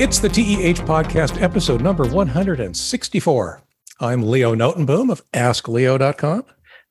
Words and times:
It's 0.00 0.18
the 0.18 0.30
TEH 0.30 0.80
Podcast, 0.86 1.42
episode 1.42 1.82
number 1.82 2.04
164. 2.04 3.62
I'm 4.00 4.22
Leo 4.22 4.54
Notenboom 4.54 5.12
of 5.12 5.22
AskLeo.com. 5.32 6.44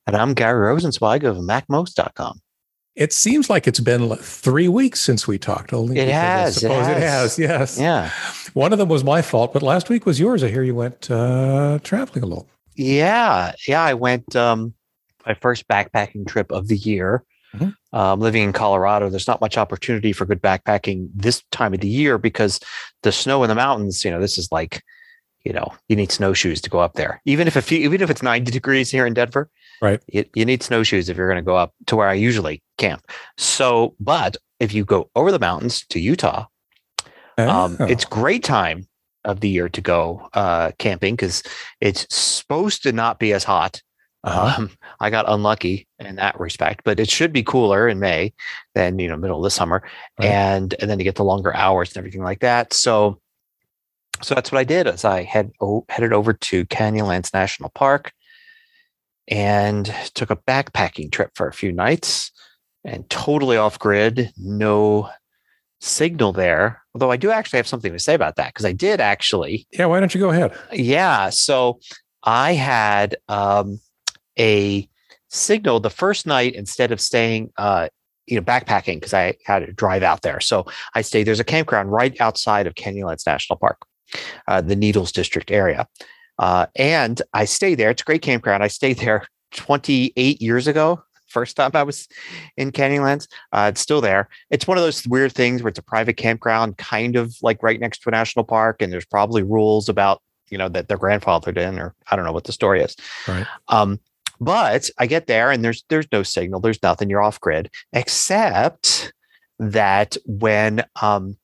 And 0.06 0.16
I'm 0.16 0.32
Gary 0.32 0.72
Rosenzweig 0.72 1.24
of 1.24 1.38
MacMost.com. 1.38 2.38
It 2.94 3.12
seems 3.12 3.50
like 3.50 3.66
it's 3.66 3.80
been 3.80 4.14
three 4.14 4.68
weeks 4.68 5.00
since 5.00 5.26
we 5.26 5.38
talked. 5.38 5.72
Only 5.72 5.98
it 5.98 6.06
has. 6.06 6.58
I 6.58 6.60
suppose 6.60 6.86
it 6.86 6.98
has. 6.98 7.36
it 7.36 7.48
has. 7.48 7.76
Yes. 7.76 7.80
Yeah. 7.80 8.10
One 8.54 8.72
of 8.72 8.78
them 8.78 8.88
was 8.88 9.02
my 9.02 9.22
fault, 9.22 9.52
but 9.52 9.64
last 9.64 9.88
week 9.88 10.06
was 10.06 10.20
yours. 10.20 10.44
I 10.44 10.48
hear 10.48 10.62
you 10.62 10.76
went 10.76 11.10
uh, 11.10 11.80
traveling 11.82 12.22
a 12.22 12.28
little. 12.28 12.46
Yeah. 12.76 13.50
Yeah. 13.66 13.82
I 13.82 13.94
went 13.94 14.36
um, 14.36 14.72
my 15.26 15.34
first 15.34 15.66
backpacking 15.66 16.28
trip 16.28 16.52
of 16.52 16.68
the 16.68 16.76
year. 16.76 17.24
Mm-hmm. 17.54 17.96
Um, 17.96 18.20
living 18.20 18.42
in 18.42 18.52
Colorado, 18.52 19.08
there's 19.08 19.26
not 19.26 19.40
much 19.40 19.58
opportunity 19.58 20.12
for 20.12 20.24
good 20.24 20.40
backpacking 20.40 21.08
this 21.14 21.42
time 21.50 21.74
of 21.74 21.80
the 21.80 21.88
year 21.88 22.18
because 22.18 22.60
the 23.02 23.12
snow 23.12 23.42
in 23.42 23.48
the 23.48 23.54
mountains, 23.54 24.04
you 24.04 24.10
know, 24.10 24.20
this 24.20 24.38
is 24.38 24.50
like, 24.52 24.82
you 25.44 25.52
know, 25.52 25.72
you 25.88 25.96
need 25.96 26.12
snowshoes 26.12 26.60
to 26.60 26.70
go 26.70 26.80
up 26.80 26.94
there. 26.94 27.20
Even 27.24 27.48
if 27.48 27.56
a 27.56 27.62
few, 27.62 27.78
even 27.78 28.02
if 28.02 28.10
it's 28.10 28.22
90 28.22 28.52
degrees 28.52 28.90
here 28.90 29.06
in 29.06 29.14
Denver, 29.14 29.50
right? 29.80 30.00
You, 30.06 30.24
you 30.34 30.44
need 30.44 30.62
snowshoes 30.62 31.08
if 31.08 31.16
you're 31.16 31.28
going 31.28 31.42
to 31.42 31.46
go 31.46 31.56
up 31.56 31.74
to 31.86 31.96
where 31.96 32.08
I 32.08 32.14
usually 32.14 32.62
camp. 32.78 33.02
So, 33.36 33.94
but 33.98 34.36
if 34.60 34.72
you 34.74 34.84
go 34.84 35.10
over 35.16 35.32
the 35.32 35.38
mountains 35.38 35.84
to 35.86 35.98
Utah, 35.98 36.46
um, 37.38 37.76
oh. 37.80 37.84
it's 37.86 38.04
great 38.04 38.44
time 38.44 38.86
of 39.24 39.40
the 39.40 39.48
year 39.48 39.68
to 39.68 39.80
go 39.80 40.28
uh, 40.34 40.72
camping 40.78 41.14
because 41.14 41.42
it's 41.80 42.06
supposed 42.14 42.82
to 42.82 42.92
not 42.92 43.18
be 43.18 43.32
as 43.32 43.44
hot 43.44 43.82
uh-huh. 44.22 44.62
Um, 44.62 44.70
I 45.00 45.08
got 45.08 45.24
unlucky 45.28 45.88
in 45.98 46.16
that 46.16 46.38
respect, 46.38 46.82
but 46.84 47.00
it 47.00 47.08
should 47.08 47.32
be 47.32 47.42
cooler 47.42 47.88
in 47.88 48.00
May 48.00 48.34
than 48.74 48.98
you 48.98 49.08
know 49.08 49.16
middle 49.16 49.38
of 49.38 49.44
the 49.44 49.50
summer, 49.50 49.82
right. 50.18 50.28
and 50.28 50.74
and 50.78 50.90
then 50.90 50.98
you 50.98 51.04
get 51.04 51.14
the 51.14 51.24
longer 51.24 51.54
hours 51.54 51.90
and 51.90 51.98
everything 51.98 52.22
like 52.22 52.40
that. 52.40 52.74
So, 52.74 53.18
so 54.20 54.34
that's 54.34 54.52
what 54.52 54.58
I 54.58 54.64
did. 54.64 54.86
As 54.86 55.06
I 55.06 55.22
head 55.22 55.52
oh, 55.60 55.86
headed 55.88 56.12
over 56.12 56.34
to 56.34 56.66
Canyonlands 56.66 57.32
National 57.32 57.70
Park, 57.70 58.12
and 59.26 59.86
took 60.14 60.30
a 60.30 60.36
backpacking 60.36 61.10
trip 61.10 61.30
for 61.34 61.48
a 61.48 61.54
few 61.54 61.72
nights, 61.72 62.30
and 62.84 63.08
totally 63.08 63.56
off 63.56 63.78
grid, 63.78 64.32
no 64.36 65.08
signal 65.80 66.32
there. 66.34 66.82
Although 66.94 67.10
I 67.10 67.16
do 67.16 67.30
actually 67.30 67.56
have 67.56 67.68
something 67.68 67.92
to 67.94 67.98
say 67.98 68.12
about 68.12 68.36
that 68.36 68.52
because 68.52 68.66
I 68.66 68.72
did 68.72 69.00
actually. 69.00 69.66
Yeah, 69.72 69.86
why 69.86 69.98
don't 69.98 70.14
you 70.14 70.20
go 70.20 70.28
ahead? 70.28 70.52
Yeah, 70.72 71.30
so 71.30 71.80
I 72.22 72.52
had. 72.52 73.16
um 73.26 73.80
a 74.40 74.88
signal 75.28 75.78
the 75.78 75.90
first 75.90 76.26
night 76.26 76.54
instead 76.54 76.90
of 76.90 77.00
staying 77.00 77.52
uh, 77.56 77.88
you 78.26 78.36
know 78.36 78.42
backpacking 78.42 78.96
because 78.96 79.14
I 79.14 79.34
had 79.44 79.66
to 79.66 79.72
drive 79.72 80.02
out 80.02 80.22
there. 80.22 80.40
So 80.40 80.66
I 80.94 81.02
stayed. 81.02 81.24
There's 81.24 81.40
a 81.40 81.44
campground 81.44 81.92
right 81.92 82.18
outside 82.20 82.66
of 82.66 82.74
Canyonlands 82.74 83.26
National 83.26 83.58
Park, 83.58 83.78
uh, 84.48 84.60
the 84.60 84.76
Needles 84.76 85.12
District 85.12 85.50
area, 85.50 85.86
uh, 86.38 86.66
and 86.76 87.20
I 87.34 87.44
stayed 87.44 87.76
there. 87.76 87.90
It's 87.90 88.02
a 88.02 88.04
great 88.04 88.22
campground. 88.22 88.62
I 88.62 88.68
stayed 88.68 88.98
there 88.98 89.26
28 89.52 90.40
years 90.40 90.66
ago. 90.66 91.02
First 91.26 91.56
time 91.56 91.70
I 91.74 91.84
was 91.84 92.08
in 92.56 92.72
Canyonlands, 92.72 93.28
uh, 93.52 93.70
it's 93.72 93.80
still 93.80 94.00
there. 94.00 94.28
It's 94.50 94.66
one 94.66 94.78
of 94.78 94.82
those 94.82 95.06
weird 95.06 95.32
things 95.32 95.62
where 95.62 95.68
it's 95.68 95.78
a 95.78 95.82
private 95.82 96.16
campground, 96.16 96.76
kind 96.76 97.14
of 97.14 97.36
like 97.40 97.62
right 97.62 97.78
next 97.78 98.02
to 98.02 98.08
a 98.08 98.12
national 98.12 98.44
park, 98.44 98.82
and 98.82 98.92
there's 98.92 99.04
probably 99.04 99.44
rules 99.44 99.88
about 99.88 100.22
you 100.50 100.58
know 100.58 100.68
that 100.68 100.88
they're 100.88 100.98
grandfathered 100.98 101.56
in, 101.56 101.78
or 101.78 101.94
I 102.10 102.16
don't 102.16 102.24
know 102.24 102.32
what 102.32 102.44
the 102.44 102.52
story 102.52 102.80
is. 102.82 102.96
Right. 103.28 103.46
Um, 103.68 104.00
but 104.40 104.90
I 104.98 105.06
get 105.06 105.26
there 105.26 105.50
and 105.50 105.64
there's 105.64 105.84
there's 105.88 106.08
no 106.10 106.22
signal, 106.22 106.60
there's 106.60 106.82
nothing. 106.82 107.10
You're 107.10 107.22
off 107.22 107.40
grid, 107.40 107.70
except 107.92 109.12
that 109.58 110.16
when 110.24 110.82
um, 111.00 111.36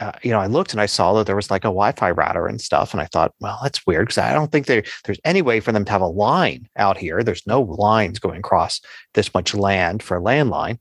uh, 0.00 0.12
you 0.22 0.30
know, 0.30 0.40
I 0.40 0.46
looked 0.46 0.72
and 0.72 0.80
I 0.80 0.86
saw 0.86 1.12
that 1.14 1.26
there 1.26 1.36
was 1.36 1.50
like 1.50 1.62
a 1.62 1.68
Wi-Fi 1.68 2.10
router 2.10 2.46
and 2.46 2.60
stuff, 2.60 2.92
and 2.92 3.00
I 3.00 3.06
thought, 3.06 3.32
well, 3.40 3.60
that's 3.62 3.86
weird 3.86 4.06
because 4.06 4.18
I 4.18 4.32
don't 4.32 4.50
think 4.50 4.66
there 4.66 4.82
there's 5.04 5.20
any 5.24 5.42
way 5.42 5.60
for 5.60 5.72
them 5.72 5.84
to 5.84 5.92
have 5.92 6.00
a 6.00 6.06
line 6.06 6.68
out 6.76 6.96
here. 6.96 7.22
There's 7.22 7.46
no 7.46 7.62
lines 7.62 8.18
going 8.18 8.40
across 8.40 8.80
this 9.14 9.32
much 9.32 9.54
land 9.54 10.02
for 10.02 10.16
a 10.16 10.20
landline. 10.20 10.78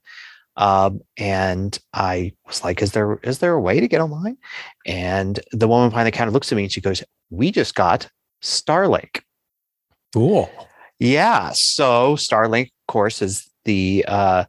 Um, 0.56 1.02
and 1.18 1.78
I 1.94 2.34
was 2.47 2.64
like, 2.64 2.81
is 2.81 2.91
there 2.91 3.20
is 3.24 3.40
there 3.40 3.53
a 3.53 3.62
way 3.62 3.80
to 3.80 3.88
get 3.88 4.02
online? 4.02 4.38
And 4.85 5.40
the 5.52 5.68
woman 5.68 5.90
behind 5.90 6.08
the 6.08 6.12
counter 6.12 6.31
looks 6.31 6.52
at 6.52 6.56
me 6.56 6.64
and 6.64 6.72
she 6.72 6.81
goes, 6.81 7.03
We 7.30 7.52
just 7.52 7.75
got 7.75 8.09
Starlink. 8.41 9.22
Cool. 10.14 10.50
Yeah. 11.00 11.52
So 11.54 12.16
Starlink, 12.16 12.68
of 12.68 12.88
course, 12.88 13.22
is 13.22 13.50
the 13.66 14.06
uh, 14.08 14.46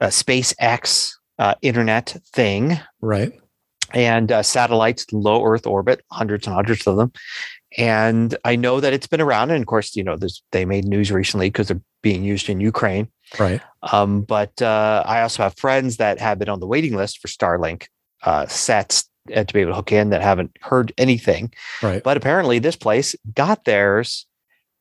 uh, 0.00 0.06
SpaceX 0.06 1.12
uh, 1.38 1.54
internet 1.62 2.16
thing. 2.32 2.80
Right. 3.00 3.32
And 3.94 4.30
uh, 4.30 4.42
satellites, 4.42 5.06
low 5.12 5.44
Earth 5.44 5.66
orbit, 5.66 6.02
hundreds 6.12 6.46
and 6.46 6.54
hundreds 6.54 6.86
of 6.86 6.96
them. 6.96 7.12
And 7.76 8.36
I 8.44 8.56
know 8.56 8.80
that 8.80 8.92
it's 8.92 9.06
been 9.06 9.20
around. 9.20 9.50
And 9.50 9.62
of 9.62 9.66
course, 9.66 9.96
you 9.96 10.04
know, 10.04 10.16
they 10.52 10.64
made 10.64 10.84
news 10.84 11.10
recently 11.10 11.48
because 11.48 11.68
they're 11.68 11.80
being 12.02 12.24
used 12.24 12.48
in 12.48 12.60
Ukraine. 12.60 13.08
Right. 13.38 13.60
Um, 13.82 14.22
but 14.22 14.60
uh, 14.60 15.02
I 15.06 15.22
also 15.22 15.42
have 15.42 15.56
friends 15.56 15.98
that 15.98 16.18
have 16.18 16.38
been 16.38 16.48
on 16.48 16.60
the 16.60 16.66
waiting 16.66 16.96
list 16.96 17.18
for 17.20 17.28
Starlink 17.28 17.86
uh, 18.22 18.46
sets 18.46 19.08
to 19.28 19.52
be 19.52 19.60
able 19.60 19.72
to 19.72 19.76
hook 19.76 19.92
in 19.92 20.10
that 20.10 20.22
haven't 20.22 20.56
heard 20.60 20.92
anything. 20.96 21.52
Right. 21.82 22.02
But 22.02 22.16
apparently, 22.16 22.58
this 22.58 22.76
place 22.76 23.14
got 23.34 23.64
theirs 23.64 24.26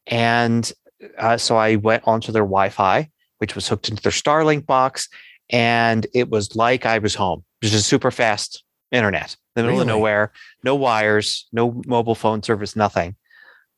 and 0.05 0.71
uh, 1.17 1.37
so 1.37 1.57
I 1.57 1.75
went 1.75 2.03
onto 2.05 2.31
their 2.31 2.43
Wi-Fi, 2.43 3.09
which 3.39 3.55
was 3.55 3.67
hooked 3.67 3.89
into 3.89 4.01
their 4.01 4.11
Starlink 4.11 4.65
box, 4.65 5.09
and 5.49 6.05
it 6.13 6.29
was 6.29 6.55
like 6.55 6.85
I 6.85 6.97
was 6.97 7.15
home. 7.15 7.43
It 7.61 7.65
was 7.65 7.71
just 7.71 7.87
super 7.87 8.11
fast 8.11 8.63
internet, 8.91 9.35
in 9.55 9.61
the 9.61 9.63
middle 9.63 9.79
really? 9.79 9.81
of 9.81 9.87
nowhere, 9.87 10.31
no 10.63 10.75
wires, 10.75 11.47
no 11.51 11.81
mobile 11.85 12.15
phone 12.15 12.43
service, 12.43 12.75
nothing. 12.75 13.15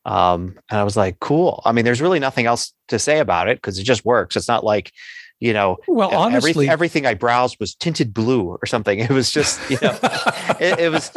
Um, 0.05 0.57
and 0.69 0.79
I 0.79 0.83
was 0.83 0.97
like, 0.97 1.19
cool. 1.19 1.61
I 1.65 1.71
mean, 1.71 1.85
there's 1.85 2.01
really 2.01 2.19
nothing 2.19 2.45
else 2.45 2.73
to 2.87 2.97
say 2.99 3.19
about 3.19 3.47
it 3.47 3.57
because 3.57 3.77
it 3.77 3.83
just 3.83 4.05
works. 4.05 4.35
It's 4.35 4.47
not 4.47 4.63
like, 4.63 4.91
you 5.39 5.53
know, 5.53 5.77
well, 5.87 6.13
honestly, 6.15 6.51
every, 6.51 6.69
everything 6.69 7.05
I 7.05 7.13
browsed 7.13 7.57
was 7.59 7.75
tinted 7.75 8.13
blue 8.13 8.57
or 8.61 8.65
something. 8.65 8.99
It 9.09 9.09
was 9.09 9.31
just, 9.31 9.59
you 9.69 9.77
know, 9.81 9.97
it, 10.59 10.79
it, 10.79 10.89
was, 10.89 11.11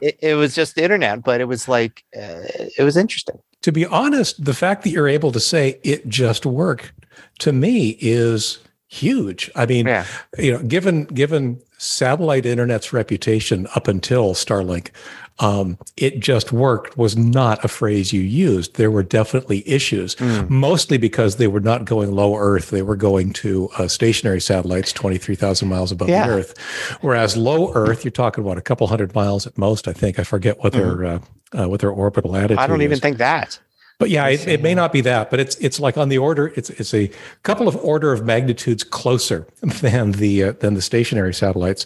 it, 0.00 0.18
it, 0.22 0.34
was 0.34 0.54
just 0.54 0.74
the 0.74 0.82
internet, 0.82 1.22
but 1.22 1.40
it 1.40 1.44
was 1.44 1.68
like, 1.68 2.04
uh, 2.16 2.42
it 2.78 2.82
was 2.82 2.96
interesting 2.96 3.40
to 3.62 3.72
be 3.72 3.86
honest, 3.86 4.44
the 4.44 4.54
fact 4.54 4.84
that 4.84 4.90
you're 4.90 5.08
able 5.08 5.32
to 5.32 5.40
say 5.40 5.78
it 5.82 6.08
just 6.08 6.46
worked 6.46 6.92
to 7.40 7.52
me 7.52 7.96
is 8.00 8.58
huge. 8.88 9.50
I 9.54 9.66
mean, 9.66 9.86
yeah. 9.86 10.04
you 10.38 10.52
know, 10.52 10.62
given 10.62 11.04
given 11.04 11.60
satellite 11.78 12.44
internet's 12.44 12.92
reputation 12.92 13.66
up 13.74 13.88
until 13.88 14.34
Starlink, 14.34 14.90
um, 15.38 15.78
it 15.96 16.20
just 16.20 16.52
worked 16.52 16.98
was 16.98 17.16
not 17.16 17.64
a 17.64 17.68
phrase 17.68 18.12
you 18.12 18.20
used. 18.20 18.76
There 18.76 18.90
were 18.90 19.02
definitely 19.02 19.66
issues, 19.66 20.14
mm. 20.16 20.48
mostly 20.50 20.98
because 20.98 21.36
they 21.36 21.46
were 21.46 21.60
not 21.60 21.86
going 21.86 22.12
low 22.12 22.36
Earth. 22.36 22.70
They 22.70 22.82
were 22.82 22.96
going 22.96 23.32
to 23.34 23.70
uh, 23.78 23.88
stationary 23.88 24.40
satellites 24.40 24.92
23,000 24.92 25.66
miles 25.66 25.92
above 25.92 26.10
yeah. 26.10 26.26
the 26.26 26.32
Earth. 26.34 26.58
Whereas 27.00 27.36
low 27.36 27.72
Earth, 27.74 28.04
you're 28.04 28.10
talking 28.10 28.44
about 28.44 28.58
a 28.58 28.62
couple 28.62 28.86
hundred 28.86 29.14
miles 29.14 29.46
at 29.46 29.56
most, 29.56 29.88
I 29.88 29.94
think. 29.94 30.18
I 30.18 30.24
forget 30.24 30.58
what 30.62 30.74
mm. 30.74 30.76
their 30.76 31.04
uh, 31.06 31.18
uh, 31.58 31.68
what 31.68 31.80
their 31.80 31.90
orbital 31.90 32.36
attitude 32.36 32.58
I 32.58 32.66
don't 32.66 32.82
even 32.82 32.94
is. 32.94 33.00
think 33.00 33.18
that. 33.18 33.58
But 34.00 34.08
yeah, 34.08 34.28
it, 34.28 34.48
it, 34.48 34.62
may 34.62 34.74
not 34.74 34.94
be 34.94 35.02
that, 35.02 35.28
but 35.30 35.40
it's 35.40 35.56
it's 35.56 35.78
like 35.78 35.98
on 35.98 36.08
the 36.08 36.16
order. 36.16 36.54
It's 36.56 36.70
it's 36.70 36.94
a 36.94 37.10
couple 37.42 37.68
of 37.68 37.76
order 37.76 38.14
of 38.14 38.24
magnitudes 38.24 38.82
closer 38.82 39.46
than 39.60 40.12
the 40.12 40.44
uh, 40.44 40.52
than 40.52 40.72
the 40.72 40.80
stationary 40.80 41.34
satellites, 41.34 41.84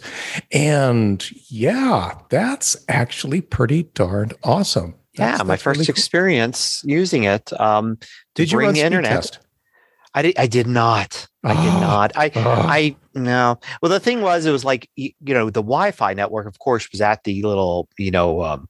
and 0.49 1.29
yeah, 1.51 2.17
that's 2.29 2.77
actually 2.87 3.41
pretty 3.41 3.83
darned 3.93 4.33
awesome. 4.45 4.95
That's, 5.17 5.39
yeah, 5.39 5.43
my 5.43 5.57
first 5.57 5.79
really 5.79 5.89
experience 5.89 6.81
cool. 6.81 6.91
using 6.91 7.25
it. 7.25 7.51
Um, 7.59 7.97
did 8.33 8.49
you 8.49 8.59
run 8.59 8.73
the 8.73 8.81
internet? 8.81 9.11
Test? 9.11 9.39
I 10.13 10.21
did. 10.21 10.37
I 10.37 10.47
did 10.47 10.67
not. 10.67 11.27
I 11.43 11.53
did 11.53 11.81
not. 11.81 12.13
I. 12.15 12.31
I 12.33 12.95
no. 13.13 13.59
Well, 13.81 13.91
the 13.91 13.99
thing 13.99 14.21
was, 14.21 14.45
it 14.45 14.51
was 14.51 14.63
like 14.63 14.89
you 14.95 15.11
know 15.21 15.49
the 15.49 15.61
Wi-Fi 15.61 16.13
network, 16.13 16.47
of 16.47 16.59
course, 16.59 16.89
was 16.93 17.01
at 17.01 17.25
the 17.25 17.41
little 17.43 17.89
you 17.97 18.11
know 18.11 18.41
um, 18.41 18.69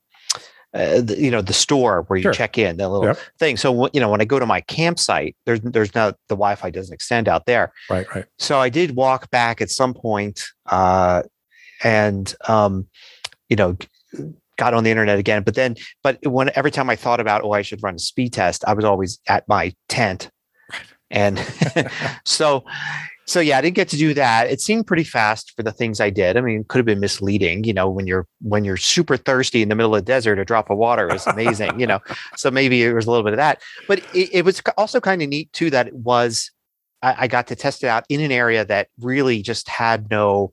uh, 0.76 1.00
the, 1.00 1.16
you 1.18 1.30
know 1.30 1.40
the 1.40 1.52
store 1.52 2.02
where 2.02 2.18
you 2.18 2.24
sure. 2.24 2.32
check 2.32 2.58
in 2.58 2.76
the 2.76 2.88
little 2.88 3.06
yep. 3.06 3.18
thing. 3.38 3.56
So 3.56 3.88
you 3.92 4.00
know 4.00 4.10
when 4.10 4.20
i 4.20 4.24
go 4.24 4.38
to 4.38 4.46
my 4.46 4.60
campsite 4.62 5.36
there's 5.46 5.60
there's 5.60 5.94
no 5.94 6.10
the 6.28 6.34
wi-fi 6.34 6.70
doesn't 6.70 6.92
extend 6.92 7.28
out 7.28 7.46
there. 7.46 7.72
Right 7.88 8.06
right. 8.14 8.26
So 8.38 8.60
i 8.60 8.68
did 8.68 8.94
walk 8.94 9.30
back 9.30 9.60
at 9.60 9.70
some 9.70 9.94
point 9.94 10.44
uh 10.66 11.22
and 11.82 12.34
um 12.48 12.86
you 13.48 13.56
know 13.56 13.76
got 14.58 14.74
on 14.74 14.84
the 14.84 14.90
internet 14.90 15.18
again 15.18 15.42
but 15.42 15.54
then 15.54 15.76
but 16.02 16.18
when 16.26 16.50
every 16.54 16.70
time 16.70 16.88
i 16.88 16.96
thought 16.96 17.20
about 17.20 17.44
oh 17.44 17.52
i 17.52 17.60
should 17.60 17.82
run 17.82 17.96
a 17.96 17.98
speed 17.98 18.32
test 18.32 18.64
i 18.66 18.72
was 18.72 18.84
always 18.84 19.18
at 19.28 19.46
my 19.48 19.74
tent. 19.88 20.30
And 21.10 21.38
so 22.24 22.64
so 23.26 23.40
yeah, 23.40 23.58
I 23.58 23.60
didn't 23.60 23.74
get 23.74 23.88
to 23.88 23.96
do 23.96 24.14
that. 24.14 24.48
It 24.48 24.60
seemed 24.60 24.86
pretty 24.86 25.02
fast 25.02 25.52
for 25.56 25.64
the 25.64 25.72
things 25.72 26.00
I 26.00 26.10
did. 26.10 26.36
I 26.36 26.40
mean, 26.40 26.60
it 26.60 26.68
could 26.68 26.78
have 26.78 26.86
been 26.86 27.00
misleading, 27.00 27.64
you 27.64 27.72
know, 27.72 27.90
when 27.90 28.06
you're 28.06 28.26
when 28.40 28.64
you're 28.64 28.76
super 28.76 29.16
thirsty 29.16 29.62
in 29.62 29.68
the 29.68 29.74
middle 29.74 29.94
of 29.96 30.04
the 30.04 30.06
desert, 30.06 30.38
a 30.38 30.44
drop 30.44 30.70
of 30.70 30.78
water 30.78 31.12
is 31.12 31.26
amazing, 31.26 31.78
you 31.78 31.86
know. 31.86 32.00
So 32.36 32.50
maybe 32.50 32.82
it 32.82 32.92
was 32.92 33.06
a 33.06 33.10
little 33.10 33.24
bit 33.24 33.32
of 33.32 33.38
that. 33.38 33.62
But 33.88 34.00
it, 34.14 34.28
it 34.32 34.44
was 34.44 34.60
also 34.76 35.00
kind 35.00 35.22
of 35.22 35.28
neat 35.28 35.52
too 35.52 35.70
that 35.70 35.88
it 35.88 35.94
was 35.94 36.50
I, 37.02 37.14
I, 37.20 37.26
got 37.28 37.46
to 37.48 37.56
test 37.56 37.82
it 37.82 37.86
out 37.86 38.04
in 38.08 38.20
an 38.20 38.30
area 38.30 38.64
that 38.64 38.88
really 39.00 39.42
just 39.42 39.68
had 39.68 40.10
no, 40.10 40.52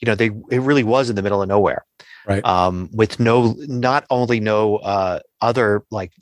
you 0.00 0.06
know, 0.06 0.14
they 0.14 0.30
it 0.50 0.60
really 0.60 0.84
was 0.84 1.08
in 1.08 1.16
the 1.16 1.22
middle 1.22 1.42
of 1.42 1.48
nowhere. 1.48 1.84
right? 2.26 2.44
Um, 2.44 2.90
with 2.92 3.18
no, 3.18 3.54
not 3.58 4.04
only 4.10 4.38
no 4.38 4.76
uh, 4.76 5.20
other 5.40 5.84
like 5.90 6.12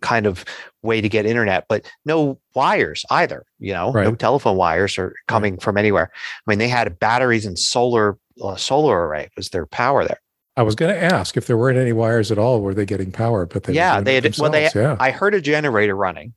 kind 0.00 0.26
of 0.26 0.44
way 0.82 1.00
to 1.00 1.08
get 1.08 1.26
internet, 1.26 1.66
but 1.68 1.90
no 2.04 2.38
wires 2.54 3.04
either. 3.10 3.44
You 3.58 3.72
know, 3.72 3.92
right. 3.92 4.04
no 4.04 4.14
telephone 4.14 4.56
wires 4.56 4.98
are 4.98 5.14
coming 5.28 5.54
right. 5.54 5.62
from 5.62 5.76
anywhere. 5.76 6.10
I 6.14 6.50
mean, 6.50 6.58
they 6.58 6.68
had 6.68 6.98
batteries 6.98 7.46
and 7.46 7.58
solar 7.58 8.18
uh, 8.42 8.56
solar 8.56 9.06
array 9.06 9.30
was 9.36 9.50
their 9.50 9.66
power 9.66 10.04
there. 10.04 10.20
I 10.56 10.62
was 10.62 10.74
going 10.74 10.94
to 10.94 11.02
ask 11.02 11.36
if 11.36 11.46
there 11.46 11.56
weren't 11.56 11.78
any 11.78 11.92
wires 11.92 12.30
at 12.30 12.38
all. 12.38 12.60
Were 12.60 12.74
they 12.74 12.86
getting 12.86 13.10
power? 13.10 13.44
But 13.46 13.64
they 13.64 13.72
yeah, 13.72 14.00
they 14.00 14.14
had. 14.14 14.38
Well, 14.38 14.50
they. 14.50 14.70
Yeah. 14.74 14.96
I 15.00 15.10
heard 15.10 15.34
a 15.34 15.40
generator 15.40 15.96
running 15.96 16.32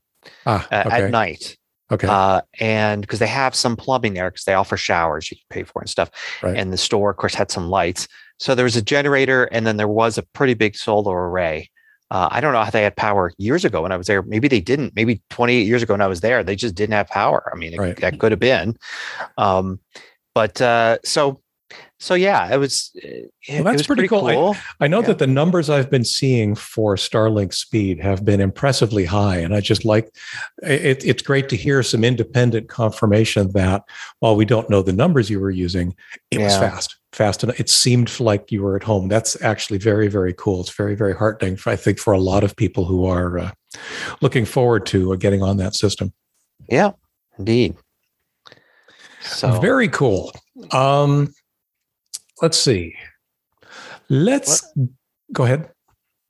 ah, 0.45 0.65
okay. 0.65 0.75
uh, 0.75 0.89
at 0.89 1.11
night. 1.11 1.57
Okay. 1.89 2.07
Uh, 2.07 2.41
and 2.59 3.01
because 3.01 3.19
they 3.19 3.27
have 3.27 3.55
some 3.55 3.77
plumbing 3.77 4.13
there, 4.13 4.29
because 4.29 4.43
they 4.43 4.53
offer 4.53 4.75
showers 4.75 5.31
you 5.31 5.37
can 5.37 5.45
pay 5.49 5.63
for 5.63 5.81
and 5.81 5.89
stuff. 5.89 6.09
Right. 6.43 6.57
And 6.57 6.73
the 6.73 6.77
store, 6.77 7.11
of 7.11 7.17
course, 7.17 7.33
had 7.33 7.49
some 7.49 7.69
lights. 7.69 8.07
So 8.39 8.55
there 8.55 8.65
was 8.65 8.75
a 8.75 8.81
generator, 8.81 9.45
and 9.45 9.65
then 9.65 9.77
there 9.77 9.87
was 9.87 10.17
a 10.17 10.23
pretty 10.23 10.53
big 10.53 10.75
solar 10.75 11.29
array. 11.29 11.69
Uh, 12.09 12.29
I 12.31 12.39
don't 12.39 12.53
know 12.53 12.63
how 12.63 12.69
they 12.69 12.83
had 12.83 12.95
power 12.95 13.33
years 13.37 13.65
ago 13.65 13.81
when 13.81 13.91
I 13.91 13.97
was 13.97 14.07
there. 14.07 14.21
Maybe 14.21 14.47
they 14.47 14.61
didn't. 14.61 14.95
Maybe 14.95 15.21
28 15.29 15.67
years 15.67 15.83
ago 15.83 15.93
when 15.93 16.01
I 16.01 16.07
was 16.07 16.21
there, 16.21 16.43
they 16.43 16.55
just 16.55 16.75
didn't 16.75 16.93
have 16.93 17.07
power. 17.07 17.49
I 17.53 17.57
mean, 17.57 17.73
it, 17.73 17.79
right. 17.79 17.97
that 17.97 18.19
could 18.19 18.31
have 18.31 18.39
been. 18.39 18.77
Um, 19.37 19.79
but 20.33 20.61
uh, 20.61 20.99
so 21.03 21.41
so 21.99 22.13
yeah, 22.13 22.53
it 22.53 22.57
was. 22.57 22.91
It, 22.95 23.31
well, 23.49 23.63
that's 23.63 23.79
was 23.79 23.87
pretty, 23.87 24.07
pretty, 24.07 24.09
cool. 24.09 24.29
cool. 24.29 24.55
I, 24.79 24.85
I, 24.85 24.87
know 24.87 24.99
yeah. 25.01 25.07
that 25.07 25.19
the 25.19 25.27
numbers 25.27 25.69
I've 25.69 25.89
been 25.89 26.03
seeing 26.03 26.53
for 26.55 26.95
Starlink 26.95 27.53
speed 27.53 27.99
have 27.99 28.23
been 28.23 28.39
impressively 28.39 29.03
high, 29.03 29.37
and 29.37 29.55
I 29.55 29.61
just 29.61 29.83
like 29.83 30.13
it, 30.61 31.03
it's 31.03 31.23
great 31.23 31.49
to 31.49 31.57
hear 31.57 31.81
some 31.81 32.03
independent 32.03 32.69
confirmation 32.69 33.51
that 33.53 33.83
while 34.19 34.35
we 34.35 34.45
don't 34.45 34.69
know 34.69 34.81
the 34.81 34.93
numbers 34.93 35.29
you 35.29 35.39
were 35.39 35.49
using, 35.49 35.95
it 36.29 36.39
yeah. 36.39 36.45
was 36.45 36.57
fast, 36.57 36.95
fast 37.17 37.43
enough. 37.43 37.59
It 37.59 37.69
seemed 37.69 38.19
like 38.19 38.51
you 38.51 38.61
were 38.61 38.75
at 38.75 38.83
home. 38.83 39.07
That's 39.07 39.41
actually 39.41 39.79
very, 39.79 40.07
very 40.07 40.33
cool. 40.33 40.61
It's 40.61 40.69
very, 40.69 40.95
very 40.95 41.15
heartening. 41.15 41.57
For, 41.57 41.71
I 41.71 41.75
think 41.75 41.99
for 41.99 42.13
a 42.13 42.19
lot 42.19 42.43
of 42.43 42.55
people 42.55 42.85
who 42.85 43.05
are 43.05 43.39
uh, 43.39 43.51
looking 44.21 44.45
forward 44.45 44.85
to 44.87 45.13
uh, 45.13 45.15
getting 45.15 45.41
on 45.41 45.57
that 45.57 45.73
system. 45.75 46.13
Yeah, 46.69 46.91
indeed. 47.37 47.75
So 49.21 49.59
very 49.59 49.89
cool. 49.89 50.31
Um, 50.71 51.33
let's 52.41 52.57
see. 52.57 52.95
Let's 54.09 54.63
what? 54.75 54.89
go 55.33 55.43
ahead. 55.43 55.71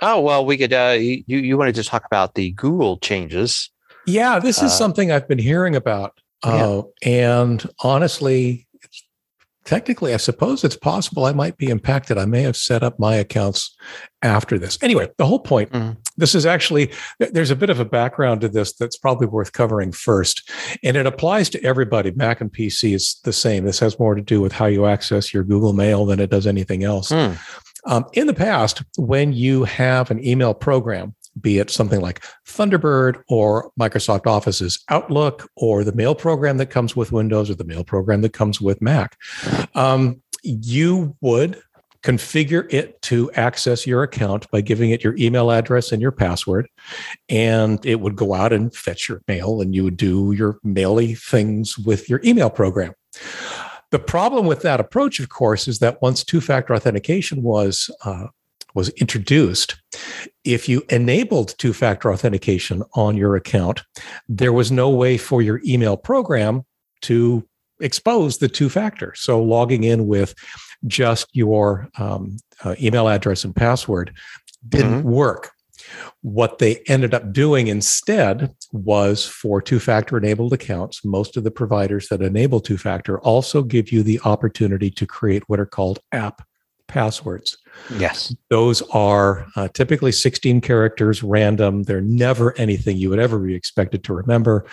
Oh 0.02 0.22
well, 0.22 0.46
we 0.46 0.58
could. 0.58 0.74
Uh, 0.74 0.96
you 1.00 1.24
you 1.28 1.58
wanted 1.58 1.76
to 1.76 1.84
talk 1.84 2.06
about 2.06 2.36
the 2.36 2.52
Google 2.52 2.98
changes? 2.98 3.70
Yeah, 4.06 4.40
this 4.40 4.58
is 4.58 4.64
uh, 4.64 4.70
something 4.70 5.12
I've 5.12 5.28
been 5.28 5.40
hearing 5.40 5.76
about, 5.76 6.18
uh, 6.44 6.84
yeah. 7.04 7.12
and 7.36 7.70
honestly, 7.84 8.67
technically, 9.68 10.14
I 10.14 10.18
suppose 10.18 10.64
it's 10.64 10.78
possible 10.78 11.26
I 11.26 11.34
might 11.34 11.58
be 11.58 11.68
impacted. 11.68 12.18
I 12.18 12.26
may 12.26 12.42
have 12.42 12.56
set 12.56 12.84
up 12.84 12.98
my 12.98 13.16
accounts 13.16 13.76
after 14.24 14.58
this. 14.58 14.80
Anyway, 14.82 15.10
the 15.18 15.26
whole 15.26 15.42
point 15.42 15.72
mm-hmm. 15.72 15.92
this 16.16 16.34
is 16.34 16.46
actually, 16.46 16.92
there's 17.20 17.52
a 17.52 17.56
bit 17.56 17.70
of 17.70 17.80
a 17.80 17.86
background 17.86 18.42
to 18.42 18.50
this 18.50 18.74
that's 18.74 18.98
probably 18.98 19.28
worth 19.28 19.52
covering 19.52 19.92
first. 19.92 20.50
And 20.84 20.96
it 20.96 21.06
applies 21.06 21.50
to 21.50 21.64
everybody. 21.64 22.12
Mac 22.12 22.40
and 22.40 22.52
PC 22.52 22.96
is 22.96 23.20
the 23.26 23.34
same. 23.34 23.66
This 23.66 23.80
has 23.80 24.00
more 24.00 24.16
to 24.16 24.22
do 24.22 24.40
with 24.40 24.54
how 24.54 24.68
you 24.68 24.86
access 24.86 25.34
your 25.34 25.44
Google 25.44 25.74
Mail 25.74 26.06
than 26.06 26.22
it 26.22 26.30
does 26.30 26.48
anything 26.48 26.86
else. 26.86 27.12
Mm. 27.12 27.38
Um, 27.86 28.06
in 28.14 28.28
the 28.28 28.34
past, 28.34 28.84
when 28.98 29.34
you 29.34 29.66
have 29.66 30.10
an 30.12 30.26
email 30.26 30.54
program, 30.54 31.14
be 31.42 31.60
it 31.60 31.70
something 31.70 32.02
like 32.02 32.24
Thunderbird 32.46 33.22
or 33.28 33.72
Microsoft 33.80 34.28
Office's 34.28 34.84
Outlook 34.90 35.50
or 35.56 35.84
the 35.84 35.94
mail 35.94 36.16
program 36.16 36.58
that 36.58 36.68
comes 36.68 36.96
with 36.96 37.12
Windows 37.12 37.50
or 37.50 37.56
the 37.56 37.64
mail 37.64 37.84
program 37.84 38.22
that 38.22 38.34
comes 38.34 38.62
with 38.62 38.82
Mac. 38.82 39.18
Um, 39.76 40.22
you 40.44 41.16
would 41.22 41.62
configure 42.04 42.72
it 42.72 43.02
to 43.02 43.32
access 43.34 43.86
your 43.86 44.04
account 44.04 44.50
by 44.52 44.62
giving 44.62 44.92
it 44.92 45.04
your 45.04 45.16
email 45.18 45.52
address 45.52 45.92
and 45.92 46.02
your 46.02 46.12
password. 46.12 46.68
And 47.28 47.84
it 47.86 48.00
would 48.00 48.16
go 48.16 48.34
out 48.34 48.54
and 48.54 48.74
fetch 48.74 49.10
your 49.10 49.22
mail 49.28 49.62
and 49.62 49.76
you 49.76 49.84
would 49.84 49.98
do 49.98 50.32
your 50.32 50.60
maily 50.64 51.16
things 51.16 51.78
with 51.78 52.10
your 52.10 52.22
email 52.24 52.50
program. 52.50 52.94
The 53.92 54.00
problem 54.00 54.46
with 54.46 54.62
that 54.62 54.80
approach, 54.80 55.20
of 55.20 55.30
course, 55.30 55.68
is 55.68 55.80
that 55.80 56.02
once 56.02 56.24
two 56.24 56.42
factor 56.42 56.76
authentication 56.76 57.42
was 57.42 57.90
uh, 58.04 58.28
was 58.74 58.90
introduced, 58.90 59.76
if 60.44 60.70
you 60.70 60.84
enabled 60.90 61.58
two 61.58 61.74
factor 61.74 62.12
authentication 62.12 62.84
on 62.94 63.18
your 63.18 63.36
account, 63.36 63.82
there 64.30 64.54
was 64.54 64.72
no 64.72 64.90
way 64.90 65.18
for 65.18 65.42
your 65.42 65.62
email 65.66 65.98
program 65.98 66.64
to 67.02 67.48
expose 67.80 68.38
the 68.38 68.48
two 68.48 68.70
factor. 68.70 69.14
So 69.16 69.42
logging 69.42 69.84
in 69.84 70.08
with 70.08 70.34
just 70.86 71.28
your 71.34 71.90
um, 71.98 72.38
uh, 72.64 72.76
email 72.82 73.08
address 73.08 73.44
and 73.44 73.56
password 73.56 74.14
didn't 74.68 75.00
mm-hmm. 75.00 75.10
work. 75.10 75.52
What 76.22 76.58
they 76.58 76.78
ended 76.88 77.14
up 77.14 77.32
doing 77.32 77.68
instead 77.68 78.54
was 78.74 79.26
for 79.26 79.62
two 79.62 79.80
factor 79.80 80.18
enabled 80.18 80.54
accounts, 80.54 81.06
most 81.06 81.38
of 81.38 81.44
the 81.44 81.52
providers 81.52 82.10
that 82.10 82.22
enable 82.22 82.60
two 82.60 82.78
factor 82.78 83.20
also 83.20 83.64
give 83.64 83.92
you 83.92 84.04
the 84.04 84.20
opportunity 84.26 84.90
to 84.92 85.06
create 85.06 85.44
what 85.48 85.60
are 85.60 85.66
called 85.66 86.00
app 86.12 86.42
passwords. 86.88 87.58
Yes. 87.98 88.36
Those 88.50 88.82
are 88.94 89.46
uh, 89.56 89.68
typically 89.70 90.12
16 90.12 90.62
characters, 90.62 91.24
random. 91.24 91.84
They're 91.84 92.02
never 92.02 92.58
anything 92.58 92.98
you 92.98 93.10
would 93.10 93.20
ever 93.20 93.40
be 93.40 93.56
expected 93.56 94.04
to 94.06 94.14
remember. 94.14 94.66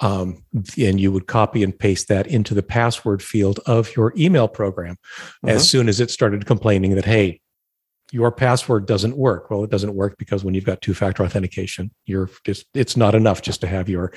Um, 0.00 0.44
and 0.78 1.00
you 1.00 1.10
would 1.10 1.26
copy 1.26 1.64
and 1.64 1.76
paste 1.76 2.08
that 2.08 2.28
into 2.28 2.54
the 2.54 2.62
password 2.62 3.22
field 3.22 3.58
of 3.66 3.94
your 3.96 4.12
email 4.16 4.46
program 4.46 4.94
mm-hmm. 4.94 5.48
as 5.48 5.68
soon 5.68 5.88
as 5.88 6.00
it 6.00 6.10
started 6.10 6.46
complaining 6.46 6.94
that, 6.94 7.04
hey, 7.04 7.40
your 8.10 8.32
password 8.32 8.86
doesn't 8.86 9.16
work. 9.16 9.50
Well, 9.50 9.64
it 9.64 9.70
doesn't 9.70 9.94
work 9.94 10.16
because 10.18 10.44
when 10.44 10.54
you've 10.54 10.64
got 10.64 10.80
two 10.80 10.94
factor 10.94 11.22
authentication, 11.22 11.90
you're 12.06 12.30
just, 12.44 12.66
it's 12.74 12.96
not 12.96 13.14
enough 13.14 13.42
just 13.42 13.60
to 13.60 13.66
have 13.66 13.88
your 13.88 14.12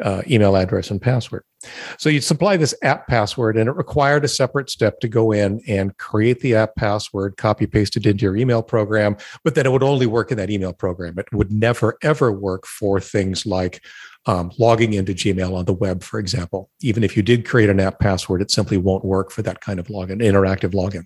uh, 0.00 0.22
email 0.28 0.56
address 0.56 0.90
and 0.90 1.02
password. 1.02 1.42
So 1.98 2.08
you'd 2.08 2.24
supply 2.24 2.56
this 2.56 2.74
app 2.82 3.06
password, 3.06 3.56
and 3.56 3.68
it 3.68 3.76
required 3.76 4.24
a 4.24 4.28
separate 4.28 4.70
step 4.70 4.98
to 5.00 5.08
go 5.08 5.32
in 5.32 5.60
and 5.68 5.96
create 5.96 6.40
the 6.40 6.56
app 6.56 6.74
password, 6.76 7.36
copy 7.36 7.66
paste 7.66 7.96
it 7.96 8.06
into 8.06 8.24
your 8.24 8.36
email 8.36 8.62
program, 8.62 9.16
but 9.44 9.54
then 9.54 9.66
it 9.66 9.72
would 9.72 9.82
only 9.82 10.06
work 10.06 10.30
in 10.32 10.38
that 10.38 10.50
email 10.50 10.72
program. 10.72 11.18
It 11.18 11.32
would 11.32 11.52
never, 11.52 11.98
ever 12.02 12.32
work 12.32 12.66
for 12.66 13.00
things 13.00 13.46
like 13.46 13.80
um, 14.26 14.52
logging 14.58 14.92
into 14.92 15.14
Gmail 15.14 15.54
on 15.56 15.64
the 15.64 15.72
web, 15.72 16.02
for 16.02 16.18
example. 16.18 16.70
Even 16.80 17.02
if 17.04 17.16
you 17.16 17.22
did 17.22 17.46
create 17.46 17.70
an 17.70 17.80
app 17.80 17.98
password, 17.98 18.42
it 18.42 18.50
simply 18.50 18.76
won't 18.76 19.04
work 19.04 19.30
for 19.30 19.42
that 19.42 19.60
kind 19.60 19.80
of 19.80 19.88
login, 19.88 20.22
interactive 20.22 20.72
login. 20.72 21.04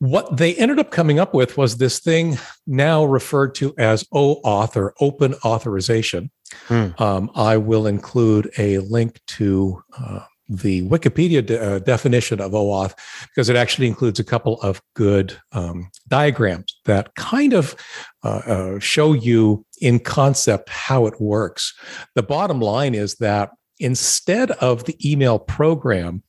What 0.00 0.38
they 0.38 0.54
ended 0.56 0.78
up 0.78 0.90
coming 0.90 1.18
up 1.18 1.34
with 1.34 1.56
was 1.58 1.76
this 1.76 2.00
thing 2.00 2.38
now 2.66 3.04
referred 3.04 3.54
to 3.56 3.74
as 3.78 4.02
OAuth 4.14 4.74
or 4.74 4.94
Open 5.00 5.34
Authorization. 5.44 6.30
Hmm. 6.66 6.88
Um, 6.98 7.30
I 7.34 7.58
will 7.58 7.86
include 7.86 8.50
a 8.58 8.78
link 8.78 9.20
to 9.28 9.82
uh, 9.98 10.20
the 10.50 10.82
Wikipedia 10.88 11.44
de- 11.44 11.62
uh, 11.62 11.78
definition 11.78 12.40
of 12.40 12.52
OAuth 12.52 12.94
because 13.28 13.48
it 13.48 13.56
actually 13.56 13.86
includes 13.86 14.18
a 14.18 14.24
couple 14.24 14.60
of 14.62 14.82
good 14.94 15.36
um, 15.52 15.90
diagrams 16.08 16.76
that 16.86 17.14
kind 17.14 17.52
of 17.52 17.76
uh, 18.24 18.40
uh, 18.46 18.78
show 18.80 19.12
you 19.12 19.64
in 19.80 20.00
concept 20.00 20.68
how 20.68 21.06
it 21.06 21.20
works. 21.20 21.72
The 22.14 22.22
bottom 22.22 22.60
line 22.60 22.94
is 22.94 23.16
that 23.16 23.50
instead 23.80 24.50
of 24.52 24.84
the 24.84 24.96
email 25.10 25.38
program 25.38 26.22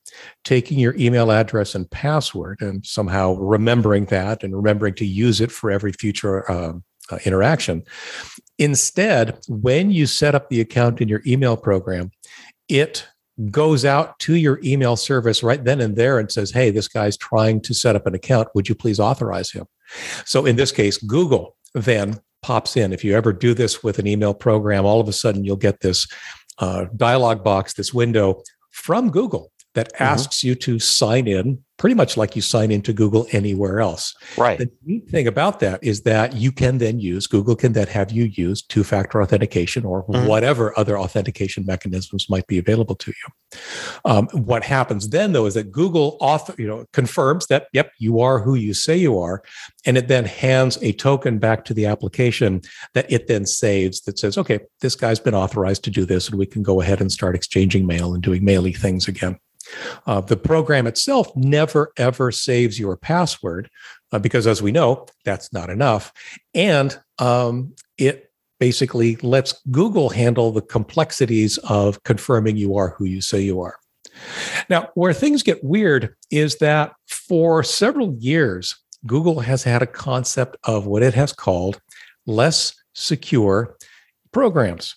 taking 0.44 0.80
your 0.80 0.96
email 0.96 1.32
address 1.32 1.76
and 1.76 1.90
password 1.92 2.62
and 2.62 2.86
somehow 2.86 3.34
remembering 3.34 4.06
that 4.06 4.44
and 4.44 4.56
remembering 4.56 4.94
to 4.96 5.06
use 5.06 5.42
it 5.42 5.52
for 5.52 5.70
every 5.70 5.92
future 5.94 6.50
uh, 6.52 6.74
uh, 7.12 7.20
interaction. 7.26 7.84
Instead, 8.58 9.40
when 9.48 9.92
you 9.92 10.06
set 10.06 10.36
up 10.36 10.50
the 10.50 10.62
account 10.62 11.02
in 11.02 11.08
your 11.08 11.22
email 11.26 11.58
program, 11.58 12.12
it 12.68 13.08
goes 13.50 13.86
out 13.86 14.20
to 14.20 14.36
your 14.36 14.60
email 14.64 14.96
service 14.96 15.42
right 15.42 15.64
then 15.64 15.82
and 15.82 15.96
there 15.96 16.20
and 16.20 16.32
says, 16.32 16.52
Hey, 16.52 16.70
this 16.70 16.88
guy's 16.88 17.18
trying 17.18 17.62
to 17.62 17.74
set 17.74 17.96
up 17.96 18.06
an 18.06 18.14
account. 18.14 18.50
Would 18.54 18.70
you 18.70 18.76
please 18.76 19.00
authorize 19.00 19.52
him? 19.52 19.66
So 20.26 20.46
in 20.46 20.56
this 20.56 20.72
case, 20.72 20.98
Google 20.98 21.56
then 21.74 22.20
pops 22.42 22.76
in. 22.76 22.92
If 22.92 23.04
you 23.04 23.16
ever 23.16 23.34
do 23.34 23.54
this 23.54 23.84
with 23.84 24.00
an 24.00 24.08
email 24.08 24.34
program, 24.34 24.86
all 24.86 25.00
of 25.00 25.08
a 25.08 25.14
sudden 25.14 25.44
you'll 25.44 25.56
get 25.58 25.82
this 25.82 26.08
uh, 26.62 26.86
dialog 26.96 27.44
box, 27.44 27.74
this 27.74 27.94
window 27.94 28.42
from 28.70 29.10
Google 29.10 29.51
that 29.76 29.94
mm-hmm. 29.94 30.04
asks 30.04 30.40
mm-hmm. 30.40 30.50
you 30.50 30.56
to 30.56 30.80
sign 30.80 31.28
in 31.28 31.64
pretty 31.82 31.96
much 31.96 32.16
like 32.16 32.36
you 32.36 32.44
sign 32.44 32.70
into 32.70 32.94
Google 32.94 33.26
anywhere 33.32 33.80
else. 33.80 34.14
Right. 34.38 34.60
The 34.60 34.70
neat 34.86 35.10
thing 35.10 35.26
about 35.26 35.62
that 35.62 35.84
is 35.84 36.04
that 36.04 36.36
you 36.36 36.52
can 36.52 36.78
then 36.78 37.00
use, 37.00 37.26
Google 37.26 37.56
can 37.56 37.74
then 37.74 37.88
have 37.88 38.12
you 38.12 38.26
use 38.26 38.62
two 38.62 38.84
factor 38.84 39.20
authentication 39.20 39.84
or 39.84 40.04
mm-hmm. 40.04 40.28
whatever 40.28 40.78
other 40.78 41.00
authentication 41.00 41.66
mechanisms 41.66 42.30
might 42.30 42.46
be 42.46 42.60
available 42.60 42.94
to 42.98 43.12
you. 43.12 43.60
Um, 44.06 44.28
what 44.28 44.64
happens 44.64 45.10
then, 45.10 45.34
though, 45.34 45.48
is 45.48 45.56
that 45.56 45.72
Google 45.72 46.18
author, 46.22 46.54
you 46.60 46.68
know, 46.68 46.86
confirms 46.94 47.48
that, 47.48 47.66
yep, 47.74 47.92
you 47.98 48.20
are 48.20 48.40
who 48.40 48.54
you 48.54 48.76
say 48.76 48.96
you 48.96 49.18
are. 49.18 49.42
And 49.84 49.98
it 49.98 50.08
then 50.08 50.26
hands 50.26 50.78
a 50.84 50.92
token 50.92 51.40
back 51.40 51.66
to 51.66 51.74
the 51.74 51.88
application 51.88 52.62
that 52.94 53.12
it 53.12 53.26
then 53.26 53.48
saves 53.48 54.02
that 54.02 54.20
says, 54.20 54.38
okay, 54.38 54.60
this 54.82 54.94
guy's 54.94 55.20
been 55.20 55.34
authorized 55.34 55.84
to 55.86 55.90
do 55.90 56.06
this, 56.06 56.30
and 56.30 56.38
we 56.38 56.46
can 56.46 56.62
go 56.62 56.80
ahead 56.80 57.02
and 57.02 57.12
start 57.12 57.34
exchanging 57.34 57.88
mail 57.88 58.14
and 58.14 58.22
doing 58.22 58.44
maily 58.44 58.78
things 58.78 59.08
again. 59.08 59.40
Uh, 60.06 60.22
the 60.22 60.38
program 60.38 60.88
itself 60.88 61.28
never 61.36 61.92
ever 61.98 62.32
saves 62.32 62.80
your 62.80 62.98
password 62.98 63.70
uh, 64.12 64.20
because, 64.20 64.48
as 64.48 64.62
we 64.62 64.72
know, 64.72 65.06
that's 65.26 65.54
not 65.54 65.70
enough. 65.70 66.12
And 66.54 66.98
um, 67.20 67.74
it 67.98 68.32
basically 68.60 69.16
lets 69.18 69.60
Google 69.72 70.10
handle 70.10 70.52
the 70.52 70.62
complexities 70.62 71.58
of 71.60 72.04
confirming 72.04 72.58
you 72.58 72.76
are 72.78 72.90
who 72.90 73.06
you 73.06 73.22
say 73.22 73.42
you 73.42 73.60
are. 73.62 73.78
Now, 74.70 74.90
where 74.94 75.14
things 75.14 75.42
get 75.42 75.64
weird 75.64 76.16
is 76.30 76.58
that 76.58 76.94
for 77.08 77.64
several 77.64 78.14
years, 78.20 78.78
Google 79.06 79.40
has 79.40 79.64
had 79.64 79.82
a 79.82 79.88
concept 79.88 80.58
of 80.64 80.86
what 80.86 81.02
it 81.02 81.14
has 81.14 81.34
called 81.34 81.82
less 82.28 82.74
secure 82.94 83.76
programs. 84.32 84.96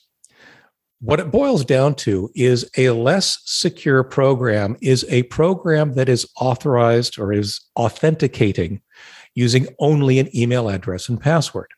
What 1.05 1.21
it 1.21 1.31
boils 1.31 1.67
down 1.67 1.97
to 1.97 2.31
is 2.35 2.67
a 2.79 2.89
less 2.89 3.39
secure 3.45 4.03
program 4.03 4.75
is 4.81 5.05
a 5.11 5.25
program 5.25 5.97
that 5.97 6.09
is 6.09 6.27
authorized 6.41 7.19
or 7.19 7.31
is 7.31 7.61
authenticating 7.77 8.81
using 9.35 9.67
only 9.79 10.19
an 10.19 10.35
email 10.35 10.71
address 10.71 11.11
and 11.11 11.21
password. 11.21 11.71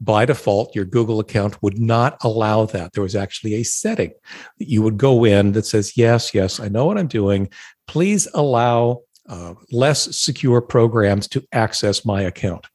By 0.00 0.24
default, 0.24 0.74
your 0.74 0.86
Google 0.86 1.20
account 1.20 1.62
would 1.62 1.78
not 1.78 2.16
allow 2.24 2.64
that. 2.64 2.94
There 2.94 3.02
was 3.02 3.14
actually 3.14 3.52
a 3.52 3.64
setting 3.64 4.14
that 4.58 4.70
you 4.70 4.80
would 4.80 4.96
go 4.96 5.26
in 5.26 5.52
that 5.52 5.66
says, 5.66 5.94
Yes, 5.94 6.32
yes, 6.32 6.58
I 6.58 6.68
know 6.68 6.86
what 6.86 6.96
I'm 6.96 7.06
doing. 7.06 7.50
Please 7.86 8.26
allow 8.32 9.02
uh, 9.28 9.52
less 9.72 10.16
secure 10.16 10.62
programs 10.62 11.28
to 11.28 11.44
access 11.52 12.06
my 12.06 12.22
account. 12.22 12.66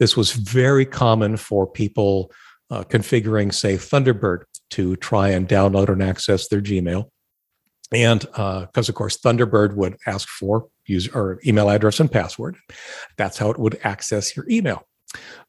This 0.00 0.18
was 0.18 0.32
very 0.32 0.84
common 0.84 1.38
for 1.38 1.66
people 1.66 2.30
uh, 2.70 2.84
configuring, 2.84 3.54
say, 3.54 3.76
Thunderbird 3.76 4.42
to 4.70 4.96
try 4.96 5.28
and 5.30 5.48
download 5.48 5.88
and 5.88 6.02
access 6.02 6.48
their 6.48 6.60
Gmail. 6.60 7.08
And 7.92 8.20
because, 8.20 8.88
uh, 8.88 8.92
of 8.92 8.94
course, 8.94 9.18
Thunderbird 9.18 9.74
would 9.74 9.96
ask 10.06 10.28
for 10.28 10.68
user 10.86 11.10
or 11.12 11.40
email 11.44 11.68
address 11.68 12.00
and 12.00 12.10
password. 12.10 12.56
That's 13.16 13.38
how 13.38 13.50
it 13.50 13.58
would 13.58 13.80
access 13.82 14.36
your 14.36 14.48
email. 14.48 14.86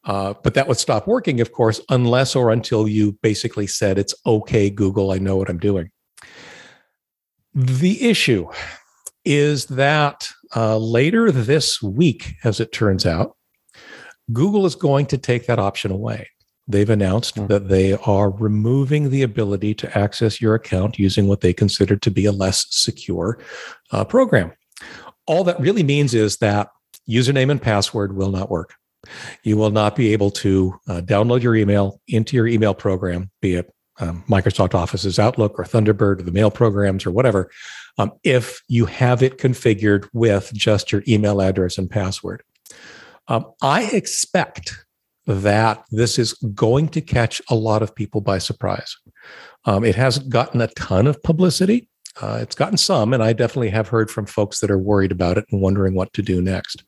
Uh, 0.05 0.33
but 0.43 0.55
that 0.55 0.67
would 0.67 0.77
stop 0.77 1.07
working, 1.07 1.39
of 1.39 1.51
course, 1.51 1.79
unless 1.89 2.35
or 2.35 2.49
until 2.49 2.87
you 2.87 3.17
basically 3.21 3.67
said, 3.67 3.99
It's 3.99 4.15
okay, 4.25 4.69
Google, 4.69 5.11
I 5.11 5.19
know 5.19 5.35
what 5.35 5.49
I'm 5.49 5.59
doing. 5.59 5.91
The 7.53 8.09
issue 8.09 8.47
is 9.23 9.67
that 9.67 10.29
uh, 10.55 10.77
later 10.77 11.31
this 11.31 11.81
week, 11.81 12.33
as 12.43 12.59
it 12.59 12.71
turns 12.71 13.05
out, 13.05 13.35
Google 14.33 14.65
is 14.65 14.75
going 14.75 15.05
to 15.07 15.17
take 15.17 15.45
that 15.45 15.59
option 15.59 15.91
away. 15.91 16.27
They've 16.71 16.89
announced 16.89 17.35
mm-hmm. 17.35 17.47
that 17.47 17.69
they 17.69 17.93
are 17.93 18.31
removing 18.31 19.09
the 19.09 19.23
ability 19.23 19.73
to 19.75 19.97
access 19.97 20.41
your 20.41 20.55
account 20.55 20.99
using 20.99 21.27
what 21.27 21.41
they 21.41 21.53
consider 21.53 21.95
to 21.97 22.11
be 22.11 22.25
a 22.25 22.31
less 22.31 22.65
secure 22.69 23.39
uh, 23.91 24.05
program. 24.05 24.53
All 25.27 25.43
that 25.43 25.59
really 25.59 25.83
means 25.83 26.13
is 26.13 26.37
that 26.37 26.69
username 27.09 27.51
and 27.51 27.61
password 27.61 28.15
will 28.15 28.31
not 28.31 28.49
work. 28.49 28.75
You 29.43 29.57
will 29.57 29.71
not 29.71 29.95
be 29.95 30.13
able 30.13 30.31
to 30.31 30.79
uh, 30.87 31.01
download 31.01 31.41
your 31.41 31.55
email 31.55 31.99
into 32.07 32.35
your 32.35 32.47
email 32.47 32.73
program, 32.73 33.31
be 33.41 33.55
it 33.55 33.73
um, 33.99 34.23
Microsoft 34.27 34.73
Office's 34.73 35.19
Outlook 35.19 35.57
or 35.59 35.63
Thunderbird 35.63 36.19
or 36.19 36.23
the 36.23 36.31
mail 36.31 36.51
programs 36.51 37.05
or 37.05 37.11
whatever, 37.11 37.49
um, 37.97 38.11
if 38.23 38.61
you 38.67 38.85
have 38.85 39.21
it 39.21 39.37
configured 39.37 40.07
with 40.13 40.51
just 40.53 40.91
your 40.91 41.03
email 41.07 41.41
address 41.41 41.77
and 41.77 41.89
password. 41.89 42.43
Um, 43.27 43.45
I 43.61 43.83
expect 43.83 44.85
that 45.27 45.83
this 45.91 46.17
is 46.17 46.33
going 46.55 46.89
to 46.89 47.01
catch 47.01 47.41
a 47.49 47.55
lot 47.55 47.81
of 47.81 47.95
people 47.95 48.21
by 48.21 48.37
surprise. 48.37 48.95
Um, 49.65 49.83
it 49.83 49.95
hasn't 49.95 50.29
gotten 50.29 50.61
a 50.61 50.67
ton 50.67 51.07
of 51.07 51.21
publicity. 51.21 51.87
Uh, 52.19 52.39
it's 52.41 52.55
gotten 52.55 52.77
some, 52.77 53.13
and 53.13 53.23
I 53.23 53.31
definitely 53.31 53.69
have 53.69 53.87
heard 53.87 54.11
from 54.11 54.25
folks 54.25 54.59
that 54.59 54.71
are 54.71 54.77
worried 54.77 55.11
about 55.11 55.37
it 55.37 55.45
and 55.51 55.61
wondering 55.61 55.93
what 55.93 56.11
to 56.13 56.21
do 56.21 56.41
next. 56.41 56.83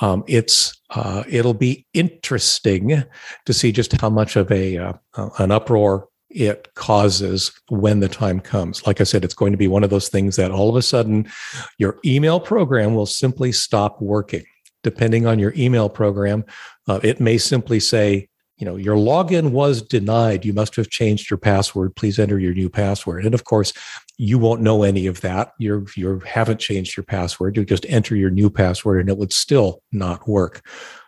Um, 0.00 0.22
it's 0.26 0.78
uh, 0.90 1.24
it'll 1.28 1.54
be 1.54 1.86
interesting 1.94 3.04
to 3.46 3.52
see 3.52 3.72
just 3.72 3.98
how 4.00 4.10
much 4.10 4.36
of 4.36 4.50
a 4.52 4.76
uh, 4.76 4.92
an 5.38 5.50
uproar 5.50 6.08
it 6.28 6.68
causes 6.74 7.52
when 7.68 8.00
the 8.00 8.08
time 8.08 8.38
comes. 8.38 8.86
Like 8.86 9.00
I 9.00 9.04
said, 9.04 9.24
it's 9.24 9.34
going 9.34 9.52
to 9.52 9.58
be 9.58 9.68
one 9.68 9.82
of 9.82 9.90
those 9.90 10.08
things 10.08 10.36
that 10.36 10.50
all 10.50 10.68
of 10.68 10.76
a 10.76 10.82
sudden 10.82 11.30
your 11.78 11.98
email 12.04 12.38
program 12.38 12.94
will 12.94 13.06
simply 13.06 13.52
stop 13.52 14.00
working 14.00 14.44
depending 14.82 15.26
on 15.26 15.38
your 15.38 15.52
email 15.56 15.88
program. 15.88 16.44
Uh, 16.90 16.98
it 17.04 17.20
may 17.20 17.38
simply 17.38 17.78
say, 17.78 18.26
you 18.58 18.64
know, 18.64 18.74
your 18.74 18.96
login 18.96 19.52
was 19.52 19.80
denied. 19.80 20.44
You 20.44 20.52
must 20.52 20.74
have 20.74 20.90
changed 20.90 21.30
your 21.30 21.38
password. 21.38 21.94
Please 21.94 22.18
enter 22.18 22.36
your 22.36 22.52
new 22.52 22.68
password. 22.68 23.24
And 23.24 23.32
of 23.32 23.44
course, 23.44 23.72
you 24.18 24.40
won't 24.40 24.60
know 24.60 24.82
any 24.82 25.06
of 25.06 25.20
that. 25.20 25.52
You're 25.60 25.84
you 25.94 26.18
haven't 26.26 26.58
changed 26.58 26.96
your 26.96 27.04
password. 27.04 27.56
You 27.56 27.64
just 27.64 27.86
enter 27.88 28.16
your 28.16 28.30
new 28.30 28.50
password, 28.50 28.98
and 29.00 29.08
it 29.08 29.18
would 29.18 29.32
still 29.32 29.84
not 29.92 30.26
work. 30.26 30.66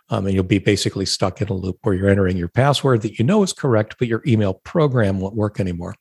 Um, 0.08 0.26
and 0.26 0.34
you'll 0.36 0.44
be 0.44 0.60
basically 0.60 1.04
stuck 1.04 1.42
in 1.42 1.48
a 1.48 1.52
loop 1.52 1.78
where 1.82 1.96
you're 1.96 2.08
entering 2.08 2.36
your 2.36 2.46
password 2.46 3.02
that 3.02 3.18
you 3.18 3.24
know 3.24 3.42
is 3.42 3.52
correct, 3.52 3.96
but 3.98 4.06
your 4.06 4.22
email 4.24 4.54
program 4.62 5.18
won't 5.18 5.34
work 5.34 5.58
anymore. 5.58 5.96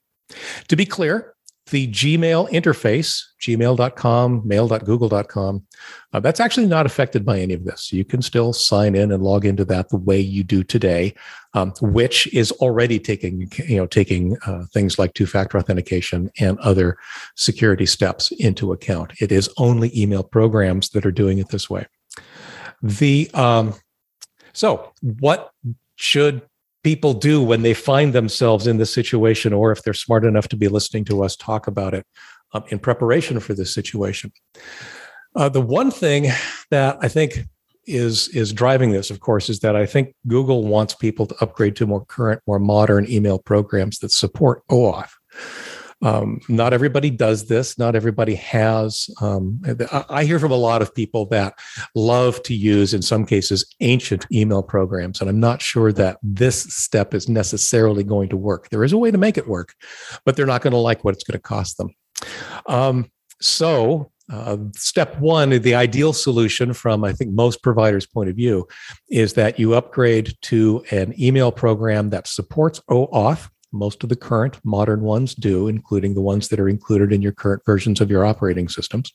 To 0.68 0.76
be 0.76 0.86
clear, 0.86 1.34
the 1.72 1.88
Gmail 1.88 2.50
interface, 2.52 3.24
gmail.com, 3.42 4.42
mail.google.com, 4.46 5.66
uh, 6.14 6.20
that's 6.20 6.40
actually 6.40 6.68
not 6.68 6.86
affected 6.86 7.26
by 7.26 7.40
any 7.40 7.54
of 7.54 7.66
this. 7.66 7.92
You 7.92 8.06
can 8.06 8.22
still 8.22 8.54
sign 8.54 8.94
in 8.94 9.12
and 9.12 9.24
log 9.24 9.46
into 9.46 9.66
that 9.66 9.90
the 9.90 9.98
way 9.98 10.20
you 10.20 10.44
do 10.44 10.64
today, 10.64 11.16
um, 11.54 11.74
which 11.82 12.32
is 12.34 12.52
already 12.54 13.00
taking, 13.00 13.52
you 13.68 13.78
know, 13.78 13.88
taking 13.88 14.38
uh, 14.46 14.66
things 14.72 15.00
like 15.00 15.14
two-factor 15.14 15.58
authentication 15.58 16.30
and 16.40 16.60
other 16.60 16.98
security 17.36 17.86
steps 17.86 18.32
into 18.32 18.72
account. 18.72 19.14
It 19.20 19.32
is 19.32 19.50
only 19.58 19.92
email 20.00 20.24
programs 20.24 20.90
that 20.90 21.06
are 21.06 21.12
doing 21.12 21.40
it 21.40 21.50
this 21.50 21.70
way. 21.70 21.88
The 22.84 23.30
um, 23.34 23.76
so 24.54 24.92
what 25.02 25.52
should 25.96 26.42
people 26.84 27.14
do 27.14 27.44
when 27.44 27.62
they 27.62 27.74
find 27.74 28.14
themselves 28.14 28.68
in 28.68 28.78
this 28.78 28.94
situation, 28.94 29.54
or 29.54 29.72
if 29.72 29.84
they're 29.84 29.94
smart 29.94 30.26
enough 30.26 30.48
to 30.50 30.58
be 30.58 30.68
listening 30.68 31.06
to 31.06 31.24
us 31.24 31.36
talk 31.36 31.68
about 31.68 31.94
it 31.94 32.06
um, 32.54 32.64
in 32.70 32.80
preparation 32.80 33.40
for 33.40 33.54
this 33.54 33.74
situation. 33.74 34.32
Uh, 35.36 35.50
the 35.50 35.62
one 35.62 35.92
thing 35.92 36.28
that 36.70 36.98
I 37.02 37.08
think 37.08 37.46
is 37.86 38.28
is 38.30 38.54
driving 38.54 38.92
this, 38.92 39.10
of 39.10 39.20
course, 39.20 39.50
is 39.50 39.60
that 39.62 39.76
I 39.76 39.86
think 39.86 40.14
Google 40.28 40.68
wants 40.68 40.94
people 40.94 41.26
to 41.26 41.36
upgrade 41.42 41.76
to 41.78 41.88
more 41.88 42.06
current, 42.06 42.42
more 42.46 42.60
modern 42.60 43.10
email 43.10 43.40
programs 43.40 44.00
that 44.00 44.12
support 44.12 44.62
OAuth. 44.70 45.10
Um, 46.02 46.42
not 46.50 46.74
everybody 46.74 47.10
does 47.10 47.48
this. 47.48 47.78
Not 47.78 47.96
everybody 47.96 48.36
has. 48.36 49.10
Um, 49.22 49.62
I 50.10 50.24
hear 50.24 50.40
from 50.40 50.52
a 50.52 50.56
lot 50.56 50.82
of 50.82 50.94
people 50.96 51.26
that 51.28 51.54
love 51.96 52.42
to 52.44 52.56
use, 52.56 52.94
in 52.94 53.02
some 53.02 53.26
cases, 53.26 53.66
ancient 53.80 54.26
email 54.32 54.64
programs. 54.64 55.22
And 55.22 55.30
I'm 55.30 55.40
not 55.40 55.62
sure 55.62 55.92
that 55.94 56.18
this 56.24 56.62
step 56.64 57.14
is 57.14 57.30
necessarily 57.30 58.04
going 58.04 58.30
to 58.30 58.38
work. 58.38 58.70
There 58.70 58.84
is 58.84 58.94
a 58.94 58.98
way 58.98 59.12
to 59.12 59.18
make 59.18 59.38
it 59.38 59.48
work, 59.48 59.74
but 60.26 60.36
they're 60.36 60.46
not 60.46 60.62
going 60.62 60.72
to 60.72 60.80
like 60.80 61.04
what 61.04 61.14
it's 61.14 61.24
going 61.24 61.38
to 61.38 61.42
cost 61.42 61.78
them. 61.78 61.94
Um, 62.68 63.12
so, 63.40 64.12
uh, 64.32 64.58
step 64.76 65.20
one, 65.20 65.50
the 65.50 65.76
ideal 65.76 66.14
solution 66.14 66.74
from 66.74 67.04
I 67.04 67.12
think 67.12 67.32
most 67.32 67.62
providers' 67.62 68.06
point 68.06 68.30
of 68.30 68.36
view, 68.36 68.68
is 69.10 69.34
that 69.34 69.60
you 69.60 69.74
upgrade 69.74 70.36
to 70.44 70.84
an 70.92 71.14
email 71.22 71.52
program 71.52 72.12
that 72.12 72.28
supports 72.28 72.80
OAuth 72.90 73.50
most 73.72 74.04
of 74.04 74.10
the 74.10 74.16
current 74.16 74.60
modern 74.64 75.02
ones 75.02 75.36
do, 75.36 75.68
including 75.68 76.14
the 76.14 76.22
ones 76.22 76.48
that 76.50 76.60
are 76.60 76.70
included 76.70 77.12
in 77.12 77.22
your 77.22 77.32
current 77.32 77.64
versions 77.66 78.02
of 78.02 78.10
your 78.10 78.26
operating 78.26 78.68
systems. 78.68 79.14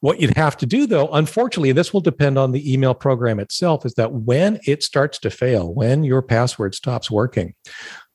What 0.00 0.20
you'd 0.20 0.36
have 0.36 0.56
to 0.58 0.66
do, 0.66 0.86
though, 0.86 1.08
unfortunately, 1.08 1.70
and 1.70 1.78
this 1.78 1.92
will 1.92 2.02
depend 2.02 2.38
on 2.38 2.52
the 2.52 2.72
email 2.72 2.94
program 2.94 3.40
itself, 3.40 3.86
is 3.86 3.94
that 3.94 4.12
when 4.12 4.60
it 4.66 4.82
starts 4.82 5.18
to 5.20 5.30
fail, 5.30 5.72
when 5.72 6.04
your 6.04 6.22
password 6.22 6.74
stops 6.74 7.10
working, 7.10 7.54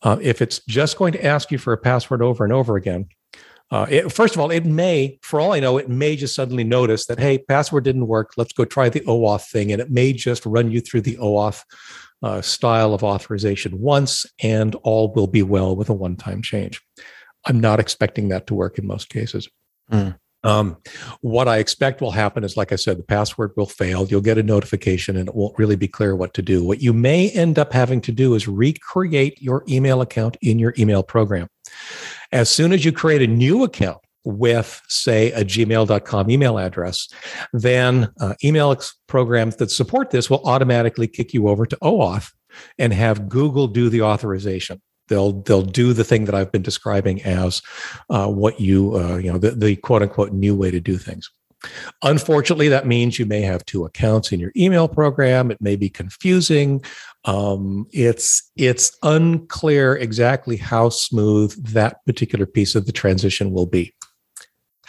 uh, 0.03 0.17
if 0.21 0.41
it's 0.41 0.63
just 0.65 0.97
going 0.97 1.13
to 1.13 1.25
ask 1.25 1.51
you 1.51 1.57
for 1.57 1.73
a 1.73 1.77
password 1.77 2.21
over 2.21 2.43
and 2.43 2.53
over 2.53 2.75
again, 2.75 3.07
uh, 3.71 3.87
it, 3.89 4.11
first 4.11 4.35
of 4.35 4.41
all, 4.41 4.51
it 4.51 4.65
may, 4.65 5.17
for 5.23 5.39
all 5.39 5.53
I 5.53 5.61
know, 5.61 5.77
it 5.77 5.89
may 5.89 6.17
just 6.17 6.35
suddenly 6.35 6.65
notice 6.65 7.05
that, 7.05 7.19
hey, 7.19 7.37
password 7.37 7.85
didn't 7.85 8.07
work. 8.07 8.33
Let's 8.35 8.51
go 8.51 8.65
try 8.65 8.89
the 8.89 8.99
OAuth 9.01 9.49
thing. 9.49 9.71
And 9.71 9.81
it 9.81 9.89
may 9.89 10.11
just 10.11 10.45
run 10.45 10.71
you 10.71 10.81
through 10.81 11.01
the 11.01 11.15
OAuth 11.15 11.63
uh, 12.23 12.41
style 12.41 12.93
of 12.93 13.03
authorization 13.03 13.79
once, 13.79 14.25
and 14.41 14.75
all 14.83 15.13
will 15.13 15.27
be 15.27 15.43
well 15.43 15.75
with 15.75 15.89
a 15.89 15.93
one 15.93 16.15
time 16.15 16.41
change. 16.41 16.81
I'm 17.45 17.59
not 17.59 17.79
expecting 17.79 18.29
that 18.29 18.47
to 18.47 18.53
work 18.53 18.77
in 18.77 18.85
most 18.85 19.09
cases. 19.09 19.49
Mm. 19.91 20.15
Um, 20.43 20.77
what 21.21 21.47
I 21.47 21.57
expect 21.57 22.01
will 22.01 22.11
happen 22.11 22.43
is, 22.43 22.57
like 22.57 22.71
I 22.71 22.75
said, 22.75 22.97
the 22.97 23.03
password 23.03 23.51
will 23.55 23.67
fail. 23.67 24.07
You'll 24.07 24.21
get 24.21 24.39
a 24.39 24.43
notification 24.43 25.15
and 25.15 25.29
it 25.29 25.35
won't 25.35 25.57
really 25.57 25.75
be 25.75 25.87
clear 25.87 26.15
what 26.15 26.33
to 26.35 26.41
do. 26.41 26.63
What 26.63 26.81
you 26.81 26.93
may 26.93 27.29
end 27.29 27.59
up 27.59 27.73
having 27.73 28.01
to 28.01 28.11
do 28.11 28.33
is 28.33 28.47
recreate 28.47 29.39
your 29.41 29.63
email 29.69 30.01
account 30.01 30.37
in 30.41 30.57
your 30.57 30.73
email 30.79 31.03
program. 31.03 31.47
As 32.31 32.49
soon 32.49 32.71
as 32.71 32.83
you 32.83 32.91
create 32.91 33.21
a 33.21 33.27
new 33.27 33.63
account, 33.63 33.99
with, 34.23 34.81
say, 34.87 35.31
a 35.31 35.43
gmail.com 35.43 36.29
email 36.29 36.57
address, 36.57 37.07
then 37.53 38.09
uh, 38.19 38.33
email 38.43 38.75
programs 39.07 39.55
that 39.57 39.71
support 39.71 40.11
this 40.11 40.29
will 40.29 40.41
automatically 40.45 41.07
kick 41.07 41.33
you 41.33 41.47
over 41.47 41.65
to 41.65 41.77
OAuth 41.77 42.31
and 42.77 42.93
have 42.93 43.29
Google 43.29 43.67
do 43.67 43.89
the 43.89 44.01
authorization. 44.01 44.81
They'll 45.07 45.41
they'll 45.41 45.61
do 45.61 45.91
the 45.91 46.05
thing 46.05 46.25
that 46.25 46.35
I've 46.35 46.51
been 46.51 46.61
describing 46.61 47.21
as 47.23 47.61
uh, 48.09 48.27
what 48.27 48.61
you 48.61 48.95
uh, 48.95 49.17
you 49.17 49.31
know 49.31 49.37
the, 49.37 49.51
the 49.51 49.75
quote 49.75 50.01
unquote 50.01 50.31
new 50.31 50.55
way 50.55 50.71
to 50.71 50.79
do 50.79 50.97
things. 50.97 51.29
Unfortunately, 52.01 52.69
that 52.69 52.87
means 52.87 53.19
you 53.19 53.25
may 53.25 53.41
have 53.41 53.65
two 53.65 53.85
accounts 53.85 54.31
in 54.31 54.39
your 54.39 54.51
email 54.57 54.87
program. 54.87 55.51
It 55.51 55.61
may 55.61 55.75
be 55.75 55.89
confusing. 55.89 56.83
Um, 57.25 57.87
it's 57.91 58.51
it's 58.55 58.97
unclear 59.03 59.95
exactly 59.95 60.57
how 60.57 60.89
smooth 60.89 61.53
that 61.67 62.03
particular 62.05 62.45
piece 62.45 62.73
of 62.73 62.85
the 62.85 62.91
transition 62.91 63.51
will 63.51 63.67
be. 63.67 63.93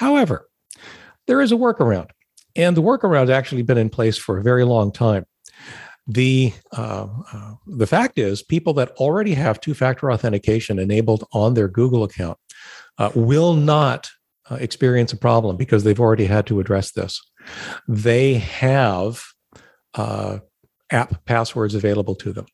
However, 0.02 0.48
there 1.28 1.40
is 1.40 1.52
a 1.52 1.54
workaround, 1.54 2.10
and 2.56 2.76
the 2.76 2.82
workaround 2.82 3.20
has 3.20 3.30
actually 3.30 3.62
been 3.62 3.78
in 3.78 3.88
place 3.88 4.18
for 4.18 4.36
a 4.36 4.42
very 4.42 4.64
long 4.64 4.90
time. 4.90 5.26
The 6.08 6.52
uh, 6.76 7.06
uh, 7.32 7.54
the 7.68 7.86
fact 7.86 8.18
is, 8.18 8.42
people 8.42 8.74
that 8.74 8.90
already 8.96 9.34
have 9.34 9.60
two-factor 9.60 10.10
authentication 10.10 10.80
enabled 10.80 11.24
on 11.32 11.54
their 11.54 11.68
Google 11.68 12.02
account 12.02 12.36
uh, 12.98 13.10
will 13.14 13.54
not 13.54 14.10
uh, 14.50 14.56
experience 14.56 15.12
a 15.12 15.16
problem 15.16 15.56
because 15.56 15.84
they've 15.84 16.00
already 16.00 16.26
had 16.26 16.48
to 16.48 16.58
address 16.58 16.90
this. 16.90 17.20
They 17.86 18.34
have 18.34 19.22
uh, 19.94 20.40
app 20.90 21.24
passwords 21.26 21.76
available 21.76 22.16
to 22.16 22.32
them. 22.32 22.46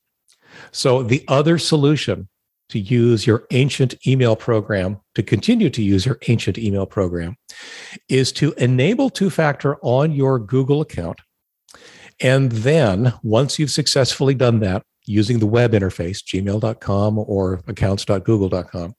So 0.71 1.03
the 1.03 1.25
other 1.29 1.57
solution 1.57 2.29
to 2.71 2.79
use 2.79 3.27
your 3.27 3.47
ancient 3.51 3.95
email 4.07 4.37
program, 4.37 5.01
to 5.15 5.23
continue 5.23 5.71
to 5.71 5.83
use 5.83 6.05
your 6.07 6.19
ancient 6.29 6.59
email 6.59 6.87
program, 6.87 7.37
is 8.09 8.33
to 8.33 8.53
enable 8.53 9.11
two 9.11 9.31
factor 9.31 9.77
on 9.83 10.13
your 10.13 10.39
Google 10.39 10.81
account. 10.81 11.21
And 12.21 12.51
then 12.51 13.15
once 13.23 13.59
you've 13.59 13.71
successfully 13.71 14.35
done 14.35 14.61
that 14.61 14.83
using 15.07 15.39
the 15.39 15.47
web 15.47 15.73
interface, 15.73 16.19
gmail.com 16.23 17.19
or 17.19 17.61
accounts.google.com, 17.67 18.95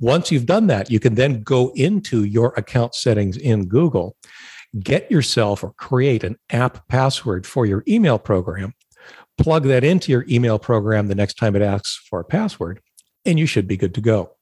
once 0.00 0.30
you've 0.30 0.46
done 0.46 0.66
that, 0.68 0.90
you 0.90 1.00
can 1.00 1.14
then 1.14 1.42
go 1.42 1.72
into 1.74 2.24
your 2.24 2.52
account 2.56 2.94
settings 2.94 3.36
in 3.36 3.66
Google, 3.66 4.16
get 4.80 5.10
yourself 5.10 5.62
or 5.62 5.72
create 5.72 6.24
an 6.24 6.36
app 6.50 6.86
password 6.88 7.46
for 7.46 7.66
your 7.66 7.84
email 7.86 8.18
program, 8.18 8.74
plug 9.38 9.64
that 9.64 9.84
into 9.84 10.10
your 10.12 10.24
email 10.28 10.58
program 10.58 11.08
the 11.08 11.14
next 11.14 11.34
time 11.34 11.54
it 11.56 11.62
asks 11.62 12.00
for 12.08 12.20
a 12.20 12.24
password, 12.24 12.80
and 13.26 13.38
you 13.38 13.46
should 13.46 13.66
be 13.66 13.76
good 13.76 13.94
to 13.94 14.00
go. 14.00 14.36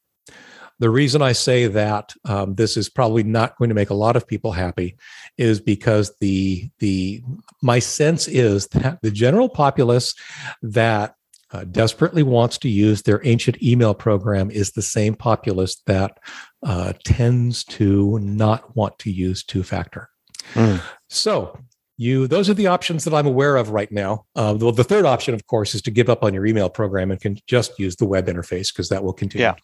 The 0.79 0.91
reason 0.91 1.23
I 1.23 1.33
say 1.33 1.69
that 1.69 2.13
um, 2.25 2.55
this 2.55 2.77
is 2.77 2.89
probably 2.89 3.23
not 3.23 3.57
going 3.57 3.69
to 3.69 3.75
make 3.75 3.91
a 3.91 3.95
lot 3.95 4.17
of 4.17 4.27
people 4.27 4.51
happy 4.51 4.97
is 5.39 5.61
because 5.61 6.13
the 6.21 6.71
the 6.81 7.23
my 7.63 7.79
sense 7.79 8.27
is 8.27 8.67
that 8.69 8.99
the 9.01 9.11
general 9.11 9.49
populace 9.49 10.15
that 10.63 11.15
uh, 11.53 11.65
desperately 11.65 12.23
wants 12.23 12.59
to 12.59 12.69
use 12.69 13.03
their 13.03 13.25
ancient 13.27 13.63
email 13.63 13.95
program 13.95 14.51
is 14.51 14.73
the 14.73 14.83
same 14.83 15.15
populace 15.15 15.83
that 15.87 16.19
uh, 16.65 16.95
tends 17.05 17.63
to 17.65 18.19
not 18.21 18.75
want 18.75 18.99
to 18.99 19.11
use 19.11 19.45
two 19.45 19.63
factor. 19.63 20.09
Mm. 20.55 20.81
So 21.09 21.57
you 22.03 22.27
those 22.27 22.51
are 22.51 22.55
the 22.55 22.67
options 22.67 23.05
that 23.05 23.15
i'm 23.15 23.27
aware 23.27 23.57
of 23.57 23.71
right 23.71 23.91
now. 23.93 24.25
Uh, 24.35 24.53
the, 24.55 24.73
the, 24.73 24.85
third 24.85 25.05
option 25.05 25.35
of 25.35 25.47
course 25.47 25.75
is 25.75 25.83
to 25.83 25.91
give 25.91 26.09
up 26.09 26.23
on 26.23 26.35
your 26.35 26.45
email 26.47 26.69
program 26.69 27.11
and 27.11 27.21
can 27.21 27.39
just 27.47 27.79
use 27.79 27.97
the 27.97 28.05
web 28.05 28.27
interface 28.27 28.73
because 28.73 28.89
that 28.89 29.03
will 29.03 29.13
continue. 29.13 29.47
Yeah. 29.47 29.55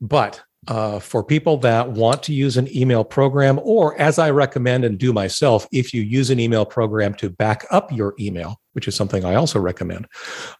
but 0.00 0.42
uh, 0.68 0.98
for 0.98 1.24
people 1.24 1.56
that 1.56 1.90
want 1.90 2.22
to 2.22 2.34
use 2.34 2.58
an 2.58 2.68
email 2.76 3.02
program 3.02 3.58
or 3.62 3.98
as 3.98 4.18
i 4.18 4.28
recommend 4.30 4.84
and 4.84 4.98
do 4.98 5.12
myself 5.12 5.66
if 5.72 5.94
you 5.94 6.02
use 6.02 6.28
an 6.28 6.38
email 6.38 6.66
program 6.66 7.14
to 7.14 7.30
back 7.30 7.66
up 7.70 7.90
your 7.90 8.14
email 8.20 8.60
which 8.74 8.86
is 8.86 8.94
something 8.94 9.24
i 9.24 9.34
also 9.34 9.58
recommend 9.58 10.06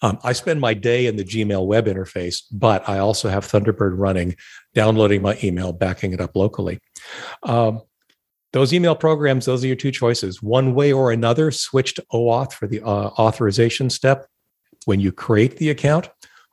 um, 0.00 0.18
i 0.24 0.32
spend 0.32 0.58
my 0.58 0.72
day 0.72 1.06
in 1.06 1.16
the 1.16 1.24
gmail 1.24 1.66
web 1.66 1.84
interface 1.84 2.42
but 2.50 2.88
i 2.88 2.98
also 2.98 3.28
have 3.28 3.46
thunderbird 3.46 3.92
running 3.98 4.34
downloading 4.74 5.22
my 5.22 5.38
email 5.42 5.72
backing 5.72 6.12
it 6.12 6.20
up 6.20 6.36
locally. 6.36 6.78
Um, 7.42 7.82
those 8.52 8.72
email 8.72 8.94
programs, 8.94 9.46
those 9.46 9.62
are 9.64 9.68
your 9.68 9.76
two 9.76 9.92
choices. 9.92 10.42
One 10.42 10.74
way 10.74 10.92
or 10.92 11.12
another, 11.12 11.50
switch 11.50 11.94
to 11.94 12.04
OAuth 12.12 12.52
for 12.52 12.66
the 12.66 12.80
uh, 12.82 13.10
authorization 13.18 13.90
step 13.90 14.26
when 14.86 15.00
you 15.00 15.12
create 15.12 15.58
the 15.58 15.70
account, 15.70 16.10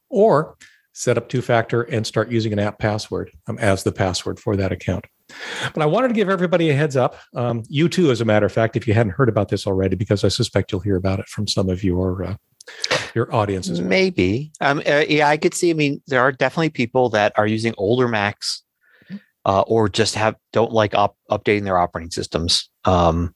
or 0.09 0.57
set 0.93 1.17
up 1.17 1.29
two 1.29 1.41
factor 1.41 1.83
and 1.83 2.05
start 2.05 2.31
using 2.31 2.53
an 2.53 2.59
app 2.59 2.79
password 2.79 3.31
um, 3.47 3.57
as 3.59 3.83
the 3.83 3.91
password 3.91 4.39
for 4.39 4.55
that 4.55 4.71
account. 4.71 5.05
But 5.73 5.83
I 5.83 5.85
wanted 5.85 6.09
to 6.09 6.13
give 6.13 6.29
everybody 6.29 6.69
a 6.69 6.73
heads 6.73 6.95
up. 6.95 7.17
Um, 7.35 7.63
you 7.67 7.89
too, 7.89 8.11
as 8.11 8.21
a 8.21 8.25
matter 8.25 8.45
of 8.45 8.51
fact, 8.51 8.75
if 8.75 8.87
you 8.87 8.93
hadn't 8.93 9.13
heard 9.13 9.29
about 9.29 9.49
this 9.49 9.67
already, 9.67 9.95
because 9.95 10.23
I 10.23 10.29
suspect 10.29 10.71
you'll 10.71 10.81
hear 10.81 10.95
about 10.95 11.19
it 11.19 11.27
from 11.27 11.47
some 11.47 11.69
of 11.69 11.83
your 11.83 12.23
uh, 12.23 12.35
your 13.13 13.33
audiences. 13.33 13.81
Maybe. 13.81 14.51
Um, 14.61 14.81
uh, 14.87 15.03
yeah, 15.07 15.27
I 15.27 15.37
could 15.37 15.53
see. 15.53 15.69
I 15.69 15.73
mean, 15.73 16.01
there 16.07 16.21
are 16.21 16.31
definitely 16.31 16.69
people 16.69 17.09
that 17.09 17.33
are 17.37 17.47
using 17.47 17.73
older 17.77 18.07
Macs 18.07 18.63
uh, 19.47 19.61
or 19.61 19.87
just 19.87 20.13
have 20.13 20.35
don't 20.51 20.73
like 20.73 20.93
op- 20.93 21.17
updating 21.31 21.63
their 21.63 21.77
operating 21.77 22.11
systems. 22.11 22.69
Um, 22.83 23.33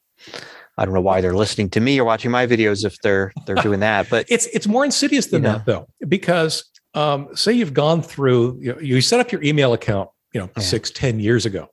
I 0.77 0.85
don't 0.85 0.93
know 0.93 1.01
why 1.01 1.21
they're 1.21 1.35
listening 1.35 1.69
to 1.71 1.79
me 1.79 1.99
or 1.99 2.03
watching 2.03 2.31
my 2.31 2.45
videos 2.45 2.85
if 2.85 2.97
they're 3.01 3.31
they're 3.47 3.55
doing 3.63 3.79
that. 3.79 4.09
But 4.09 4.25
it's 4.29 4.45
it's 4.47 4.67
more 4.67 4.85
insidious 4.85 5.27
than 5.27 5.41
that 5.43 5.65
know. 5.65 5.87
though, 6.01 6.07
because 6.07 6.69
um, 6.93 7.29
say 7.33 7.53
you've 7.53 7.73
gone 7.73 8.01
through 8.01 8.59
you, 8.61 8.73
know, 8.73 8.79
you 8.79 9.01
set 9.01 9.21
up 9.21 9.31
your 9.31 9.41
email 9.41 9.73
account, 9.73 10.09
you 10.33 10.41
know, 10.41 10.49
yeah. 10.55 10.61
six 10.61 10.91
ten 10.91 11.19
years 11.19 11.45
ago, 11.45 11.69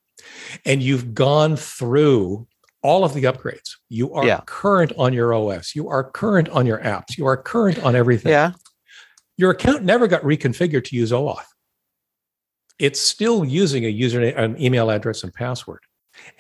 and 0.64 0.82
you've 0.82 1.14
gone 1.14 1.56
through 1.56 2.46
all 2.82 3.04
of 3.04 3.14
the 3.14 3.24
upgrades. 3.24 3.72
You 3.88 4.14
are 4.14 4.24
yeah. 4.24 4.40
current 4.46 4.92
on 4.96 5.12
your 5.12 5.34
OS. 5.34 5.74
You 5.74 5.88
are 5.88 6.08
current 6.12 6.48
on 6.50 6.64
your 6.64 6.78
apps. 6.78 7.18
You 7.18 7.26
are 7.26 7.36
current 7.36 7.80
on 7.80 7.96
everything. 7.96 8.30
Yeah. 8.30 8.52
Your 9.36 9.50
account 9.50 9.82
never 9.84 10.06
got 10.06 10.22
reconfigured 10.22 10.84
to 10.84 10.96
use 10.96 11.10
OAuth 11.12 11.44
it's 12.78 13.00
still 13.00 13.44
using 13.44 13.84
a 13.84 13.92
username, 13.92 14.36
an 14.36 14.60
email 14.60 14.90
address 14.90 15.22
and 15.22 15.32
password, 15.32 15.80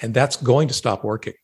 and 0.00 0.14
that's 0.14 0.36
going 0.36 0.68
to 0.68 0.74
stop 0.74 1.04
working. 1.04 1.34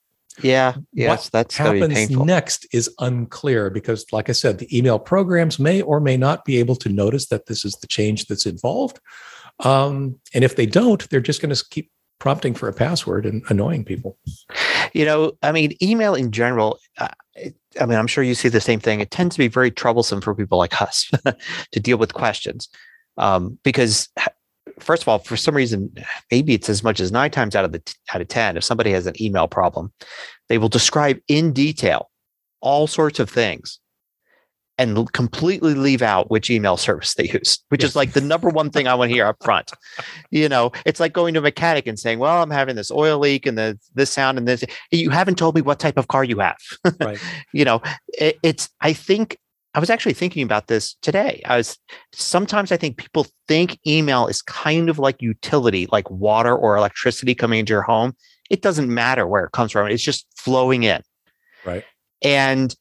Yeah, 0.42 0.74
yes, 0.92 1.08
what 1.08 1.30
that's 1.32 1.56
happens 1.56 2.10
next 2.10 2.66
is 2.72 2.92
unclear 2.98 3.70
because, 3.70 4.04
like 4.10 4.28
I 4.28 4.32
said, 4.32 4.58
the 4.58 4.76
email 4.76 4.98
programs 4.98 5.58
may 5.58 5.80
or 5.82 6.00
may 6.00 6.16
not 6.16 6.44
be 6.44 6.58
able 6.58 6.76
to 6.76 6.88
notice 6.88 7.26
that 7.28 7.46
this 7.46 7.64
is 7.64 7.74
the 7.74 7.86
change 7.86 8.26
that's 8.26 8.46
involved, 8.46 8.98
um, 9.60 10.18
and 10.32 10.42
if 10.42 10.56
they 10.56 10.66
don't, 10.66 11.08
they're 11.10 11.20
just 11.20 11.40
going 11.40 11.54
to 11.54 11.64
keep 11.70 11.90
prompting 12.18 12.54
for 12.54 12.68
a 12.68 12.72
password 12.72 13.26
and 13.26 13.42
annoying 13.48 13.84
people. 13.84 14.16
You 14.92 15.04
know, 15.04 15.32
I 15.42 15.52
mean, 15.52 15.76
email 15.82 16.14
in 16.14 16.30
general. 16.30 16.78
Uh, 16.98 17.08
I 17.80 17.86
mean, 17.86 17.98
I'm 17.98 18.06
sure 18.06 18.24
you 18.24 18.34
see 18.34 18.48
the 18.48 18.60
same 18.60 18.80
thing. 18.80 19.00
It 19.00 19.10
tends 19.10 19.34
to 19.34 19.38
be 19.38 19.48
very 19.48 19.70
troublesome 19.70 20.20
for 20.20 20.34
people 20.34 20.56
like 20.56 20.80
us 20.80 21.10
to 21.72 21.80
deal 21.80 21.98
with 21.98 22.14
questions 22.14 22.68
um, 23.18 23.58
because 23.62 24.08
first 24.78 25.02
of 25.02 25.08
all, 25.08 25.18
for 25.18 25.36
some 25.36 25.54
reason, 25.54 25.94
maybe 26.30 26.54
it's 26.54 26.68
as 26.68 26.82
much 26.82 27.00
as 27.00 27.12
nine 27.12 27.30
times 27.30 27.54
out 27.56 27.64
of 27.64 27.72
the 27.72 27.94
out 28.12 28.20
of 28.20 28.28
ten, 28.28 28.56
if 28.56 28.64
somebody 28.64 28.90
has 28.92 29.06
an 29.06 29.20
email 29.20 29.48
problem, 29.48 29.92
they 30.48 30.58
will 30.58 30.68
describe 30.68 31.18
in 31.28 31.52
detail 31.52 32.10
all 32.60 32.86
sorts 32.86 33.18
of 33.18 33.28
things 33.28 33.78
and 34.76 35.12
completely 35.12 35.74
leave 35.74 36.02
out 36.02 36.30
which 36.30 36.50
email 36.50 36.76
service 36.76 37.14
they 37.14 37.28
use, 37.28 37.58
which 37.68 37.82
yes. 37.82 37.90
is 37.90 37.96
like 37.96 38.12
the 38.12 38.20
number 38.20 38.48
one 38.48 38.70
thing 38.70 38.88
I 38.88 38.94
want 38.94 39.10
to 39.10 39.14
hear 39.14 39.26
up 39.26 39.36
front. 39.42 39.70
You 40.30 40.48
know, 40.48 40.72
it's 40.84 40.98
like 40.98 41.12
going 41.12 41.34
to 41.34 41.40
a 41.40 41.42
mechanic 41.42 41.86
and 41.86 41.98
saying, 41.98 42.18
"Well, 42.18 42.42
I'm 42.42 42.50
having 42.50 42.76
this 42.76 42.90
oil 42.90 43.18
leak 43.18 43.46
and 43.46 43.56
the 43.56 43.78
this 43.94 44.10
sound 44.10 44.38
and 44.38 44.48
this." 44.48 44.64
You 44.90 45.10
haven't 45.10 45.38
told 45.38 45.54
me 45.54 45.60
what 45.60 45.78
type 45.78 45.96
of 45.96 46.08
car 46.08 46.24
you 46.24 46.40
have. 46.40 46.56
Right. 47.00 47.18
you 47.52 47.64
know, 47.64 47.82
it, 48.08 48.38
it's. 48.42 48.68
I 48.80 48.92
think 48.92 49.38
I 49.74 49.80
was 49.80 49.90
actually 49.90 50.14
thinking 50.14 50.44
about 50.44 50.68
this 50.68 50.94
today. 51.02 51.42
I 51.46 51.56
was 51.56 51.76
sometimes 52.12 52.70
I 52.70 52.76
think 52.76 52.96
people 52.96 53.26
think 53.48 53.78
email 53.86 54.28
is 54.28 54.40
kind 54.40 54.88
of 54.88 54.98
like 54.98 55.20
utility, 55.20 55.88
like 55.90 56.08
water 56.10 56.56
or 56.56 56.76
electricity 56.76 57.34
coming 57.34 57.60
into 57.60 57.72
your 57.72 57.82
home. 57.82 58.14
It 58.50 58.62
doesn't 58.62 58.92
matter 58.92 59.26
where 59.26 59.44
it 59.44 59.52
comes 59.52 59.72
from. 59.72 59.88
It's 59.88 60.02
just 60.02 60.26
flowing 60.36 60.84
in. 60.84 61.02
Right. 61.64 61.84
And 62.22 62.74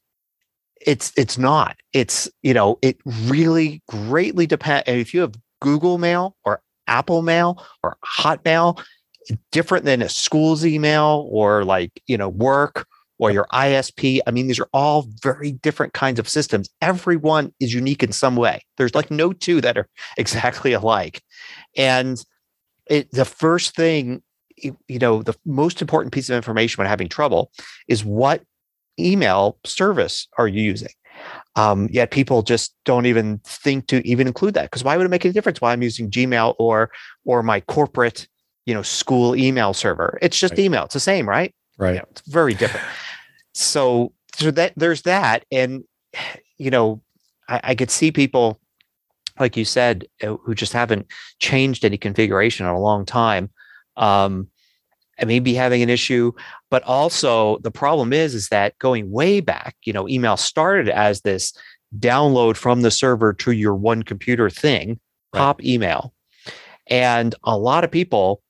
it's 0.85 1.11
it's 1.17 1.37
not. 1.37 1.77
It's, 1.93 2.29
you 2.43 2.53
know, 2.53 2.77
it 2.81 2.97
really 3.23 3.81
greatly 3.87 4.45
depends. 4.45 4.83
If 4.87 5.13
you 5.13 5.21
have 5.21 5.33
Google 5.61 5.97
Mail 5.97 6.35
or 6.45 6.61
Apple 6.87 7.21
Mail 7.23 7.65
or 7.81 7.97
Hotmail, 8.05 8.83
different 9.51 9.85
than 9.85 10.01
a 10.01 10.09
school's 10.09 10.65
email 10.65 11.27
or 11.31 11.63
like, 11.63 11.91
you 12.07 12.17
know, 12.17 12.29
work 12.29 12.85
or 13.23 13.31
your 13.31 13.47
ISP. 13.53 14.19
I 14.27 14.31
mean, 14.31 14.47
these 14.47 14.59
are 14.59 14.67
all 14.73 15.07
very 15.21 15.53
different 15.53 15.93
kinds 15.93 16.19
of 16.19 16.27
systems. 16.27 16.69
Every 16.81 17.15
one 17.15 17.53
is 17.61 17.73
unique 17.73 18.03
in 18.03 18.11
some 18.11 18.35
way. 18.35 18.61
There's 18.75 18.93
like 18.93 19.09
no 19.09 19.31
two 19.31 19.61
that 19.61 19.77
are 19.77 19.87
exactly 20.17 20.73
alike. 20.73 21.21
And 21.77 22.21
it, 22.87 23.09
the 23.11 23.23
first 23.23 23.77
thing, 23.77 24.21
you 24.57 24.99
know, 24.99 25.23
the 25.23 25.35
most 25.45 25.81
important 25.81 26.11
piece 26.11 26.29
of 26.29 26.35
information 26.35 26.81
when 26.81 26.87
having 26.89 27.07
trouble 27.07 27.49
is 27.87 28.03
what 28.03 28.43
email 28.99 29.57
service 29.63 30.27
are 30.37 30.49
you 30.49 30.61
using? 30.61 30.91
Um, 31.55 31.87
yet 31.93 32.11
people 32.11 32.41
just 32.41 32.75
don't 32.83 33.05
even 33.05 33.39
think 33.45 33.87
to 33.87 34.05
even 34.05 34.27
include 34.27 34.53
that 34.55 34.63
because 34.63 34.83
why 34.83 34.97
would 34.97 35.05
it 35.05 35.09
make 35.09 35.23
a 35.23 35.31
difference 35.31 35.61
why 35.61 35.71
I'm 35.71 35.81
using 35.81 36.11
Gmail 36.11 36.55
or 36.59 36.91
or 37.23 37.41
my 37.41 37.61
corporate 37.61 38.27
you 38.65 38.73
know 38.73 38.81
school 38.81 39.33
email 39.33 39.73
server? 39.73 40.19
It's 40.21 40.37
just 40.37 40.51
right. 40.51 40.59
email. 40.59 40.83
It's 40.83 40.93
the 40.93 40.99
same, 40.99 41.29
right? 41.29 41.55
Right. 41.77 41.95
it's 41.95 42.21
very 42.21 42.53
different 42.53 42.85
so 43.53 44.13
so 44.35 44.51
that 44.51 44.73
there's 44.75 45.03
that 45.03 45.45
and 45.51 45.83
you 46.57 46.69
know 46.69 47.01
I, 47.47 47.61
I 47.63 47.75
could 47.75 47.91
see 47.91 48.11
people 48.11 48.59
like 49.39 49.57
you 49.57 49.65
said, 49.65 50.05
uh, 50.21 50.35
who 50.43 50.53
just 50.53 50.73
haven't 50.73 51.07
changed 51.39 51.83
any 51.85 51.97
configuration 51.97 52.65
in 52.65 52.71
a 52.71 52.79
long 52.79 53.05
time, 53.05 53.49
um, 53.97 54.47
and 55.17 55.27
maybe 55.27 55.53
having 55.53 55.81
an 55.81 55.89
issue. 55.89 56.31
But 56.69 56.83
also 56.83 57.57
the 57.59 57.71
problem 57.71 58.13
is, 58.13 58.35
is 58.35 58.49
that 58.49 58.77
going 58.79 59.11
way 59.11 59.39
back, 59.39 59.75
you 59.83 59.93
know, 59.93 60.07
email 60.07 60.37
started 60.37 60.89
as 60.89 61.21
this 61.21 61.53
download 61.97 62.57
from 62.57 62.81
the 62.81 62.91
server 62.91 63.33
to 63.33 63.51
your 63.51 63.75
one 63.75 64.03
computer 64.03 64.49
thing, 64.49 64.99
right. 65.33 65.39
pop 65.39 65.63
email. 65.63 66.13
And 66.87 67.33
a 67.43 67.57
lot 67.57 67.83
of 67.83 67.91
people 67.91 68.41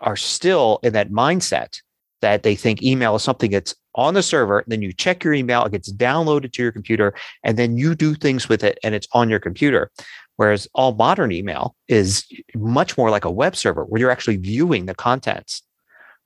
are 0.00 0.16
still 0.16 0.80
in 0.82 0.92
that 0.94 1.10
mindset 1.10 1.80
that 2.22 2.42
they 2.42 2.54
think 2.54 2.82
email 2.82 3.14
is 3.16 3.22
something 3.22 3.50
that's 3.50 3.74
on 3.94 4.14
the 4.14 4.22
server. 4.22 4.60
And 4.60 4.72
then 4.72 4.82
you 4.82 4.92
check 4.92 5.24
your 5.24 5.34
email, 5.34 5.64
it 5.64 5.72
gets 5.72 5.92
downloaded 5.92 6.52
to 6.52 6.62
your 6.62 6.72
computer, 6.72 7.14
and 7.42 7.58
then 7.58 7.76
you 7.76 7.94
do 7.94 8.14
things 8.14 8.48
with 8.48 8.62
it 8.62 8.78
and 8.82 8.94
it's 8.94 9.08
on 9.12 9.28
your 9.28 9.40
computer. 9.40 9.90
Whereas 10.36 10.68
all 10.74 10.94
modern 10.94 11.32
email 11.32 11.74
is 11.88 12.26
much 12.54 12.98
more 12.98 13.10
like 13.10 13.24
a 13.24 13.30
web 13.30 13.56
server 13.56 13.84
where 13.84 14.00
you're 14.00 14.10
actually 14.10 14.36
viewing 14.36 14.86
the 14.86 14.94
contents 14.94 15.62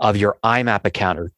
of 0.01 0.17
your 0.17 0.39
IMAP 0.43 0.85
account 0.85 1.19
or 1.19 1.33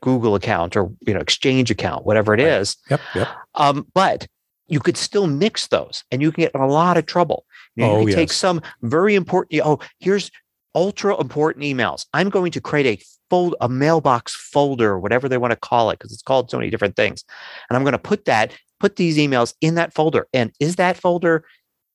Google 0.00 0.34
account 0.34 0.76
or 0.76 0.92
you 1.06 1.14
know 1.14 1.20
Exchange 1.20 1.70
account, 1.70 2.04
whatever 2.04 2.34
it 2.34 2.42
right. 2.42 2.52
is. 2.52 2.76
Yep. 2.90 3.00
Yep. 3.14 3.28
Um, 3.54 3.86
but 3.94 4.26
you 4.66 4.80
could 4.80 4.96
still 4.96 5.26
mix 5.26 5.66
those 5.68 6.04
and 6.10 6.22
you 6.22 6.32
can 6.32 6.44
get 6.44 6.54
in 6.54 6.60
a 6.60 6.66
lot 6.66 6.96
of 6.96 7.06
trouble. 7.06 7.44
You, 7.76 7.84
know, 7.84 7.92
oh, 7.92 8.00
you 8.00 8.08
yes. 8.08 8.14
take 8.14 8.32
some 8.32 8.62
very 8.82 9.14
important, 9.14 9.60
oh, 9.64 9.80
here's 9.98 10.30
ultra 10.74 11.18
important 11.20 11.64
emails. 11.64 12.06
I'm 12.12 12.30
going 12.30 12.52
to 12.52 12.60
create 12.60 12.86
a 12.86 13.02
fold, 13.30 13.54
a 13.60 13.68
mailbox 13.68 14.34
folder, 14.34 14.98
whatever 14.98 15.28
they 15.28 15.38
want 15.38 15.52
to 15.52 15.56
call 15.56 15.90
it, 15.90 15.98
because 15.98 16.12
it's 16.12 16.22
called 16.22 16.50
so 16.50 16.58
many 16.58 16.70
different 16.70 16.96
things. 16.96 17.24
And 17.68 17.76
I'm 17.76 17.82
going 17.82 17.92
to 17.92 17.98
put 17.98 18.24
that, 18.26 18.52
put 18.80 18.96
these 18.96 19.16
emails 19.18 19.54
in 19.60 19.74
that 19.76 19.94
folder. 19.94 20.28
And 20.32 20.52
is 20.60 20.76
that 20.76 20.96
folder 20.96 21.44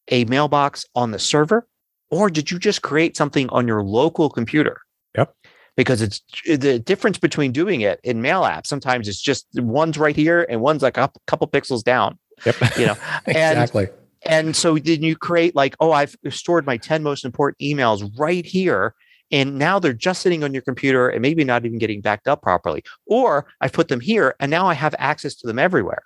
a 0.10 0.26
mailbox 0.26 0.86
on 0.96 1.12
the 1.12 1.20
server? 1.20 1.68
Or 2.10 2.30
did 2.30 2.52
you 2.52 2.60
just 2.60 2.82
create 2.82 3.18
something 3.18 3.50
on 3.50 3.68
your 3.68 3.84
local 3.84 4.30
computer? 4.30 4.82
Yep 5.18 5.36
because 5.78 6.02
it's 6.02 6.22
the 6.46 6.80
difference 6.80 7.20
between 7.20 7.52
doing 7.52 7.82
it 7.82 8.02
in 8.04 8.22
mail 8.22 8.42
apps. 8.42 8.66
Sometimes 8.66 9.08
it's 9.08 9.22
just 9.22 9.46
one's 9.54 9.98
right 9.98 10.16
here 10.16 10.46
and 10.50 10.60
one's 10.60 10.82
like 10.82 10.98
a 10.98 11.10
couple 11.28 11.48
pixels 11.48 11.84
down. 11.84 12.18
Yep. 12.46 12.56
You 12.78 12.86
know, 12.88 12.98
exactly. 13.28 13.88
And 14.24 14.56
so 14.56 14.78
then 14.78 15.04
you 15.04 15.16
create 15.16 15.56
like, 15.56 15.76
oh, 15.80 15.92
I've 15.92 16.16
stored 16.30 16.66
my 16.66 16.78
10 16.78 17.04
most 17.04 17.26
important 17.26 17.60
emails 17.60 18.10
right 18.18 18.46
here. 18.46 18.96
And 19.32 19.58
now 19.58 19.78
they're 19.80 19.94
just 19.94 20.22
sitting 20.22 20.44
on 20.44 20.54
your 20.54 20.62
computer 20.62 21.10
and 21.10 21.22
maybe 21.22 21.44
not 21.44 21.66
even 21.66 21.80
getting 21.80 22.02
backed 22.02 22.28
up 22.28 22.42
properly. 22.42 22.84
Or 23.06 23.46
I've 23.60 23.74
put 23.74 23.90
them 23.90 24.00
here 24.00 24.36
and 24.40 24.50
now 24.50 24.68
I 24.68 24.74
have 24.74 24.96
access 24.98 25.36
to 25.36 25.48
them 25.48 25.60
everywhere. 25.60 26.04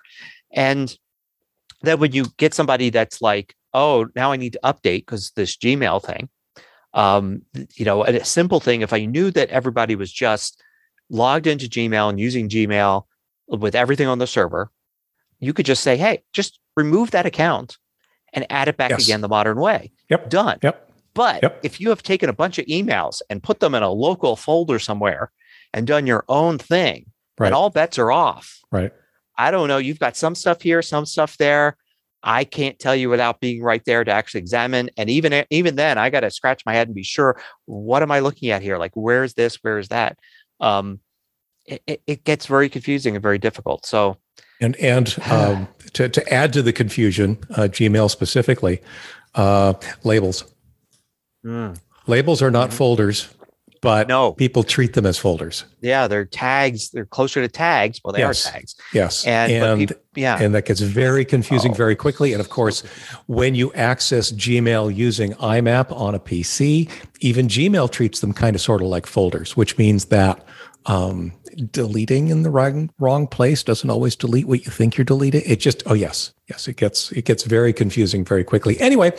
And 0.52 0.96
then 1.82 1.98
when 2.00 2.12
you 2.12 2.26
get 2.36 2.54
somebody 2.54 2.90
that's 2.90 3.22
like, 3.22 3.54
oh, 3.74 4.08
now 4.14 4.32
I 4.32 4.36
need 4.36 4.54
to 4.54 4.60
update 4.64 5.00
because 5.00 5.30
this 5.32 5.56
Gmail 5.56 6.02
thing, 6.02 6.28
um, 6.94 7.42
you 7.74 7.84
know, 7.84 8.04
a 8.04 8.24
simple 8.24 8.60
thing, 8.60 8.82
if 8.82 8.92
I 8.92 9.04
knew 9.04 9.30
that 9.30 9.50
everybody 9.50 9.94
was 9.94 10.12
just 10.12 10.62
logged 11.08 11.46
into 11.46 11.66
Gmail 11.66 12.10
and 12.10 12.20
using 12.20 12.48
Gmail 12.48 13.04
with 13.48 13.74
everything 13.74 14.08
on 14.08 14.18
the 14.18 14.26
server, 14.26 14.70
you 15.40 15.52
could 15.52 15.66
just 15.66 15.82
say, 15.82 15.96
hey, 15.96 16.22
just 16.32 16.60
remove 16.76 17.12
that 17.12 17.26
account 17.26 17.78
and 18.32 18.46
add 18.50 18.68
it 18.68 18.76
back 18.76 18.90
yes. 18.90 19.04
again 19.04 19.20
the 19.20 19.28
modern 19.28 19.58
way. 19.58 19.92
Yep. 20.08 20.30
Done. 20.30 20.58
Yep. 20.62 20.90
But 21.14 21.42
yep. 21.42 21.60
if 21.62 21.80
you 21.80 21.90
have 21.90 22.02
taken 22.02 22.28
a 22.28 22.32
bunch 22.32 22.58
of 22.58 22.66
emails 22.66 23.20
and 23.28 23.42
put 23.42 23.60
them 23.60 23.74
in 23.74 23.82
a 23.82 23.90
local 23.90 24.36
folder 24.36 24.78
somewhere 24.78 25.30
and 25.74 25.86
done 25.86 26.06
your 26.06 26.24
own 26.28 26.58
thing, 26.58 27.06
right. 27.38 27.48
and 27.48 27.54
all 27.54 27.70
bets 27.70 27.98
are 27.98 28.10
off. 28.10 28.60
Right. 28.70 28.92
I 29.36 29.50
don't 29.50 29.68
know. 29.68 29.78
You've 29.78 29.98
got 29.98 30.16
some 30.16 30.34
stuff 30.34 30.62
here, 30.62 30.82
some 30.82 31.06
stuff 31.06 31.36
there. 31.36 31.76
I 32.22 32.44
can't 32.44 32.78
tell 32.78 32.94
you 32.94 33.10
without 33.10 33.40
being 33.40 33.62
right 33.62 33.84
there 33.84 34.04
to 34.04 34.12
actually 34.12 34.40
examine. 34.40 34.90
And 34.96 35.10
even 35.10 35.44
even 35.50 35.76
then, 35.76 35.98
I 35.98 36.08
got 36.08 36.20
to 36.20 36.30
scratch 36.30 36.64
my 36.64 36.72
head 36.72 36.88
and 36.88 36.94
be 36.94 37.02
sure 37.02 37.40
what 37.64 38.02
am 38.02 38.12
I 38.12 38.20
looking 38.20 38.50
at 38.50 38.62
here? 38.62 38.78
Like, 38.78 38.92
where's 38.94 39.34
this? 39.34 39.58
Where's 39.62 39.88
that? 39.88 40.18
Um, 40.60 41.00
it, 41.64 42.02
it 42.06 42.24
gets 42.24 42.46
very 42.46 42.68
confusing 42.68 43.16
and 43.16 43.22
very 43.22 43.38
difficult. 43.38 43.86
So, 43.86 44.18
and 44.62 44.76
and 44.76 45.16
um, 45.30 45.68
to 45.92 46.08
to 46.08 46.32
add 46.32 46.52
to 46.54 46.62
the 46.62 46.72
confusion, 46.72 47.38
uh, 47.50 47.62
Gmail 47.62 48.10
specifically, 48.10 48.80
uh, 49.34 49.74
labels. 50.04 50.44
Mm. 51.44 51.78
Labels 52.06 52.40
are 52.42 52.50
not 52.50 52.68
mm-hmm. 52.68 52.78
folders 52.78 53.28
but 53.82 54.06
no, 54.06 54.32
people 54.32 54.62
treat 54.62 54.92
them 54.92 55.04
as 55.04 55.18
folders. 55.18 55.64
Yeah, 55.80 56.06
they're 56.06 56.24
tags. 56.24 56.90
They're 56.90 57.04
closer 57.04 57.42
to 57.42 57.48
tags. 57.48 58.00
Well, 58.02 58.12
they 58.12 58.20
yes. 58.20 58.46
are 58.46 58.52
tags. 58.52 58.76
Yes, 58.94 59.26
and, 59.26 59.52
and 59.52 59.78
people, 59.80 59.96
yeah, 60.14 60.40
and 60.40 60.54
that 60.54 60.66
gets 60.66 60.80
very 60.80 61.24
confusing 61.24 61.72
oh. 61.72 61.74
very 61.74 61.96
quickly. 61.96 62.32
And 62.32 62.40
of 62.40 62.48
course, 62.48 62.82
when 63.26 63.56
you 63.56 63.72
access 63.74 64.30
Gmail 64.30 64.94
using 64.94 65.32
IMAP 65.32 65.90
on 65.90 66.14
a 66.14 66.20
PC, 66.20 66.88
even 67.20 67.48
Gmail 67.48 67.90
treats 67.90 68.20
them 68.20 68.32
kind 68.32 68.54
of 68.54 68.62
sort 68.62 68.82
of 68.82 68.86
like 68.86 69.04
folders, 69.04 69.56
which 69.56 69.76
means 69.76 70.06
that 70.06 70.46
um, 70.86 71.32
deleting 71.70 72.28
in 72.28 72.42
the 72.42 72.50
wrong 72.50 72.90
wrong 72.98 73.26
place 73.26 73.62
doesn't 73.62 73.90
always 73.90 74.16
delete 74.16 74.46
what 74.46 74.64
you 74.64 74.72
think 74.72 74.96
you're 74.96 75.04
deleting. 75.04 75.42
It 75.44 75.60
just 75.60 75.82
oh 75.86 75.94
yes, 75.94 76.32
yes, 76.48 76.68
it 76.68 76.76
gets 76.76 77.12
it 77.12 77.24
gets 77.24 77.44
very 77.44 77.72
confusing 77.72 78.24
very 78.24 78.44
quickly. 78.44 78.78
Anyway, 78.80 79.12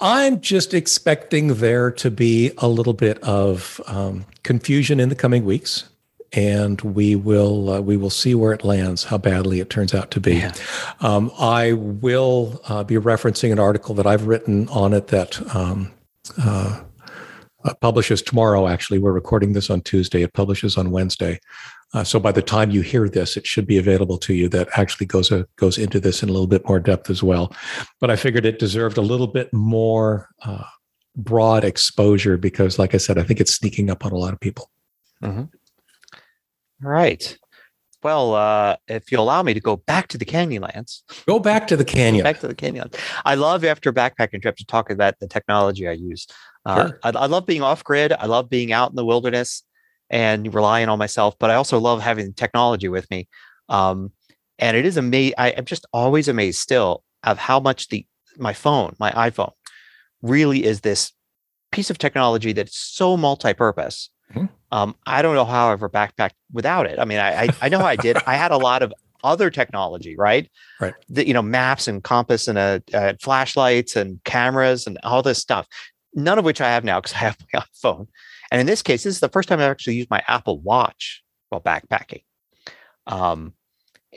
I'm 0.00 0.40
just 0.40 0.74
expecting 0.74 1.54
there 1.54 1.90
to 1.92 2.10
be 2.10 2.52
a 2.58 2.68
little 2.68 2.94
bit 2.94 3.18
of 3.22 3.80
um, 3.86 4.26
confusion 4.42 5.00
in 5.00 5.08
the 5.08 5.16
coming 5.16 5.44
weeks. 5.44 5.88
And 6.34 6.80
we 6.80 7.14
will 7.14 7.68
uh, 7.68 7.80
we 7.82 7.98
will 7.98 8.08
see 8.08 8.34
where 8.34 8.54
it 8.54 8.64
lands, 8.64 9.04
how 9.04 9.18
badly 9.18 9.60
it 9.60 9.68
turns 9.68 9.92
out 9.92 10.10
to 10.12 10.20
be. 10.20 10.36
Yeah. 10.36 10.54
Um, 11.00 11.30
I 11.38 11.74
will 11.74 12.58
uh, 12.68 12.84
be 12.84 12.94
referencing 12.94 13.52
an 13.52 13.58
article 13.58 13.94
that 13.96 14.06
I've 14.06 14.26
written 14.26 14.66
on 14.70 14.94
it 14.94 15.08
that 15.08 15.54
um, 15.54 15.92
uh, 16.38 16.80
uh, 17.64 17.74
publishes 17.80 18.22
tomorrow. 18.22 18.68
Actually, 18.68 18.98
we're 18.98 19.12
recording 19.12 19.52
this 19.52 19.70
on 19.70 19.80
Tuesday. 19.80 20.22
It 20.22 20.32
publishes 20.32 20.76
on 20.76 20.90
Wednesday. 20.90 21.40
Uh, 21.94 22.04
so 22.04 22.18
by 22.18 22.32
the 22.32 22.42
time 22.42 22.70
you 22.70 22.80
hear 22.80 23.08
this, 23.08 23.36
it 23.36 23.46
should 23.46 23.66
be 23.66 23.78
available 23.78 24.18
to 24.18 24.34
you. 24.34 24.48
That 24.48 24.68
actually 24.76 25.06
goes 25.06 25.30
uh, 25.30 25.44
goes 25.56 25.78
into 25.78 26.00
this 26.00 26.22
in 26.22 26.28
a 26.28 26.32
little 26.32 26.46
bit 26.46 26.66
more 26.66 26.80
depth 26.80 27.10
as 27.10 27.22
well. 27.22 27.54
But 28.00 28.10
I 28.10 28.16
figured 28.16 28.46
it 28.46 28.58
deserved 28.58 28.96
a 28.96 29.02
little 29.02 29.26
bit 29.26 29.52
more 29.52 30.28
uh, 30.42 30.64
broad 31.16 31.64
exposure 31.64 32.36
because, 32.36 32.78
like 32.78 32.94
I 32.94 32.98
said, 32.98 33.18
I 33.18 33.22
think 33.22 33.40
it's 33.40 33.54
sneaking 33.54 33.90
up 33.90 34.04
on 34.04 34.12
a 34.12 34.16
lot 34.16 34.32
of 34.32 34.40
people. 34.40 34.70
Mm-hmm. 35.22 35.44
All 36.84 36.90
right. 36.90 37.38
Well, 38.02 38.34
uh, 38.34 38.76
if 38.88 39.12
you 39.12 39.20
allow 39.20 39.42
me 39.44 39.54
to 39.54 39.60
go 39.60 39.76
back 39.76 40.08
to 40.08 40.18
the 40.18 40.24
Canyonlands, 40.24 41.02
go 41.26 41.38
back 41.38 41.68
to 41.68 41.76
the 41.76 41.84
canyon. 41.84 42.24
back 42.24 42.40
to 42.40 42.48
the 42.48 42.54
canyon. 42.54 42.90
I 43.24 43.36
love 43.36 43.64
after 43.64 43.92
backpacking 43.92 44.42
trips 44.42 44.60
to 44.60 44.66
talk 44.66 44.90
about 44.90 45.20
the 45.20 45.28
technology 45.28 45.86
I 45.86 45.92
use. 45.92 46.26
Uh, 46.64 46.88
sure. 46.88 47.00
I, 47.02 47.10
I, 47.10 47.26
love 47.26 47.46
being 47.46 47.62
off 47.62 47.82
grid. 47.82 48.12
I 48.12 48.26
love 48.26 48.48
being 48.48 48.72
out 48.72 48.90
in 48.90 48.96
the 48.96 49.04
wilderness 49.04 49.62
and 50.10 50.54
relying 50.54 50.88
on 50.88 50.98
myself, 50.98 51.36
but 51.38 51.50
I 51.50 51.54
also 51.54 51.78
love 51.78 52.00
having 52.00 52.32
technology 52.34 52.88
with 52.88 53.10
me. 53.10 53.28
Um, 53.68 54.12
and 54.58 54.76
it 54.76 54.86
is 54.86 54.96
amazing. 54.96 55.34
I'm 55.38 55.64
just 55.64 55.86
always 55.92 56.28
amazed 56.28 56.60
still 56.60 57.02
of 57.24 57.38
how 57.38 57.58
much 57.58 57.88
the 57.88 58.06
my 58.38 58.52
phone, 58.52 58.94
my 58.98 59.10
iPhone, 59.12 59.52
really 60.22 60.64
is 60.64 60.80
this 60.80 61.12
piece 61.72 61.90
of 61.90 61.98
technology 61.98 62.52
that's 62.52 62.76
so 62.76 63.16
multi-purpose. 63.16 64.10
Mm-hmm. 64.32 64.46
Um, 64.70 64.94
I 65.06 65.20
don't 65.20 65.34
know 65.34 65.44
how 65.44 65.68
I 65.68 65.72
ever 65.72 65.88
backpacked 65.88 66.32
without 66.52 66.86
it. 66.86 66.98
I 66.98 67.04
mean, 67.04 67.18
I 67.18 67.44
I, 67.44 67.48
I 67.62 67.68
know 67.68 67.80
I 67.80 67.96
did. 67.96 68.18
I 68.26 68.36
had 68.36 68.52
a 68.52 68.56
lot 68.56 68.82
of 68.82 68.92
other 69.24 69.50
technology, 69.50 70.16
right? 70.16 70.50
Right. 70.80 70.94
The, 71.08 71.24
you 71.24 71.32
know, 71.32 71.42
maps 71.42 71.86
and 71.86 72.02
compass 72.02 72.48
and 72.48 72.58
uh, 72.58 72.80
uh, 72.92 73.12
flashlights 73.20 73.94
and 73.94 74.18
cameras 74.24 74.84
and 74.84 74.98
all 75.04 75.22
this 75.22 75.38
stuff 75.38 75.68
none 76.14 76.38
of 76.38 76.44
which 76.44 76.60
I 76.60 76.68
have 76.68 76.84
now 76.84 77.00
because 77.00 77.14
I 77.16 77.18
have 77.18 77.38
my 77.52 77.60
iPhone. 77.60 78.08
And 78.50 78.60
in 78.60 78.66
this 78.66 78.82
case, 78.82 79.04
this 79.04 79.14
is 79.14 79.20
the 79.20 79.28
first 79.28 79.48
time 79.48 79.60
I've 79.60 79.70
actually 79.70 79.94
used 79.96 80.10
my 80.10 80.22
Apple 80.28 80.60
Watch 80.60 81.22
while 81.48 81.60
backpacking. 81.60 82.24
Um, 83.06 83.54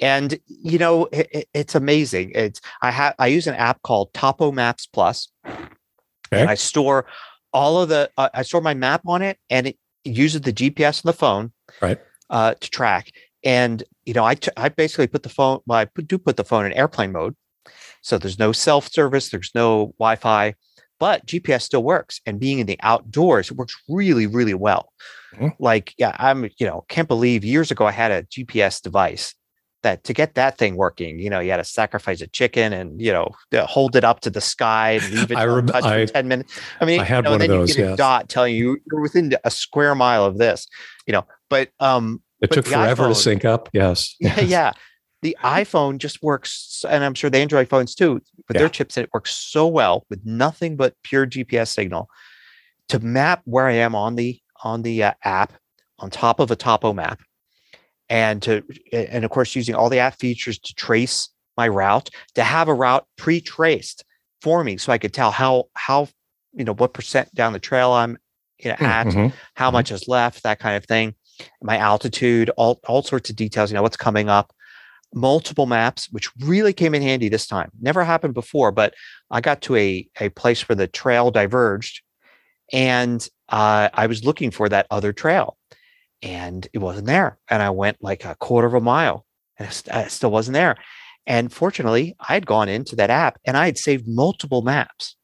and 0.02 0.38
you 0.48 0.78
know, 0.78 1.06
it, 1.12 1.48
it's 1.54 1.76
amazing. 1.76 2.32
It's 2.36 2.60
I 2.82 2.92
have 2.92 3.16
I 3.18 3.28
use 3.28 3.48
an 3.48 3.56
app 3.56 3.82
called 3.82 4.14
Topo 4.14 4.52
Maps 4.52 4.86
Plus, 4.86 5.30
okay. 5.46 5.62
and 6.32 6.50
I 6.50 6.56
store 6.56 7.06
all 7.54 7.82
of 7.82 7.90
the 7.90 8.10
uh, 8.18 8.30
I 8.34 8.42
store 8.44 8.62
my 8.62 8.74
map 8.74 9.02
on 9.08 9.22
it, 9.22 9.40
and 9.50 9.68
it 9.68 9.78
uses 10.04 10.42
the 10.42 10.52
GPS 10.52 11.06
on 11.06 11.10
the 11.10 11.14
phone, 11.14 11.54
right, 11.82 11.98
uh, 12.30 12.56
to 12.56 12.70
track. 12.70 13.12
And 13.44 13.84
you 14.06 14.14
know, 14.14 14.26
I, 14.26 14.36
t- 14.36 14.52
I 14.58 14.70
basically 14.70 15.08
put 15.08 15.24
the 15.24 15.30
phone. 15.30 15.60
Well, 15.66 15.80
I 15.80 15.86
put, 15.86 16.08
do 16.08 16.18
put 16.18 16.36
the 16.36 16.44
phone 16.44 16.66
in 16.66 16.74
airplane 16.74 17.14
mode, 17.14 17.36
so 18.02 18.18
there's 18.18 18.40
no 18.40 18.52
self 18.52 18.92
service, 18.92 19.30
there's 19.30 19.52
no 19.56 19.94
Wi-Fi, 19.98 20.56
but 21.00 21.26
GPS 21.26 21.62
still 21.62 21.84
works. 21.84 22.22
And 22.26 22.40
being 22.40 22.60
in 22.60 22.68
the 22.68 22.80
outdoors, 22.82 23.52
it 23.52 23.58
works 23.58 23.76
really, 23.90 24.28
really 24.28 24.54
well. 24.54 24.92
Mm-hmm. 25.36 25.50
Like, 25.60 25.94
yeah, 25.98 26.16
I'm, 26.18 26.50
you 26.58 26.66
know, 26.66 26.86
can't 26.88 27.08
believe 27.08 27.44
years 27.44 27.72
ago 27.72 27.86
I 27.86 27.92
had 27.92 28.12
a 28.12 28.24
GPS 28.24 28.82
device 28.82 29.36
that 29.84 30.04
to 30.04 30.14
get 30.14 30.36
that 30.36 30.58
thing 30.58 30.76
working, 30.76 31.20
you 31.20 31.30
know, 31.30 31.40
you 31.40 31.52
had 31.52 31.58
to 31.58 31.64
sacrifice 31.64 32.22
a 32.22 32.28
chicken 32.28 32.74
and, 32.74 33.00
you 33.00 33.12
know, 33.12 33.30
hold 33.66 33.96
it 33.96 34.04
up 34.04 34.22
to 34.22 34.30
the 34.30 34.42
sky 34.42 34.92
and 34.92 35.12
leave 35.12 35.32
it 35.32 35.38
I 35.38 35.46
rem- 35.46 35.68
for 35.68 36.06
10 36.06 36.28
minutes. 36.28 36.60
I 36.82 36.86
mean, 36.86 37.02
I 37.02 37.04
had 37.04 37.18
you 37.18 37.22
know, 37.24 37.30
one 37.32 37.40
then 37.40 37.52
of 37.52 37.58
those, 37.58 37.78
a 37.78 37.96
dot 37.96 38.28
telling 38.30 38.56
you 38.56 38.78
you're 38.92 39.02
within 39.02 39.34
a 39.44 39.52
square 39.52 39.94
mile 39.94 40.26
of 40.26 40.38
this, 40.38 40.68
you 41.06 41.14
know, 41.14 41.26
but, 41.50 41.70
um, 41.80 42.22
it 42.42 42.50
but 42.50 42.56
took 42.56 42.66
forever 42.66 43.06
iPhone, 43.06 43.10
to 43.10 43.16
sync 43.16 43.46
up. 43.46 43.70
Yes. 43.74 44.16
Yeah. 44.20 44.40
yeah 44.42 44.72
the 45.26 45.36
iPhone 45.44 45.98
just 45.98 46.22
works, 46.22 46.86
and 46.88 47.04
I'm 47.04 47.16
sure 47.16 47.32
the 47.32 47.40
Android 47.40 47.68
phones 47.68 47.96
too, 47.96 48.22
with 48.48 48.54
yeah. 48.54 48.60
their 48.60 48.70
chipset, 48.70 49.06
it 49.06 49.10
works 49.12 49.36
so 49.36 49.66
well 49.66 50.06
with 50.08 50.24
nothing 50.24 50.76
but 50.76 50.94
pure 51.02 51.26
GPS 51.26 51.70
signal 51.70 52.08
to 52.90 53.00
map 53.00 53.42
where 53.46 53.66
I 53.66 53.74
am 53.74 53.96
on 53.96 54.16
the 54.16 54.40
on 54.64 54.84
the 54.84 55.04
uh, 55.04 55.14
app 55.24 55.54
on 55.98 56.12
top 56.12 56.40
of 56.40 56.52
a 56.52 56.56
topo 56.56 56.94
map, 56.94 57.22
and 58.08 58.40
to 58.44 58.62
and 58.94 59.26
of 59.26 59.32
course 59.32 59.56
using 59.56 59.74
all 59.74 59.90
the 59.90 59.98
app 59.98 60.20
features 60.20 60.60
to 60.60 60.76
trace 60.76 61.30
my 61.58 61.68
route, 61.68 62.12
to 62.36 62.44
have 62.44 62.68
a 62.68 62.74
route 62.76 63.08
pre-traced 63.18 64.06
for 64.44 64.64
me, 64.64 64.78
so 64.78 64.94
I 64.94 65.00
could 65.00 65.12
tell 65.12 65.32
how 65.32 65.70
how 65.74 66.08
you 66.54 66.66
know 66.66 66.76
what 66.76 66.94
percent 66.94 67.34
down 67.34 67.52
the 67.52 67.60
trail 67.60 67.92
I'm 67.94 68.20
you 68.60 68.70
know, 68.70 68.78
at, 68.80 69.08
mm-hmm. 69.08 69.36
how 69.56 69.70
mm-hmm. 69.70 69.74
much 69.74 69.92
is 69.92 70.08
left, 70.08 70.44
that 70.44 70.60
kind 70.60 70.78
of 70.78 70.86
thing, 70.86 71.16
my 71.64 71.80
altitude, 71.80 72.52
all 72.58 72.80
all 72.88 73.02
sorts 73.02 73.32
of 73.32 73.36
details. 73.36 73.72
You 73.72 73.74
know 73.74 73.82
what's 73.82 73.98
coming 73.98 74.30
up 74.30 74.52
multiple 75.14 75.66
maps, 75.66 76.10
which 76.12 76.30
really 76.40 76.74
came 76.74 76.94
in 76.94 77.02
handy 77.02 77.30
this 77.30 77.48
time. 77.48 77.72
Never 77.80 78.04
happened 78.04 78.34
before, 78.34 78.72
but 78.72 78.94
I 79.32 79.42
got 79.42 79.62
to 79.64 79.76
a, 79.76 80.08
a 80.20 80.30
place 80.30 80.68
where 80.68 80.76
the 80.76 80.88
trail 80.88 81.32
diverged 81.32 82.02
and 82.74 83.28
uh, 83.50 83.90
I 83.94 84.08
was 84.08 84.26
looking 84.26 84.52
for 84.52 84.68
that 84.70 84.88
other 84.90 85.14
trail 85.14 85.58
and 86.22 86.68
it 86.74 86.80
wasn't 86.80 87.08
there. 87.08 87.38
And 87.50 87.62
I 87.62 87.70
went 87.70 87.98
like 88.02 88.26
a 88.26 88.36
quarter 88.36 88.68
of 88.68 88.74
a 88.74 88.82
mile 88.82 89.26
and 89.58 89.70
it 89.70 90.12
still 90.12 90.32
wasn't 90.32 90.56
there. 90.56 90.76
And 91.28 91.52
fortunately, 91.52 92.16
I 92.20 92.34
had 92.34 92.46
gone 92.46 92.70
into 92.70 92.96
that 92.98 93.10
app 93.10 93.40
and 93.46 93.58
I 93.58 93.66
had 93.66 93.78
saved 93.78 94.08
multiple 94.08 94.62
maps. 94.62 95.16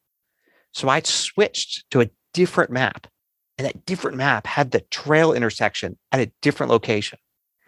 So 0.72 0.88
I'd 0.88 1.06
switched 1.06 1.90
to 1.90 2.00
a 2.00 2.10
different 2.32 2.70
map. 2.70 3.06
And 3.58 3.66
that 3.66 3.84
different 3.84 4.16
map 4.16 4.46
had 4.46 4.70
the 4.70 4.80
trail 4.80 5.32
intersection 5.32 5.98
at 6.10 6.20
a 6.20 6.32
different 6.40 6.70
location. 6.72 7.18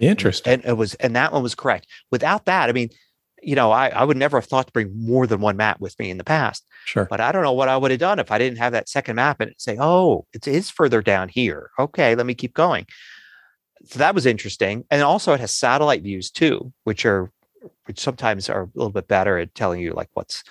Interesting. 0.00 0.54
And 0.54 0.64
it 0.64 0.76
was, 0.76 0.94
and 0.94 1.14
that 1.16 1.32
one 1.32 1.42
was 1.42 1.54
correct. 1.54 1.86
Without 2.10 2.46
that, 2.46 2.68
I 2.68 2.72
mean, 2.72 2.90
you 3.42 3.54
know, 3.54 3.70
I, 3.70 3.88
I 3.88 4.04
would 4.04 4.16
never 4.16 4.38
have 4.38 4.46
thought 4.46 4.66
to 4.66 4.72
bring 4.72 4.92
more 4.96 5.26
than 5.26 5.40
one 5.40 5.56
map 5.56 5.80
with 5.80 5.98
me 5.98 6.10
in 6.10 6.18
the 6.18 6.24
past. 6.24 6.64
Sure. 6.86 7.06
But 7.08 7.20
I 7.20 7.30
don't 7.30 7.42
know 7.42 7.52
what 7.52 7.68
I 7.68 7.76
would 7.76 7.90
have 7.90 8.00
done 8.00 8.18
if 8.18 8.30
I 8.30 8.38
didn't 8.38 8.58
have 8.58 8.72
that 8.72 8.88
second 8.88 9.16
map 9.16 9.40
and 9.40 9.52
say, 9.58 9.76
oh, 9.78 10.26
it 10.32 10.48
is 10.48 10.70
further 10.70 11.02
down 11.02 11.28
here. 11.28 11.70
Okay, 11.78 12.14
let 12.14 12.26
me 12.26 12.34
keep 12.34 12.54
going. 12.54 12.86
So 13.86 13.98
that 13.98 14.14
was 14.14 14.24
interesting. 14.26 14.84
And 14.90 15.02
also 15.02 15.34
it 15.34 15.40
has 15.40 15.54
satellite 15.54 16.02
views 16.02 16.30
too, 16.30 16.72
which 16.84 17.04
are 17.04 17.30
which 17.86 17.98
sometimes 17.98 18.50
are 18.50 18.62
a 18.62 18.70
little 18.74 18.92
bit 18.92 19.08
better 19.08 19.38
at 19.38 19.54
telling 19.54 19.80
you 19.80 19.92
like 19.92 20.08
what's 20.14 20.42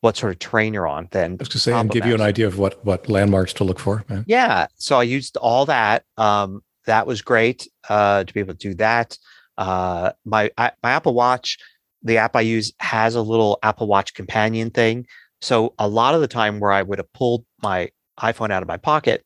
what 0.00 0.16
sort 0.16 0.32
of 0.32 0.38
terrain 0.38 0.74
you're 0.74 0.88
on 0.88 1.08
than 1.12 1.32
I 1.32 1.36
was 1.38 1.48
to 1.50 1.58
say 1.58 1.72
and 1.72 1.90
give 1.90 2.00
maps. 2.00 2.08
you 2.08 2.14
an 2.14 2.20
idea 2.20 2.46
of 2.46 2.58
what 2.58 2.84
what 2.84 3.08
landmarks 3.08 3.52
to 3.54 3.64
look 3.64 3.78
for. 3.78 4.04
Yeah. 4.10 4.22
yeah. 4.26 4.66
So 4.76 4.98
I 4.98 5.04
used 5.04 5.36
all 5.36 5.66
that. 5.66 6.04
Um, 6.16 6.62
that 6.86 7.06
was 7.06 7.22
great 7.22 7.68
uh, 7.88 8.24
to 8.24 8.34
be 8.34 8.40
able 8.40 8.54
to 8.54 8.68
do 8.68 8.74
that. 8.74 9.16
Uh, 9.58 10.12
my 10.24 10.50
I, 10.56 10.72
my 10.82 10.92
Apple 10.92 11.14
Watch, 11.14 11.58
the 12.02 12.18
app 12.18 12.36
I 12.36 12.40
use 12.40 12.72
has 12.80 13.14
a 13.14 13.22
little 13.22 13.58
Apple 13.62 13.86
Watch 13.86 14.14
companion 14.14 14.70
thing. 14.70 15.06
So 15.40 15.74
a 15.78 15.88
lot 15.88 16.14
of 16.14 16.20
the 16.20 16.28
time 16.28 16.60
where 16.60 16.72
I 16.72 16.82
would 16.82 16.98
have 16.98 17.12
pulled 17.12 17.44
my 17.62 17.90
iPhone 18.20 18.50
out 18.50 18.62
of 18.62 18.68
my 18.68 18.76
pocket 18.76 19.24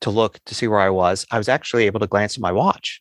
to 0.00 0.10
look 0.10 0.38
to 0.46 0.54
see 0.54 0.66
where 0.66 0.80
I 0.80 0.90
was, 0.90 1.26
I 1.30 1.38
was 1.38 1.48
actually 1.48 1.86
able 1.86 2.00
to 2.00 2.06
glance 2.06 2.36
at 2.36 2.42
my 2.42 2.52
watch 2.52 3.00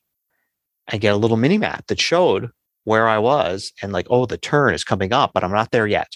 and 0.87 1.01
get 1.01 1.13
a 1.13 1.17
little 1.17 1.37
mini 1.37 1.57
map 1.57 1.87
that 1.87 1.99
showed 1.99 2.49
where 2.83 3.07
I 3.07 3.17
was 3.17 3.71
and 3.81 3.91
like, 3.91 4.07
oh, 4.09 4.25
the 4.25 4.37
turn 4.37 4.73
is 4.73 4.83
coming 4.83 5.13
up, 5.13 5.31
but 5.33 5.43
I'm 5.43 5.51
not 5.51 5.71
there 5.71 5.87
yet. 5.87 6.11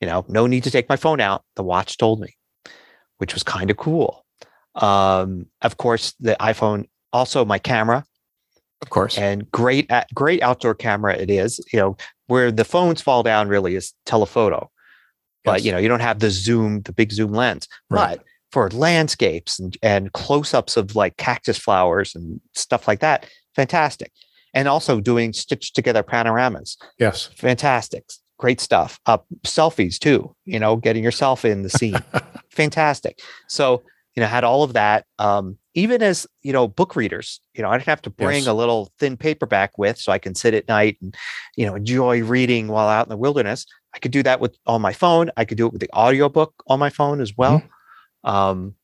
You 0.00 0.06
know, 0.06 0.24
no 0.28 0.46
need 0.46 0.64
to 0.64 0.70
take 0.70 0.88
my 0.88 0.96
phone 0.96 1.20
out. 1.20 1.44
The 1.56 1.62
watch 1.62 1.98
told 1.98 2.20
me, 2.20 2.36
which 3.18 3.34
was 3.34 3.42
kind 3.42 3.70
of 3.70 3.76
cool. 3.76 4.24
Um, 4.76 5.46
of 5.60 5.76
course, 5.76 6.14
the 6.20 6.36
iPhone 6.40 6.86
also 7.18 7.44
my 7.44 7.58
camera. 7.58 8.04
Of 8.80 8.90
course. 8.90 9.18
And 9.18 9.50
great 9.50 9.90
at, 9.90 10.06
great 10.14 10.40
outdoor 10.42 10.74
camera 10.74 11.16
it 11.16 11.30
is 11.30 11.60
you 11.72 11.78
know 11.78 11.96
where 12.28 12.52
the 12.52 12.64
phones 12.64 13.00
fall 13.02 13.22
down 13.22 13.48
really 13.48 13.74
is 13.74 13.92
telephoto. 14.06 14.70
But 15.44 15.60
yes. 15.60 15.64
you 15.66 15.72
know 15.72 15.78
you 15.78 15.88
don't 15.88 16.00
have 16.00 16.20
the 16.20 16.30
zoom 16.30 16.82
the 16.82 16.92
big 16.92 17.12
zoom 17.12 17.32
lens. 17.32 17.68
Right. 17.90 18.18
but 18.18 18.24
for 18.50 18.70
landscapes 18.70 19.58
and, 19.58 19.76
and 19.82 20.10
close-ups 20.14 20.78
of 20.78 20.96
like 20.96 21.18
cactus 21.18 21.58
flowers 21.58 22.14
and 22.14 22.40
stuff 22.54 22.88
like 22.88 23.00
that 23.00 23.28
fantastic. 23.54 24.12
And 24.54 24.66
also 24.66 25.00
doing 25.00 25.34
stitched 25.34 25.74
together 25.74 26.02
panoramas. 26.02 26.78
Yes. 26.98 27.26
Fantastic. 27.36 28.04
Great 28.38 28.60
stuff. 28.60 28.98
Uh, 29.04 29.18
selfies 29.44 29.98
too 29.98 30.34
you 30.44 30.60
know 30.60 30.76
getting 30.76 31.02
yourself 31.02 31.44
in 31.44 31.62
the 31.62 31.70
scene. 31.70 31.98
Fantastic. 32.50 33.18
So 33.48 33.82
you 34.14 34.20
know 34.22 34.28
had 34.28 34.44
all 34.44 34.62
of 34.62 34.74
that 34.74 35.04
um, 35.18 35.58
even 35.78 36.02
as 36.02 36.26
you 36.42 36.52
know 36.52 36.66
book 36.66 36.96
readers 36.96 37.40
you 37.54 37.62
know 37.62 37.70
i 37.70 37.76
didn't 37.76 37.86
have 37.86 38.02
to 38.02 38.10
bring 38.10 38.38
yes. 38.38 38.46
a 38.46 38.52
little 38.52 38.90
thin 38.98 39.16
paperback 39.16 39.76
with 39.78 39.96
so 39.98 40.10
i 40.10 40.18
can 40.18 40.34
sit 40.34 40.54
at 40.54 40.66
night 40.68 40.96
and 41.00 41.16
you 41.56 41.64
know 41.64 41.74
enjoy 41.74 42.22
reading 42.22 42.68
while 42.68 42.88
out 42.88 43.06
in 43.06 43.10
the 43.10 43.16
wilderness 43.16 43.66
i 43.94 43.98
could 43.98 44.10
do 44.10 44.22
that 44.22 44.40
with 44.40 44.56
on 44.66 44.82
my 44.82 44.92
phone 44.92 45.30
i 45.36 45.44
could 45.44 45.56
do 45.56 45.66
it 45.66 45.72
with 45.72 45.80
the 45.80 45.90
audiobook 45.94 46.52
on 46.66 46.78
my 46.78 46.90
phone 46.90 47.20
as 47.20 47.36
well 47.36 47.60
mm-hmm. 47.60 48.28
um 48.28 48.74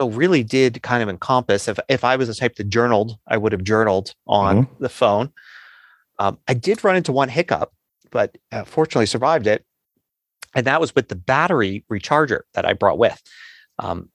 so 0.00 0.08
really 0.08 0.42
did 0.42 0.82
kind 0.82 1.02
of 1.02 1.08
encompass 1.08 1.68
if, 1.68 1.78
if 1.88 2.04
i 2.04 2.16
was 2.16 2.28
the 2.28 2.34
type 2.34 2.56
that 2.56 2.68
journaled 2.68 3.16
i 3.28 3.36
would 3.36 3.52
have 3.52 3.64
journaled 3.64 4.14
on 4.26 4.64
mm-hmm. 4.64 4.82
the 4.82 4.88
phone 4.88 5.32
um, 6.18 6.38
i 6.48 6.54
did 6.54 6.82
run 6.82 6.96
into 6.96 7.12
one 7.12 7.28
hiccup 7.28 7.72
but 8.10 8.36
uh, 8.50 8.64
fortunately 8.64 9.06
survived 9.06 9.46
it 9.46 9.64
and 10.54 10.66
that 10.66 10.80
was 10.80 10.94
with 10.96 11.08
the 11.08 11.16
battery 11.16 11.84
recharger 11.90 12.40
that 12.54 12.66
i 12.66 12.72
brought 12.72 12.98
with 12.98 13.22
um, 13.78 14.10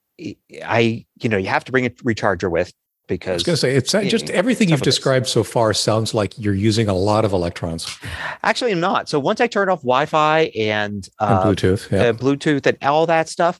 I, 0.63 1.05
you 1.21 1.29
know, 1.29 1.37
you 1.37 1.47
have 1.47 1.65
to 1.65 1.71
bring 1.71 1.85
a 1.85 1.89
recharger 1.89 2.49
with 2.49 2.71
because 3.07 3.29
I 3.29 3.33
was 3.33 3.43
going 3.43 3.53
to 3.53 3.59
say 3.59 3.75
it's 3.75 3.93
uh, 3.93 4.03
just 4.03 4.29
everything 4.29 4.69
you've 4.69 4.81
described 4.81 5.27
so 5.27 5.43
far 5.43 5.73
sounds 5.73 6.13
like 6.13 6.37
you're 6.39 6.53
using 6.55 6.87
a 6.87 6.93
lot 6.93 7.25
of 7.25 7.33
electrons. 7.33 7.97
Actually, 8.43 8.71
I'm 8.71 8.79
not. 8.79 9.09
So 9.09 9.19
once 9.19 9.41
I 9.41 9.47
turned 9.47 9.69
off 9.69 9.81
Wi-Fi 9.81 10.51
and, 10.57 11.07
uh, 11.19 11.43
and 11.43 11.57
Bluetooth, 11.57 11.91
yeah. 11.91 12.09
uh, 12.09 12.13
Bluetooth 12.13 12.65
and 12.65 12.77
all 12.81 13.05
that 13.05 13.29
stuff, 13.29 13.59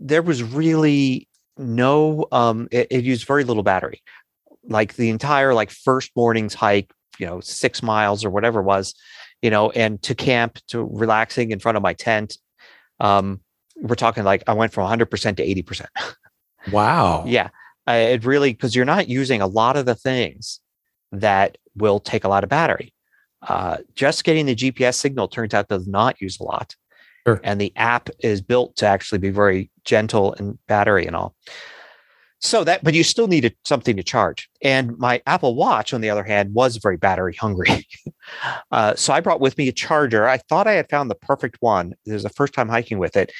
there 0.00 0.22
was 0.22 0.42
really 0.42 1.28
no. 1.58 2.26
Um, 2.32 2.68
it, 2.70 2.88
it 2.90 3.04
used 3.04 3.26
very 3.26 3.44
little 3.44 3.62
battery. 3.62 4.02
Like 4.64 4.94
the 4.94 5.10
entire 5.10 5.54
like 5.54 5.70
first 5.70 6.10
morning's 6.16 6.54
hike, 6.54 6.90
you 7.18 7.26
know, 7.26 7.40
six 7.40 7.82
miles 7.82 8.24
or 8.24 8.30
whatever 8.30 8.60
it 8.60 8.64
was, 8.64 8.94
you 9.42 9.50
know, 9.50 9.70
and 9.70 10.00
to 10.02 10.14
camp 10.14 10.58
to 10.68 10.84
relaxing 10.84 11.50
in 11.50 11.58
front 11.58 11.76
of 11.76 11.82
my 11.82 11.92
tent. 11.92 12.38
Um, 13.00 13.40
we're 13.82 13.96
talking 13.96 14.24
like 14.24 14.44
I 14.46 14.54
went 14.54 14.72
from 14.72 14.88
100% 14.88 15.36
to 15.36 15.62
80%. 15.62 15.86
Wow. 16.70 17.24
yeah. 17.26 17.48
Uh, 17.86 17.92
it 17.92 18.24
really, 18.24 18.52
because 18.52 18.76
you're 18.76 18.84
not 18.84 19.08
using 19.08 19.42
a 19.42 19.46
lot 19.46 19.76
of 19.76 19.86
the 19.86 19.96
things 19.96 20.60
that 21.10 21.58
will 21.76 22.00
take 22.00 22.24
a 22.24 22.28
lot 22.28 22.44
of 22.44 22.50
battery. 22.50 22.94
Uh, 23.46 23.78
just 23.94 24.22
getting 24.22 24.46
the 24.46 24.54
GPS 24.54 24.94
signal 24.94 25.26
turns 25.26 25.52
out 25.52 25.68
does 25.68 25.88
not 25.88 26.20
use 26.20 26.38
a 26.38 26.44
lot. 26.44 26.76
Sure. 27.26 27.40
And 27.42 27.60
the 27.60 27.72
app 27.76 28.08
is 28.20 28.40
built 28.40 28.76
to 28.76 28.86
actually 28.86 29.18
be 29.18 29.30
very 29.30 29.70
gentle 29.84 30.32
and 30.34 30.58
battery 30.68 31.06
and 31.06 31.16
all. 31.16 31.34
So 32.40 32.64
that, 32.64 32.82
but 32.82 32.94
you 32.94 33.04
still 33.04 33.28
needed 33.28 33.54
something 33.64 33.96
to 33.96 34.02
charge. 34.02 34.48
And 34.62 34.98
my 34.98 35.22
Apple 35.26 35.54
Watch, 35.54 35.94
on 35.94 36.00
the 36.00 36.10
other 36.10 36.24
hand, 36.24 36.54
was 36.54 36.76
very 36.76 36.96
battery 36.96 37.34
hungry. 37.34 37.86
uh, 38.72 38.96
so 38.96 39.12
I 39.12 39.20
brought 39.20 39.40
with 39.40 39.56
me 39.56 39.68
a 39.68 39.72
charger. 39.72 40.28
I 40.28 40.38
thought 40.38 40.66
I 40.66 40.72
had 40.72 40.90
found 40.90 41.08
the 41.08 41.14
perfect 41.14 41.58
one. 41.60 41.94
This 42.04 42.16
is 42.16 42.22
the 42.24 42.30
first 42.30 42.52
time 42.52 42.68
hiking 42.68 42.98
with 42.98 43.16
it. 43.16 43.30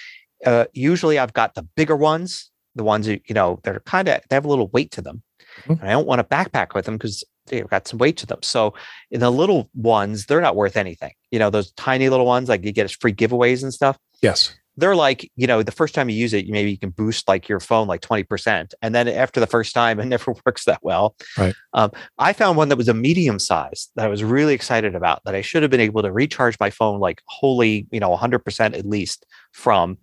Uh, 0.44 0.66
usually 0.72 1.18
I've 1.18 1.32
got 1.32 1.54
the 1.54 1.62
bigger 1.76 1.96
ones, 1.96 2.50
the 2.74 2.84
ones 2.84 3.06
that, 3.06 3.22
you 3.28 3.34
know, 3.34 3.60
that 3.64 3.76
are 3.76 3.80
kind 3.80 4.08
of, 4.08 4.20
they 4.28 4.36
have 4.36 4.44
a 4.44 4.48
little 4.48 4.68
weight 4.68 4.90
to 4.92 5.02
them. 5.02 5.22
Mm-hmm. 5.62 5.72
And 5.72 5.82
I 5.82 5.92
don't 5.92 6.06
want 6.06 6.18
to 6.18 6.24
backpack 6.24 6.74
with 6.74 6.86
them 6.86 6.96
because 6.96 7.24
they've 7.46 7.68
got 7.68 7.88
some 7.88 7.98
weight 7.98 8.16
to 8.18 8.26
them. 8.26 8.42
So 8.42 8.74
in 9.10 9.20
the 9.20 9.30
little 9.30 9.70
ones, 9.74 10.26
they're 10.26 10.40
not 10.40 10.56
worth 10.56 10.76
anything. 10.76 11.12
You 11.30 11.38
know, 11.38 11.50
those 11.50 11.72
tiny 11.72 12.08
little 12.08 12.26
ones, 12.26 12.48
like 12.48 12.64
you 12.64 12.72
get 12.72 12.84
as 12.84 12.92
free 12.92 13.12
giveaways 13.12 13.62
and 13.62 13.72
stuff. 13.72 13.98
Yes. 14.20 14.54
They're 14.78 14.96
like, 14.96 15.30
you 15.36 15.46
know, 15.46 15.62
the 15.62 15.70
first 15.70 15.94
time 15.94 16.08
you 16.08 16.16
use 16.16 16.32
it, 16.32 16.48
maybe 16.48 16.70
you 16.70 16.78
can 16.78 16.90
boost 16.90 17.28
like 17.28 17.46
your 17.46 17.60
phone 17.60 17.86
like 17.86 18.00
20%. 18.00 18.72
And 18.80 18.94
then 18.94 19.06
after 19.06 19.38
the 19.38 19.46
first 19.46 19.74
time, 19.74 20.00
it 20.00 20.06
never 20.06 20.34
works 20.46 20.64
that 20.64 20.78
well. 20.82 21.14
Right. 21.36 21.54
Um, 21.74 21.90
I 22.18 22.32
found 22.32 22.56
one 22.56 22.68
that 22.70 22.78
was 22.78 22.88
a 22.88 22.94
medium 22.94 23.38
size 23.38 23.88
that 23.96 24.06
I 24.06 24.08
was 24.08 24.24
really 24.24 24.54
excited 24.54 24.94
about 24.94 25.22
that 25.24 25.34
I 25.34 25.42
should 25.42 25.62
have 25.62 25.70
been 25.70 25.80
able 25.80 26.02
to 26.02 26.12
recharge 26.12 26.58
my 26.58 26.70
phone 26.70 27.00
like 27.00 27.20
wholly, 27.26 27.86
you 27.90 28.00
know, 28.00 28.16
100% 28.16 28.78
at 28.78 28.86
least 28.86 29.26
from 29.52 29.98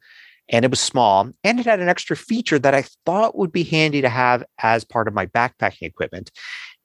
and 0.49 0.65
it 0.65 0.71
was 0.71 0.79
small 0.79 1.29
and 1.43 1.59
it 1.59 1.65
had 1.65 1.79
an 1.79 1.89
extra 1.89 2.17
feature 2.17 2.59
that 2.59 2.73
I 2.73 2.85
thought 3.05 3.37
would 3.37 3.51
be 3.51 3.63
handy 3.63 4.01
to 4.01 4.09
have 4.09 4.43
as 4.61 4.83
part 4.83 5.07
of 5.07 5.13
my 5.13 5.27
backpacking 5.27 5.83
equipment. 5.83 6.31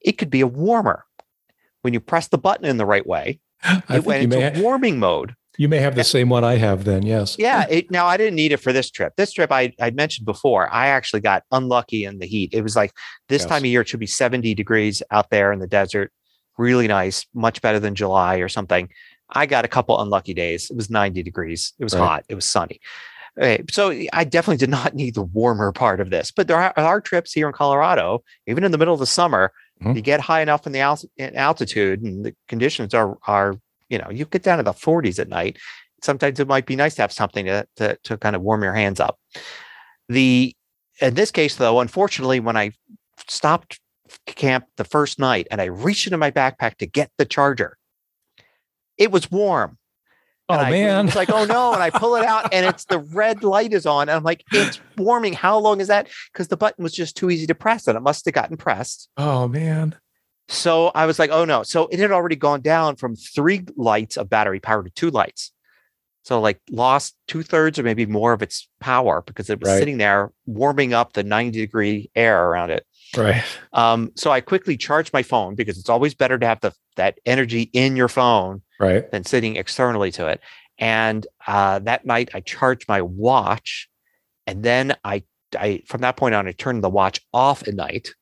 It 0.01 0.13
could 0.13 0.29
be 0.29 0.41
a 0.41 0.47
warmer. 0.47 1.05
When 1.81 1.93
you 1.93 1.99
press 1.99 2.27
the 2.27 2.37
button 2.37 2.65
in 2.65 2.77
the 2.77 2.85
right 2.85 3.05
way, 3.05 3.39
I 3.63 3.83
it 3.97 4.05
went 4.05 4.23
into 4.23 4.41
ha- 4.41 4.59
warming 4.59 4.99
mode. 4.99 5.35
You 5.57 5.69
may 5.69 5.77
have 5.77 5.95
the 5.95 6.03
same 6.03 6.29
one 6.29 6.43
I 6.43 6.57
have 6.57 6.83
then, 6.83 7.03
yes. 7.03 7.37
Yeah. 7.39 7.65
It, 7.69 7.89
now, 7.89 8.07
I 8.07 8.17
didn't 8.17 8.35
need 8.35 8.51
it 8.51 8.57
for 8.57 8.73
this 8.73 8.91
trip. 8.91 9.13
This 9.15 9.31
trip, 9.31 9.51
I, 9.51 9.73
I'd 9.79 9.95
mentioned 9.95 10.25
before, 10.25 10.71
I 10.73 10.87
actually 10.87 11.21
got 11.21 11.43
unlucky 11.51 12.03
in 12.03 12.19
the 12.19 12.25
heat. 12.25 12.53
It 12.53 12.61
was 12.61 12.75
like 12.75 12.91
this 13.29 13.43
yes. 13.43 13.49
time 13.49 13.59
of 13.59 13.65
year, 13.65 13.81
it 13.81 13.87
should 13.87 14.01
be 14.01 14.07
70 14.07 14.53
degrees 14.53 15.01
out 15.11 15.29
there 15.29 15.53
in 15.53 15.59
the 15.59 15.67
desert. 15.67 16.11
Really 16.57 16.87
nice, 16.87 17.25
much 17.33 17.61
better 17.61 17.79
than 17.79 17.95
July 17.95 18.37
or 18.37 18.49
something. 18.49 18.89
I 19.29 19.45
got 19.45 19.65
a 19.65 19.69
couple 19.69 19.99
unlucky 19.99 20.33
days. 20.33 20.69
It 20.69 20.75
was 20.75 20.89
90 20.89 21.23
degrees. 21.23 21.73
It 21.79 21.83
was 21.83 21.93
right. 21.95 22.01
hot. 22.01 22.25
It 22.27 22.35
was 22.35 22.45
sunny. 22.45 22.79
Okay, 23.37 23.63
so 23.69 23.89
I 24.13 24.23
definitely 24.23 24.57
did 24.57 24.69
not 24.69 24.95
need 24.95 25.15
the 25.15 25.23
warmer 25.23 25.71
part 25.71 25.99
of 25.99 26.09
this, 26.09 26.31
but 26.31 26.47
there 26.47 26.57
are, 26.57 26.73
are, 26.77 27.01
trips 27.01 27.33
here 27.33 27.47
in 27.47 27.53
Colorado, 27.53 28.23
even 28.47 28.63
in 28.63 28.71
the 28.71 28.77
middle 28.77 28.93
of 28.93 28.99
the 28.99 29.05
summer, 29.05 29.51
Mm-hmm. 29.81 29.97
You 29.97 30.01
get 30.01 30.21
high 30.21 30.41
enough 30.41 30.65
in 30.65 30.71
the 30.71 30.79
al- 30.79 30.99
in 31.17 31.35
altitude, 31.35 32.01
and 32.01 32.25
the 32.25 32.35
conditions 32.47 32.93
are 32.93 33.17
are 33.27 33.55
you 33.89 33.97
know 33.97 34.09
you 34.09 34.25
get 34.25 34.43
down 34.43 34.57
to 34.57 34.63
the 34.63 34.73
40s 34.73 35.19
at 35.19 35.27
night. 35.27 35.57
Sometimes 36.01 36.39
it 36.39 36.47
might 36.47 36.65
be 36.65 36.75
nice 36.75 36.95
to 36.95 37.01
have 37.01 37.11
something 37.11 37.45
to, 37.45 37.67
to, 37.77 37.97
to 38.03 38.17
kind 38.17 38.35
of 38.35 38.41
warm 38.41 38.61
your 38.63 38.73
hands 38.73 38.99
up. 38.99 39.19
The 40.07 40.55
in 41.01 41.15
this 41.15 41.31
case, 41.31 41.55
though, 41.55 41.79
unfortunately, 41.81 42.39
when 42.39 42.55
I 42.55 42.71
stopped 43.27 43.79
camp 44.27 44.65
the 44.77 44.83
first 44.85 45.19
night 45.19 45.47
and 45.51 45.61
I 45.61 45.65
reached 45.65 46.07
into 46.07 46.17
my 46.17 46.31
backpack 46.31 46.77
to 46.77 46.85
get 46.85 47.11
the 47.17 47.25
charger, 47.25 47.77
it 48.97 49.11
was 49.11 49.29
warm. 49.29 49.77
Oh 50.47 50.55
I, 50.55 50.69
man. 50.69 51.07
It's 51.07 51.15
like, 51.15 51.31
oh 51.31 51.45
no. 51.45 51.73
And 51.73 51.81
I 51.81 51.89
pull 51.89 52.15
it 52.15 52.25
out 52.25 52.53
and 52.53 52.65
it's 52.65 52.85
the 52.85 52.99
red 52.99 53.43
light 53.43 53.73
is 53.73 53.85
on. 53.85 54.03
And 54.03 54.11
I'm 54.11 54.23
like, 54.23 54.43
it's 54.51 54.79
warming. 54.97 55.33
How 55.33 55.57
long 55.57 55.81
is 55.81 55.87
that? 55.87 56.07
Because 56.31 56.49
the 56.49 56.57
button 56.57 56.83
was 56.83 56.93
just 56.93 57.17
too 57.17 57.29
easy 57.29 57.47
to 57.47 57.55
press 57.55 57.87
and 57.87 57.97
it 57.97 58.01
must 58.01 58.25
have 58.25 58.33
gotten 58.33 58.57
pressed. 58.57 59.09
Oh 59.17 59.47
man. 59.47 59.95
So 60.47 60.91
I 60.93 61.07
was 61.07 61.17
like, 61.17 61.31
oh 61.31 61.45
no. 61.45 61.63
So 61.63 61.87
it 61.87 61.99
had 61.99 62.11
already 62.11 62.35
gone 62.35 62.61
down 62.61 62.95
from 62.95 63.15
three 63.15 63.65
lights 63.75 64.17
of 64.17 64.29
battery 64.29 64.59
power 64.59 64.83
to 64.83 64.89
two 64.91 65.09
lights. 65.09 65.51
So 66.23 66.39
like 66.39 66.59
lost 66.69 67.15
two 67.27 67.43
thirds 67.43 67.77
or 67.79 67.83
maybe 67.83 68.05
more 68.05 68.33
of 68.33 68.41
its 68.41 68.67
power 68.79 69.23
because 69.25 69.49
it 69.49 69.59
was 69.59 69.69
right. 69.69 69.79
sitting 69.79 69.97
there 69.97 70.31
warming 70.45 70.93
up 70.93 71.13
the 71.13 71.23
90 71.23 71.59
degree 71.59 72.09
air 72.15 72.47
around 72.47 72.71
it. 72.71 72.85
Right. 73.17 73.43
Um, 73.73 74.11
so 74.15 74.31
I 74.31 74.41
quickly 74.41 74.77
charged 74.77 75.13
my 75.13 75.23
phone 75.23 75.55
because 75.55 75.77
it's 75.77 75.89
always 75.89 76.13
better 76.13 76.37
to 76.37 76.45
have 76.45 76.61
the 76.61 76.73
that 76.95 77.19
energy 77.25 77.69
in 77.73 77.95
your 77.95 78.07
phone 78.07 78.61
right. 78.79 79.09
than 79.11 79.23
sitting 79.23 79.55
externally 79.55 80.11
to 80.13 80.27
it. 80.27 80.41
And 80.77 81.25
uh, 81.47 81.79
that 81.79 82.05
night 82.05 82.29
I 82.33 82.41
charged 82.41 82.87
my 82.87 83.01
watch, 83.01 83.89
and 84.45 84.63
then 84.63 84.95
I 85.03 85.23
I 85.57 85.83
from 85.85 86.01
that 86.01 86.17
point 86.17 86.35
on 86.35 86.47
I 86.47 86.51
turned 86.51 86.83
the 86.83 86.89
watch 86.89 87.21
off 87.33 87.67
at 87.67 87.73
night. 87.73 88.13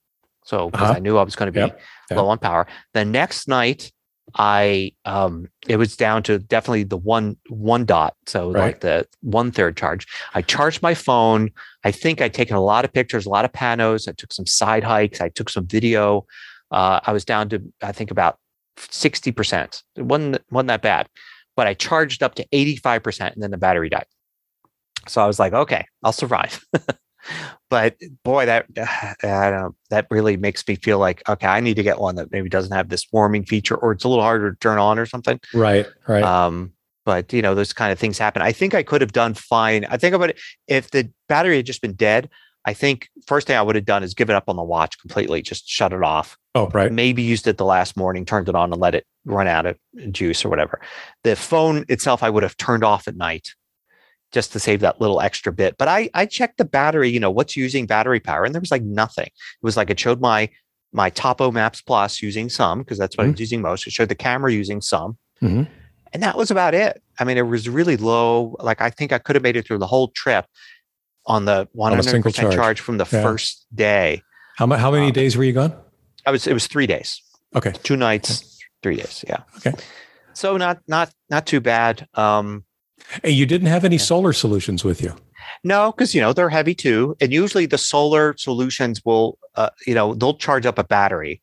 So 0.45 0.69
because 0.69 0.89
uh-huh. 0.89 0.97
I 0.97 0.99
knew 0.99 1.17
I 1.17 1.23
was 1.23 1.35
going 1.35 1.47
to 1.47 1.51
be 1.53 1.61
yep. 1.61 1.79
Yep. 2.09 2.17
low 2.17 2.27
on 2.27 2.37
power. 2.37 2.67
The 2.93 3.05
next 3.05 3.47
night 3.47 3.91
I 4.35 4.91
um 5.05 5.47
it 5.67 5.77
was 5.77 5.95
down 5.95 6.23
to 6.23 6.39
definitely 6.39 6.83
the 6.83 6.97
one 6.97 7.37
one 7.49 7.85
dot. 7.85 8.15
So 8.25 8.51
right. 8.51 8.61
like 8.61 8.79
the 8.81 9.07
one 9.21 9.51
third 9.51 9.77
charge. 9.77 10.07
I 10.33 10.41
charged 10.41 10.81
my 10.81 10.93
phone. 10.93 11.51
I 11.83 11.91
think 11.91 12.21
I'd 12.21 12.33
taken 12.33 12.55
a 12.55 12.61
lot 12.61 12.85
of 12.85 12.93
pictures, 12.93 13.25
a 13.25 13.29
lot 13.29 13.45
of 13.45 13.51
panos. 13.51 14.07
I 14.07 14.13
took 14.13 14.33
some 14.33 14.45
side 14.45 14.83
hikes. 14.83 15.21
I 15.21 15.29
took 15.29 15.49
some 15.49 15.67
video. 15.67 16.25
Uh, 16.71 16.99
I 17.03 17.13
was 17.13 17.25
down 17.25 17.49
to 17.49 17.61
I 17.81 17.91
think 17.91 18.11
about 18.11 18.39
60%. 18.77 19.83
It 19.95 20.01
wasn't, 20.01 20.41
wasn't 20.51 20.67
that 20.69 20.81
bad, 20.81 21.07
but 21.55 21.67
I 21.67 21.73
charged 21.73 22.23
up 22.23 22.35
to 22.35 22.47
85% 22.47 23.33
and 23.33 23.43
then 23.43 23.51
the 23.51 23.57
battery 23.57 23.89
died. 23.89 24.05
So 25.07 25.21
I 25.21 25.27
was 25.27 25.39
like, 25.39 25.53
okay, 25.53 25.85
I'll 26.03 26.13
survive. 26.13 26.63
but 27.69 27.95
boy, 28.23 28.45
that 28.45 28.65
I 29.23 29.49
don't 29.49 29.75
that 29.89 30.07
really 30.09 30.37
makes 30.37 30.67
me 30.67 30.75
feel 30.75 30.99
like 30.99 31.27
okay, 31.27 31.47
I 31.47 31.59
need 31.59 31.75
to 31.75 31.83
get 31.83 31.99
one 31.99 32.15
that 32.15 32.31
maybe 32.31 32.49
doesn't 32.49 32.75
have 32.75 32.89
this 32.89 33.07
warming 33.11 33.45
feature, 33.45 33.75
or 33.75 33.91
it's 33.91 34.03
a 34.03 34.09
little 34.09 34.23
harder 34.23 34.51
to 34.51 34.57
turn 34.59 34.77
on, 34.77 34.99
or 34.99 35.05
something. 35.05 35.39
Right, 35.53 35.87
right. 36.07 36.23
Um, 36.23 36.73
but 37.05 37.31
you 37.33 37.41
know, 37.41 37.55
those 37.55 37.73
kind 37.73 37.91
of 37.91 37.99
things 37.99 38.17
happen. 38.17 38.41
I 38.41 38.51
think 38.51 38.73
I 38.73 38.83
could 38.83 39.01
have 39.01 39.11
done 39.11 39.33
fine. 39.33 39.85
I 39.85 39.97
think 39.97 40.15
about 40.15 40.29
it 40.29 40.39
if 40.67 40.91
the 40.91 41.09
battery 41.27 41.57
had 41.57 41.65
just 41.65 41.81
been 41.81 41.93
dead. 41.93 42.29
I 42.65 42.73
think 42.73 43.09
first 43.27 43.47
thing 43.47 43.57
I 43.57 43.61
would 43.61 43.75
have 43.75 43.85
done 43.85 44.03
is 44.03 44.13
give 44.13 44.29
it 44.29 44.35
up 44.35 44.45
on 44.47 44.55
the 44.55 44.63
watch 44.63 44.97
completely, 44.97 45.41
just 45.41 45.67
shut 45.67 45.91
it 45.91 46.01
off. 46.01 46.37
Oh, 46.55 46.69
right. 46.69 46.91
Maybe 46.91 47.21
used 47.21 47.45
it 47.47 47.57
the 47.57 47.65
last 47.65 47.97
morning, 47.97 48.25
turned 48.25 48.47
it 48.47 48.55
on 48.55 48.71
and 48.71 48.81
let 48.81 48.95
it 48.95 49.05
run 49.25 49.47
out 49.47 49.65
of 49.65 49.77
juice 50.11 50.45
or 50.45 50.49
whatever. 50.49 50.79
The 51.23 51.35
phone 51.35 51.83
itself, 51.89 52.23
I 52.23 52.29
would 52.29 52.43
have 52.43 52.55
turned 52.55 52.85
off 52.85 53.07
at 53.07 53.17
night 53.17 53.49
just 54.33 54.51
to 54.51 54.59
save 54.59 54.81
that 54.81 54.99
little 54.99 55.21
extra 55.21 55.53
bit. 55.53 55.77
But 55.77 55.87
I 55.87 56.09
I 56.13 56.25
checked 56.25 56.57
the 56.57 56.65
battery, 56.65 57.09
you 57.09 57.19
know, 57.19 57.31
what's 57.31 57.55
using 57.55 57.85
battery 57.85 58.19
power, 58.19 58.43
and 58.43 58.53
there 58.53 58.59
was 58.59 58.71
like 58.71 58.83
nothing. 58.83 59.27
It 59.27 59.63
was 59.63 59.77
like 59.77 59.89
it 59.89 59.99
showed 59.99 60.19
my 60.19 60.49
my 60.91 61.09
Topo 61.09 61.51
Maps 61.51 61.81
Plus 61.81 62.21
using 62.21 62.49
some 62.49 62.79
because 62.79 62.97
that's 62.97 63.17
what 63.17 63.23
mm-hmm. 63.23 63.29
I 63.29 63.33
was 63.33 63.39
using 63.39 63.61
most. 63.61 63.87
It 63.87 63.93
showed 63.93 64.09
the 64.09 64.15
camera 64.15 64.51
using 64.51 64.81
some. 64.81 65.17
Mm-hmm. 65.41 65.63
And 66.13 66.21
that 66.21 66.37
was 66.37 66.51
about 66.51 66.75
it. 66.75 67.01
I 67.19 67.23
mean, 67.23 67.37
it 67.37 67.47
was 67.47 67.67
really 67.67 67.97
low. 67.97 68.55
Like 68.59 68.81
I 68.81 68.89
think 68.89 69.11
I 69.11 69.17
could 69.17 69.35
have 69.35 69.43
made 69.43 69.55
it 69.55 69.65
through 69.65 69.79
the 69.79 69.87
whole 69.87 70.09
trip 70.09 70.45
on 71.25 71.45
the 71.45 71.67
100% 71.75 72.33
charge. 72.35 72.53
charge. 72.53 72.79
from 72.79 72.97
the 72.97 73.07
yeah. 73.11 73.23
first 73.23 73.65
day. 73.73 74.21
How, 74.57 74.67
how 74.67 74.91
many 74.91 75.07
um, 75.07 75.13
days 75.13 75.35
were 75.35 75.43
you 75.43 75.53
gone? 75.53 75.75
I 76.25 76.31
was, 76.31 76.45
it 76.45 76.53
was 76.53 76.67
three 76.67 76.85
days. 76.85 77.21
Okay. 77.55 77.71
Two 77.83 77.95
nights, 77.95 78.41
okay. 78.41 78.65
three 78.83 78.95
days. 78.97 79.25
Yeah. 79.27 79.39
Okay. 79.57 79.73
So 80.33 80.57
not, 80.57 80.81
not, 80.87 81.11
not 81.29 81.45
too 81.47 81.61
bad. 81.61 82.07
Um, 82.13 82.65
hey, 83.23 83.31
you 83.31 83.45
didn't 83.45 83.67
have 83.67 83.85
any 83.85 83.95
yeah. 83.95 84.01
solar 84.01 84.33
solutions 84.33 84.83
with 84.83 85.01
you. 85.01 85.15
No, 85.63 85.91
because 85.91 86.13
you 86.13 86.21
know 86.21 86.33
they're 86.33 86.49
heavy 86.49 86.75
too, 86.75 87.15
and 87.21 87.31
usually 87.31 87.65
the 87.65 87.77
solar 87.77 88.35
solutions 88.37 89.03
will, 89.05 89.37
uh, 89.55 89.69
you 89.85 89.93
know, 89.93 90.13
they'll 90.13 90.35
charge 90.35 90.65
up 90.65 90.77
a 90.77 90.83
battery 90.83 91.41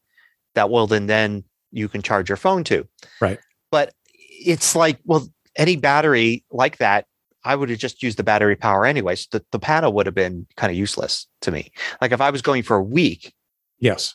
that 0.54 0.70
will 0.70 0.86
then 0.86 1.06
then 1.06 1.44
you 1.70 1.88
can 1.88 2.02
charge 2.02 2.28
your 2.28 2.36
phone 2.36 2.64
to. 2.64 2.86
Right. 3.20 3.38
But 3.70 3.94
it's 4.12 4.74
like, 4.74 4.98
well, 5.04 5.28
any 5.56 5.76
battery 5.76 6.44
like 6.50 6.78
that 6.78 7.06
I 7.44 7.56
would 7.56 7.70
have 7.70 7.78
just 7.78 8.02
used 8.02 8.18
the 8.18 8.22
battery 8.22 8.56
power 8.56 8.84
anyways. 8.84 9.28
The, 9.30 9.44
the 9.50 9.58
panel 9.58 9.92
would 9.94 10.06
have 10.06 10.14
been 10.14 10.46
kind 10.56 10.70
of 10.70 10.76
useless 10.76 11.26
to 11.42 11.50
me. 11.50 11.72
Like 12.00 12.12
if 12.12 12.20
I 12.20 12.30
was 12.30 12.42
going 12.42 12.62
for 12.62 12.76
a 12.76 12.82
week, 12.82 13.32
yes, 13.78 14.14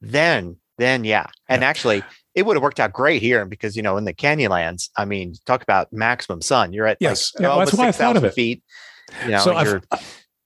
then 0.00 0.56
then 0.78 1.04
yeah, 1.04 1.26
and 1.48 1.62
yeah. 1.62 1.68
actually 1.68 2.02
it 2.34 2.46
would 2.46 2.56
have 2.56 2.62
worked 2.62 2.80
out 2.80 2.92
great 2.92 3.22
here 3.22 3.44
because 3.44 3.76
you 3.76 3.82
know 3.82 3.96
in 3.96 4.04
the 4.04 4.14
Canyonlands, 4.14 4.90
I 4.96 5.04
mean, 5.04 5.34
talk 5.46 5.62
about 5.62 5.92
maximum 5.92 6.42
sun. 6.42 6.72
You're 6.72 6.86
at 6.86 6.98
yes, 7.00 7.34
like, 7.34 7.42
yeah, 7.42 7.48
well, 7.48 7.58
that's 7.58 7.74
why 7.74 7.88
I 7.88 7.92
thought 7.92 8.16
of 8.16 8.24
it. 8.24 8.34
Feet, 8.34 8.62
you 9.24 9.32
know, 9.32 9.40
so 9.40 9.54
I've, 9.54 9.82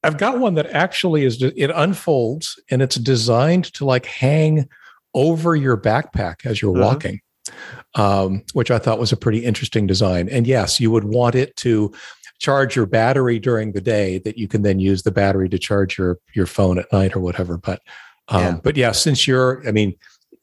I've 0.03 0.19
got 0.19 0.39
one 0.39 0.55
that 0.55 0.67
actually 0.67 1.25
is 1.25 1.43
it 1.43 1.71
unfolds 1.75 2.61
and 2.71 2.83
it's 2.83 2.97
designed 2.97 3.73
to 3.75 3.85
like 3.85 4.07
hang 4.07 4.69
over 5.15 5.55
your 5.55 5.77
backpack 5.77 6.45
as 6.45 6.61
you're 6.61 6.73
mm-hmm. 6.73 6.83
walking 6.83 7.21
um, 7.95 8.43
which 8.53 8.71
I 8.71 8.79
thought 8.79 8.99
was 8.99 9.13
a 9.13 9.17
pretty 9.17 9.45
interesting 9.45 9.87
design. 9.87 10.29
And 10.29 10.47
yes, 10.47 10.81
you 10.81 10.91
would 10.91 11.05
want 11.05 11.35
it 11.35 11.55
to 11.57 11.93
charge 12.41 12.75
your 12.75 12.87
battery 12.87 13.39
during 13.39 13.73
the 13.73 13.81
day 13.81 14.19
that 14.19 14.37
you 14.37 14.49
can 14.49 14.63
then 14.63 14.81
use 14.81 15.03
the 15.03 15.13
battery 15.13 15.49
to 15.49 15.59
charge 15.59 15.97
your 15.99 16.19
your 16.35 16.47
phone 16.47 16.79
at 16.79 16.93
night 16.93 17.15
or 17.15 17.21
whatever. 17.21 17.59
But 17.59 17.81
um, 18.29 18.43
yeah. 18.43 18.61
but 18.63 18.77
yeah, 18.77 18.93
since 18.93 19.27
you're, 19.27 19.67
I 19.69 19.73
mean, 19.73 19.95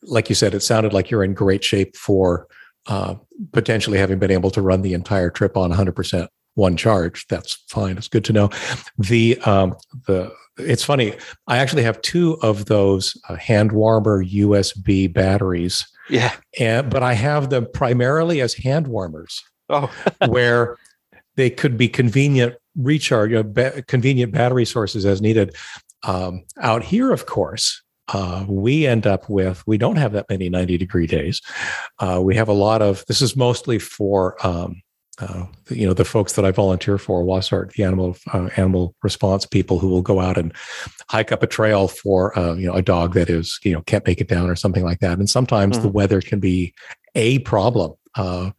like 0.03 0.29
you 0.29 0.35
said, 0.35 0.53
it 0.53 0.61
sounded 0.61 0.93
like 0.93 1.09
you're 1.09 1.23
in 1.23 1.33
great 1.33 1.63
shape 1.63 1.95
for 1.95 2.47
uh, 2.87 3.15
potentially 3.51 3.97
having 3.97 4.19
been 4.19 4.31
able 4.31 4.51
to 4.51 4.61
run 4.61 4.81
the 4.81 4.93
entire 4.93 5.29
trip 5.29 5.55
on 5.55 5.69
100 5.69 5.95
percent 5.95 6.29
one 6.55 6.75
charge. 6.75 7.27
That's 7.27 7.63
fine. 7.69 7.97
It's 7.97 8.07
good 8.07 8.25
to 8.25 8.33
know. 8.33 8.49
The 8.97 9.39
um, 9.41 9.75
the 10.07 10.33
it's 10.57 10.83
funny. 10.83 11.15
I 11.47 11.57
actually 11.57 11.83
have 11.83 12.01
two 12.01 12.37
of 12.41 12.65
those 12.65 13.19
uh, 13.29 13.35
hand 13.35 13.71
warmer 13.71 14.23
USB 14.23 15.11
batteries 15.11 15.85
yeah. 16.11 16.35
And, 16.59 16.89
but 16.89 17.01
I 17.03 17.13
have 17.13 17.49
them 17.49 17.67
primarily 17.73 18.41
as 18.41 18.53
hand 18.53 18.87
warmers. 18.87 19.41
Oh. 19.69 19.89
where 20.27 20.77
they 21.37 21.49
could 21.49 21.77
be 21.77 21.87
convenient 21.87 22.55
recharge, 22.75 23.31
you 23.31 23.37
know, 23.37 23.43
ba- 23.43 23.81
convenient 23.83 24.33
battery 24.33 24.65
sources 24.65 25.05
as 25.05 25.21
needed. 25.21 25.55
Um, 26.03 26.43
out 26.59 26.83
here, 26.83 27.13
of 27.13 27.25
course, 27.25 27.80
uh, 28.07 28.45
we 28.47 28.85
end 28.85 29.07
up 29.07 29.29
with 29.29 29.63
we 29.67 29.77
don't 29.77 29.95
have 29.95 30.13
that 30.13 30.29
many 30.29 30.49
90 30.49 30.77
degree 30.77 31.07
days. 31.07 31.41
Uh, 31.99 32.19
we 32.21 32.35
have 32.35 32.49
a 32.49 32.53
lot 32.53 32.81
of 32.81 33.05
this 33.07 33.21
is 33.21 33.35
mostly 33.35 33.79
for 33.79 34.35
um, 34.45 34.81
uh, 35.19 35.45
you 35.69 35.85
know 35.85 35.93
the 35.93 36.05
folks 36.05 36.33
that 36.33 36.45
I 36.45 36.51
volunteer 36.51 36.97
for, 36.97 37.23
Wasart, 37.23 37.73
the 37.73 37.83
animal 37.83 38.17
uh, 38.33 38.49
animal 38.57 38.95
response 39.03 39.45
people 39.45 39.79
who 39.79 39.89
will 39.89 40.01
go 40.01 40.19
out 40.19 40.37
and 40.37 40.53
hike 41.09 41.31
up 41.31 41.43
a 41.43 41.47
trail 41.47 41.87
for 41.87 42.37
uh, 42.37 42.53
you 42.55 42.65
know 42.65 42.73
a 42.73 42.81
dog 42.81 43.13
that 43.13 43.29
is 43.29 43.59
you 43.63 43.73
know 43.73 43.81
can't 43.81 44.05
make 44.05 44.19
it 44.19 44.27
down 44.27 44.49
or 44.49 44.55
something 44.55 44.83
like 44.83 44.99
that. 44.99 45.19
And 45.19 45.29
sometimes 45.29 45.77
mm-hmm. 45.77 45.87
the 45.87 45.91
weather 45.91 46.21
can 46.21 46.39
be 46.39 46.73
a 47.15 47.39
problem. 47.39 47.93
Uh, 48.15 48.51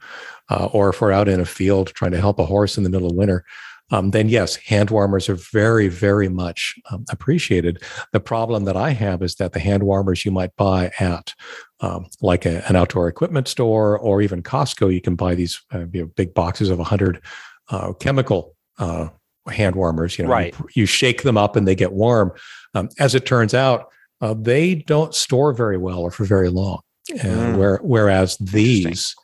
uh, 0.51 0.67
or 0.73 0.91
if 0.91 1.01
we're 1.01 1.13
out 1.13 1.29
in 1.29 1.41
a 1.41 1.45
field 1.45 1.89
trying 1.89 2.11
to 2.11 2.21
help 2.21 2.39
a 2.39 2.47
horse 2.47 2.77
in 2.77 2.85
the 2.85 2.91
middle 2.91 3.11
of 3.11 3.17
winter, 3.17 3.45
um, 3.93 4.11
then 4.11 4.29
yes, 4.29 4.57
hand 4.57 4.91
warmers 4.91 5.29
are 5.29 5.37
very, 5.37 5.87
very 5.89 6.29
much 6.29 6.75
um, 6.91 7.05
appreciated. 7.11 7.83
The 8.13 8.21
problem 8.21 8.65
that 8.65 8.77
I 8.77 8.91
have 8.91 9.23
is 9.23 9.35
that 9.37 9.53
the 9.53 9.61
hand 9.61 9.83
warmers 9.83 10.25
you 10.25 10.31
might 10.31 10.57
buy 10.57 10.91
at 10.99 11.35
um, 11.81 12.07
like 12.23 12.47
a, 12.47 12.67
an 12.69 12.75
outdoor 12.75 13.07
equipment 13.07 13.49
store 13.49 13.99
or 13.99 14.23
even 14.23 14.43
Costco, 14.43 14.93
you 14.93 15.03
can 15.03 15.15
buy 15.15 15.35
these 15.35 15.63
uh, 15.75 15.85
you 15.93 16.03
know, 16.03 16.11
big 16.17 16.33
boxes 16.33 16.71
of 16.71 16.79
100 16.79 17.21
uh, 17.69 17.93
chemical 17.95 18.57
uh, 18.79 19.09
hand 19.49 19.77
warmers. 19.77 20.19
You 20.19 20.25
know, 20.25 20.31
right. 20.31 20.55
you, 20.59 20.69
you, 20.75 20.87
shake 20.87 21.23
them 21.23 21.37
up 21.37 21.55
and 21.55 21.69
they 21.69 21.75
get 21.75 21.93
warm. 21.93 22.33
Um, 22.75 22.89
as 22.99 23.15
it 23.15 23.27
turns 23.27 23.53
out, 23.53 23.89
uh, 24.23 24.35
they 24.39 24.77
don't 24.77 25.15
store 25.15 25.53
very 25.53 25.77
well 25.77 25.99
or 25.99 26.11
for 26.11 26.25
very 26.25 26.49
long. 26.49 26.81
Mm. 27.11 27.59
Where, 27.59 27.79
whereas 27.83 28.39
these 28.39 29.15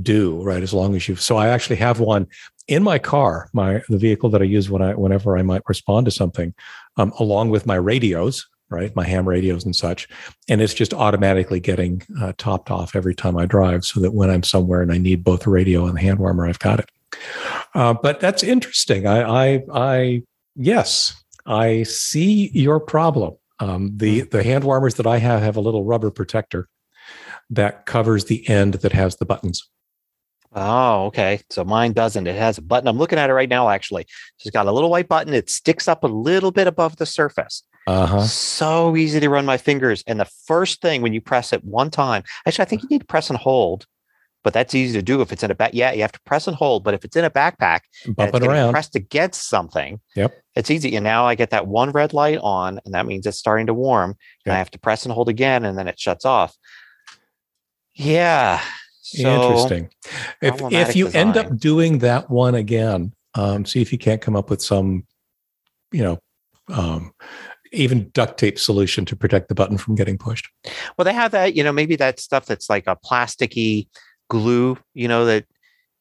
do 0.00 0.42
right 0.42 0.62
as 0.62 0.72
long 0.72 0.96
as 0.96 1.06
you've 1.06 1.20
so 1.20 1.36
i 1.36 1.48
actually 1.48 1.76
have 1.76 2.00
one 2.00 2.26
in 2.68 2.82
my 2.82 2.98
car 2.98 3.48
my 3.52 3.82
the 3.88 3.98
vehicle 3.98 4.28
that 4.30 4.42
i 4.42 4.44
use 4.44 4.70
when 4.70 4.82
i 4.82 4.94
whenever 4.94 5.36
i 5.36 5.42
might 5.42 5.62
respond 5.66 6.04
to 6.04 6.10
something 6.10 6.54
um, 6.96 7.12
along 7.18 7.50
with 7.50 7.66
my 7.66 7.76
radios 7.76 8.46
right? 8.72 8.96
My 8.96 9.04
ham 9.04 9.28
radios 9.28 9.64
and 9.64 9.76
such. 9.76 10.08
And 10.48 10.60
it's 10.60 10.74
just 10.74 10.94
automatically 10.94 11.60
getting 11.60 12.02
uh, 12.20 12.32
topped 12.38 12.70
off 12.70 12.96
every 12.96 13.14
time 13.14 13.36
I 13.36 13.46
drive 13.46 13.84
so 13.84 14.00
that 14.00 14.14
when 14.14 14.30
I'm 14.30 14.42
somewhere 14.42 14.82
and 14.82 14.90
I 14.90 14.98
need 14.98 15.22
both 15.22 15.42
the 15.42 15.50
radio 15.50 15.86
and 15.86 15.96
the 15.96 16.00
hand 16.00 16.18
warmer, 16.18 16.46
I've 16.46 16.58
got 16.58 16.80
it. 16.80 16.90
Uh, 17.74 17.94
but 17.94 18.18
that's 18.18 18.42
interesting. 18.42 19.06
I, 19.06 19.22
I, 19.22 19.62
I, 19.72 20.22
yes, 20.56 21.22
I 21.46 21.82
see 21.84 22.50
your 22.54 22.80
problem. 22.80 23.36
Um, 23.60 23.92
the 23.96 24.20
hmm. 24.20 24.28
the 24.30 24.42
hand 24.42 24.64
warmers 24.64 24.94
that 24.94 25.06
I 25.06 25.18
have 25.18 25.40
have 25.42 25.56
a 25.56 25.60
little 25.60 25.84
rubber 25.84 26.10
protector 26.10 26.68
that 27.50 27.86
covers 27.86 28.24
the 28.24 28.48
end 28.48 28.74
that 28.74 28.92
has 28.92 29.16
the 29.16 29.26
buttons. 29.26 29.68
Oh, 30.54 31.06
okay. 31.06 31.40
So 31.50 31.64
mine 31.64 31.92
doesn't. 31.92 32.26
It 32.26 32.36
has 32.36 32.58
a 32.58 32.62
button. 32.62 32.86
I'm 32.86 32.98
looking 32.98 33.18
at 33.18 33.30
it 33.30 33.34
right 33.34 33.48
now, 33.48 33.70
actually. 33.70 34.06
It's 34.38 34.50
got 34.50 34.66
a 34.66 34.72
little 34.72 34.90
white 34.90 35.08
button. 35.08 35.32
It 35.32 35.48
sticks 35.48 35.88
up 35.88 36.04
a 36.04 36.08
little 36.08 36.50
bit 36.50 36.66
above 36.66 36.96
the 36.96 37.06
surface. 37.06 37.62
Uh-huh. 37.86 38.22
So 38.22 38.96
easy 38.96 39.18
to 39.18 39.28
run 39.28 39.46
my 39.46 39.56
fingers. 39.56 40.04
And 40.06 40.20
the 40.20 40.30
first 40.46 40.82
thing 40.82 41.02
when 41.02 41.12
you 41.12 41.20
press 41.20 41.52
it 41.52 41.64
one 41.64 41.90
time, 41.90 42.22
actually, 42.46 42.64
I 42.64 42.66
think 42.66 42.82
you 42.82 42.88
need 42.90 43.00
to 43.00 43.06
press 43.06 43.30
and 43.30 43.38
hold, 43.38 43.86
but 44.44 44.52
that's 44.52 44.74
easy 44.74 44.98
to 44.98 45.02
do 45.02 45.20
if 45.20 45.32
it's 45.32 45.42
in 45.42 45.50
a 45.50 45.54
back. 45.54 45.70
Yeah, 45.72 45.92
you 45.92 46.02
have 46.02 46.12
to 46.12 46.20
press 46.20 46.46
and 46.46 46.56
hold. 46.56 46.84
But 46.84 46.94
if 46.94 47.04
it's 47.04 47.16
in 47.16 47.24
a 47.24 47.30
backpack, 47.30 47.80
bump 48.06 48.34
it 48.34 48.42
around, 48.44 48.72
pressed 48.72 48.94
against 48.94 49.48
something. 49.48 50.00
Yep, 50.14 50.32
it's 50.54 50.70
easy. 50.70 50.94
And 50.96 51.04
now 51.04 51.24
I 51.24 51.34
get 51.34 51.50
that 51.50 51.66
one 51.66 51.90
red 51.90 52.12
light 52.12 52.38
on, 52.42 52.78
and 52.84 52.94
that 52.94 53.06
means 53.06 53.26
it's 53.26 53.38
starting 53.38 53.66
to 53.66 53.74
warm. 53.74 54.10
Yep. 54.10 54.18
And 54.46 54.54
I 54.54 54.58
have 54.58 54.70
to 54.72 54.78
press 54.78 55.04
and 55.04 55.12
hold 55.12 55.28
again, 55.28 55.64
and 55.64 55.78
then 55.78 55.88
it 55.88 55.98
shuts 55.98 56.24
off. 56.24 56.56
Yeah. 57.94 58.60
So, 59.02 59.28
Interesting. 59.28 59.90
If 60.40 60.60
if 60.72 60.96
you 60.96 61.06
design. 61.06 61.28
end 61.28 61.36
up 61.36 61.56
doing 61.56 61.98
that 61.98 62.30
one 62.30 62.54
again, 62.54 63.12
um, 63.34 63.64
see 63.64 63.82
if 63.82 63.92
you 63.92 63.98
can't 63.98 64.22
come 64.22 64.36
up 64.36 64.48
with 64.48 64.62
some, 64.62 65.04
you 65.90 66.02
know, 66.02 66.18
um, 66.68 67.12
even 67.72 68.10
duct 68.10 68.38
tape 68.38 68.58
solution 68.58 69.04
to 69.06 69.16
protect 69.16 69.48
the 69.48 69.54
button 69.54 69.76
from 69.76 69.96
getting 69.96 70.18
pushed. 70.18 70.48
Well, 70.96 71.04
they 71.04 71.12
have 71.12 71.32
that, 71.32 71.54
you 71.54 71.64
know, 71.64 71.72
maybe 71.72 71.96
that 71.96 72.20
stuff 72.20 72.46
that's 72.46 72.70
like 72.70 72.86
a 72.86 72.96
plasticky 72.96 73.88
glue, 74.28 74.78
you 74.94 75.08
know, 75.08 75.24
that 75.24 75.46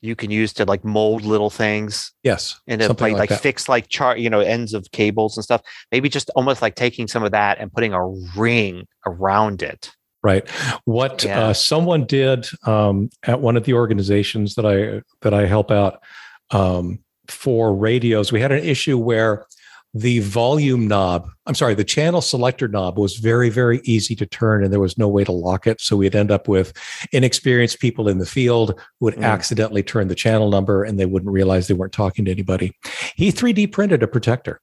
you 0.02 0.16
can 0.16 0.30
use 0.30 0.54
to 0.54 0.66
like 0.66 0.84
mold 0.84 1.24
little 1.24 1.50
things. 1.50 2.12
Yes. 2.24 2.60
And 2.68 2.82
like, 2.82 3.00
like, 3.00 3.30
like 3.30 3.40
fix 3.40 3.70
like 3.70 3.88
chart, 3.88 4.20
you 4.20 4.30
know, 4.30 4.42
ends 4.42 4.74
of 4.74 4.92
cables 4.92 5.38
and 5.38 5.44
stuff. 5.44 5.62
Maybe 5.92 6.10
just 6.10 6.30
almost 6.36 6.62
like 6.62 6.76
taking 6.76 7.08
some 7.08 7.24
of 7.24 7.32
that 7.32 7.60
and 7.60 7.72
putting 7.72 7.94
a 7.94 8.08
ring 8.36 8.88
around 9.06 9.64
it. 9.64 9.92
Right. 10.24 10.48
What 10.86 11.24
yeah. 11.24 11.46
uh, 11.46 11.54
someone 11.54 12.06
did 12.06 12.48
um, 12.68 13.10
at 13.24 13.42
one 13.42 13.58
of 13.58 13.64
the 13.64 13.74
organizations 13.74 14.54
that 14.56 14.66
I 14.66 15.02
that 15.22 15.34
I 15.34 15.48
help 15.48 15.72
out 15.72 16.04
um, 16.52 17.00
for 17.28 17.74
radios, 17.74 18.32
we 18.32 18.40
had 18.40 18.52
an 18.52 18.64
issue 18.64 18.98
where 18.98 19.48
the 19.94 20.20
volume 20.20 20.88
knob, 20.88 21.30
I'm 21.46 21.56
sorry, 21.56 21.76
the 21.76 21.84
channel 21.84 22.22
selector 22.22 22.68
knob 22.68 22.98
was 22.98 23.18
very, 23.18 23.50
very 23.50 23.82
easy 23.84 24.16
to 24.16 24.26
turn 24.26 24.64
and 24.64 24.72
there 24.72 24.80
was 24.80 24.98
no 24.98 25.10
way 25.10 25.26
to 25.26 25.34
lock 25.34 25.68
it. 25.68 25.82
So 25.82 25.98
we'd 25.98 26.16
end 26.16 26.32
up 26.32 26.48
with 26.48 26.74
inexperienced 27.12 27.80
people 27.80 28.08
in 28.08 28.18
the 28.18 28.26
field 28.26 28.80
who 29.00 29.06
would 29.06 29.16
mm. 29.16 29.24
accidentally 29.24 29.84
turn 29.84 30.08
the 30.08 30.16
channel 30.16 30.50
number 30.50 30.84
and 30.84 30.98
they 30.98 31.06
wouldn't 31.06 31.32
realize 31.32 31.68
they 31.68 31.74
weren't 31.74 31.92
talking 31.92 32.24
to 32.26 32.32
anybody. 32.32 32.74
He 33.16 33.32
3D 33.32 33.72
printed 33.72 34.02
a 34.02 34.08
protector. 34.08 34.62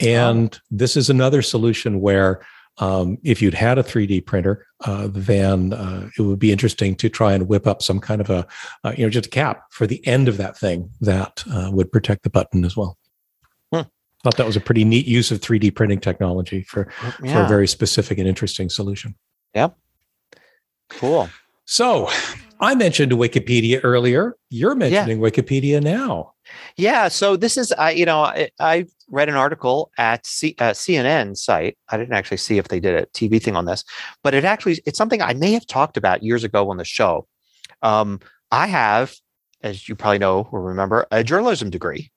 And 0.00 0.54
oh. 0.54 0.64
this 0.70 0.96
is 0.96 1.10
another 1.10 1.42
solution 1.42 2.00
where 2.00 2.40
um, 2.78 3.18
if 3.22 3.42
you'd 3.42 3.54
had 3.54 3.78
a 3.78 3.82
3D 3.82 4.24
printer, 4.24 4.66
uh, 4.84 5.08
then 5.10 5.72
uh, 5.72 6.08
it 6.16 6.22
would 6.22 6.38
be 6.38 6.52
interesting 6.52 6.94
to 6.96 7.08
try 7.08 7.32
and 7.32 7.48
whip 7.48 7.66
up 7.66 7.82
some 7.82 8.00
kind 8.00 8.20
of 8.20 8.30
a, 8.30 8.46
uh, 8.84 8.92
you 8.96 9.04
know, 9.04 9.10
just 9.10 9.26
a 9.26 9.30
cap 9.30 9.64
for 9.70 9.86
the 9.86 10.06
end 10.06 10.28
of 10.28 10.36
that 10.36 10.56
thing 10.56 10.90
that 11.00 11.42
uh, 11.52 11.70
would 11.72 11.90
protect 11.90 12.22
the 12.22 12.30
button 12.30 12.64
as 12.64 12.76
well. 12.76 12.96
Thought 14.24 14.36
that 14.36 14.46
was 14.46 14.56
a 14.56 14.60
pretty 14.60 14.84
neat 14.84 15.06
use 15.06 15.30
of 15.30 15.40
3D 15.40 15.74
printing 15.74 16.00
technology 16.00 16.62
for, 16.62 16.90
yeah. 17.22 17.32
for 17.32 17.42
a 17.42 17.48
very 17.48 17.68
specific 17.68 18.18
and 18.18 18.26
interesting 18.26 18.68
solution. 18.68 19.14
Yep. 19.54 19.76
Cool. 20.88 21.30
So 21.70 22.08
I 22.60 22.74
mentioned 22.74 23.12
Wikipedia 23.12 23.80
earlier. 23.82 24.38
You're 24.48 24.74
mentioning 24.74 25.20
yeah. 25.20 25.28
Wikipedia 25.28 25.82
now. 25.82 26.32
Yeah. 26.78 27.08
So 27.08 27.36
this 27.36 27.58
is, 27.58 27.72
I, 27.72 27.90
you 27.90 28.06
know, 28.06 28.20
I, 28.20 28.48
I 28.58 28.86
read 29.10 29.28
an 29.28 29.34
article 29.34 29.90
at 29.98 30.26
C, 30.26 30.54
uh, 30.60 30.70
CNN 30.70 31.36
site. 31.36 31.76
I 31.90 31.98
didn't 31.98 32.14
actually 32.14 32.38
see 32.38 32.56
if 32.56 32.68
they 32.68 32.80
did 32.80 32.94
a 32.94 33.04
TV 33.08 33.40
thing 33.40 33.54
on 33.54 33.66
this, 33.66 33.84
but 34.24 34.32
it 34.32 34.46
actually, 34.46 34.80
it's 34.86 34.96
something 34.96 35.20
I 35.20 35.34
may 35.34 35.52
have 35.52 35.66
talked 35.66 35.98
about 35.98 36.22
years 36.22 36.42
ago 36.42 36.70
on 36.70 36.78
the 36.78 36.86
show. 36.86 37.26
Um, 37.82 38.20
I 38.50 38.66
have 38.66 39.14
as 39.62 39.88
you 39.88 39.94
probably 39.94 40.18
know 40.18 40.48
or 40.52 40.62
remember, 40.62 41.06
a 41.10 41.24
journalism 41.24 41.68
degree. 41.68 42.10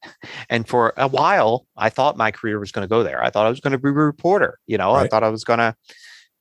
And 0.49 0.67
for 0.67 0.93
a 0.95 1.07
while, 1.07 1.65
I 1.75 1.89
thought 1.89 2.15
my 2.15 2.31
career 2.31 2.59
was 2.59 2.71
going 2.71 2.87
to 2.87 2.89
go 2.89 3.03
there. 3.03 3.21
I 3.23 3.29
thought 3.29 3.47
I 3.47 3.49
was 3.49 3.59
going 3.59 3.71
to 3.71 3.79
be 3.79 3.89
a 3.89 3.93
reporter. 3.93 4.59
You 4.67 4.77
know, 4.77 4.93
right. 4.93 5.03
I 5.03 5.07
thought 5.07 5.23
I 5.23 5.29
was 5.29 5.43
going 5.43 5.59
to 5.59 5.75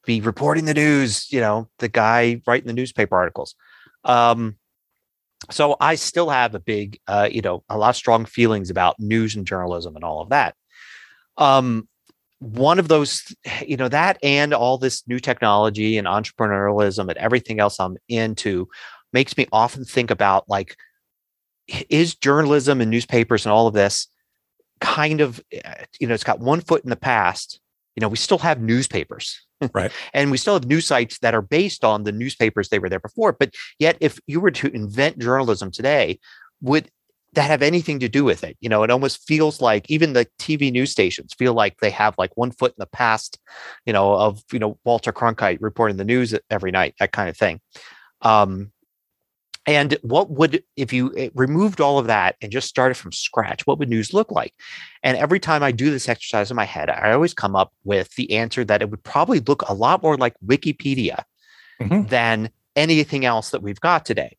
be 0.04 0.20
reporting 0.20 0.64
the 0.64 0.74
news, 0.74 1.30
you 1.30 1.40
know, 1.40 1.68
the 1.78 1.88
guy 1.88 2.40
writing 2.46 2.66
the 2.66 2.72
newspaper 2.72 3.16
articles. 3.16 3.54
Um, 4.04 4.56
so 5.50 5.76
I 5.80 5.94
still 5.94 6.30
have 6.30 6.54
a 6.54 6.60
big, 6.60 6.98
uh, 7.06 7.28
you 7.30 7.40
know, 7.40 7.64
a 7.68 7.78
lot 7.78 7.90
of 7.90 7.96
strong 7.96 8.24
feelings 8.24 8.70
about 8.70 9.00
news 9.00 9.36
and 9.36 9.46
journalism 9.46 9.96
and 9.96 10.04
all 10.04 10.20
of 10.20 10.30
that. 10.30 10.54
Um, 11.36 11.88
one 12.38 12.78
of 12.78 12.88
those, 12.88 13.34
you 13.66 13.76
know, 13.76 13.88
that 13.88 14.18
and 14.22 14.54
all 14.54 14.78
this 14.78 15.06
new 15.06 15.18
technology 15.18 15.98
and 15.98 16.06
entrepreneurialism 16.06 17.08
and 17.08 17.18
everything 17.18 17.60
else 17.60 17.78
I'm 17.78 17.96
into 18.08 18.68
makes 19.12 19.36
me 19.36 19.46
often 19.52 19.84
think 19.84 20.10
about 20.10 20.48
like 20.48 20.76
is 21.88 22.14
journalism 22.14 22.80
and 22.80 22.90
newspapers 22.90 23.44
and 23.44 23.52
all 23.52 23.66
of 23.66 23.74
this 23.74 24.08
kind 24.80 25.20
of 25.20 25.40
eh, 25.52 25.84
you 25.98 26.06
know 26.06 26.14
it's 26.14 26.24
got 26.24 26.40
one 26.40 26.60
foot 26.60 26.82
in 26.82 26.90
the 26.90 26.96
past 26.96 27.60
you 28.00 28.06
know 28.06 28.08
we 28.08 28.16
still 28.16 28.38
have 28.38 28.60
newspapers. 28.60 29.40
Right. 29.74 29.92
And 30.14 30.30
we 30.30 30.38
still 30.38 30.54
have 30.54 30.64
news 30.64 30.86
sites 30.86 31.18
that 31.18 31.34
are 31.34 31.42
based 31.42 31.84
on 31.84 32.04
the 32.04 32.12
newspapers 32.12 32.70
they 32.70 32.78
were 32.78 32.88
there 32.88 32.98
before. 32.98 33.34
But 33.34 33.54
yet 33.78 33.98
if 34.00 34.18
you 34.26 34.40
were 34.40 34.50
to 34.52 34.74
invent 34.74 35.18
journalism 35.18 35.70
today 35.70 36.18
would 36.62 36.90
that 37.34 37.50
have 37.50 37.60
anything 37.60 37.98
to 38.00 38.08
do 38.08 38.24
with 38.24 38.42
it? 38.42 38.56
You 38.62 38.70
know 38.70 38.82
it 38.84 38.90
almost 38.90 39.26
feels 39.26 39.60
like 39.60 39.90
even 39.90 40.14
the 40.14 40.26
tv 40.38 40.72
news 40.72 40.90
stations 40.90 41.34
feel 41.34 41.52
like 41.52 41.76
they 41.82 41.90
have 41.90 42.14
like 42.16 42.34
one 42.38 42.52
foot 42.52 42.70
in 42.70 42.76
the 42.78 42.86
past 42.86 43.38
you 43.84 43.92
know 43.92 44.14
of 44.14 44.42
you 44.50 44.58
know 44.58 44.78
walter 44.84 45.12
cronkite 45.12 45.58
reporting 45.60 45.98
the 45.98 46.06
news 46.06 46.34
every 46.48 46.70
night 46.70 46.94
that 46.98 47.12
kind 47.12 47.28
of 47.28 47.36
thing. 47.36 47.60
Um 48.22 48.72
and 49.66 49.98
what 50.02 50.30
would, 50.30 50.62
if 50.76 50.92
you 50.92 51.12
eh, 51.16 51.28
removed 51.34 51.80
all 51.80 51.98
of 51.98 52.06
that 52.06 52.36
and 52.40 52.50
just 52.50 52.68
started 52.68 52.94
from 52.94 53.12
scratch, 53.12 53.66
what 53.66 53.78
would 53.78 53.88
news 53.88 54.14
look 54.14 54.30
like? 54.30 54.54
And 55.02 55.16
every 55.16 55.38
time 55.38 55.62
I 55.62 55.72
do 55.72 55.90
this 55.90 56.08
exercise 56.08 56.50
in 56.50 56.56
my 56.56 56.64
head, 56.64 56.88
I 56.88 57.12
always 57.12 57.34
come 57.34 57.54
up 57.54 57.72
with 57.84 58.14
the 58.14 58.32
answer 58.32 58.64
that 58.64 58.82
it 58.82 58.90
would 58.90 59.02
probably 59.04 59.40
look 59.40 59.62
a 59.68 59.74
lot 59.74 60.02
more 60.02 60.16
like 60.16 60.34
Wikipedia 60.44 61.24
mm-hmm. 61.80 62.06
than 62.06 62.50
anything 62.74 63.24
else 63.24 63.50
that 63.50 63.62
we've 63.62 63.80
got 63.80 64.06
today. 64.06 64.36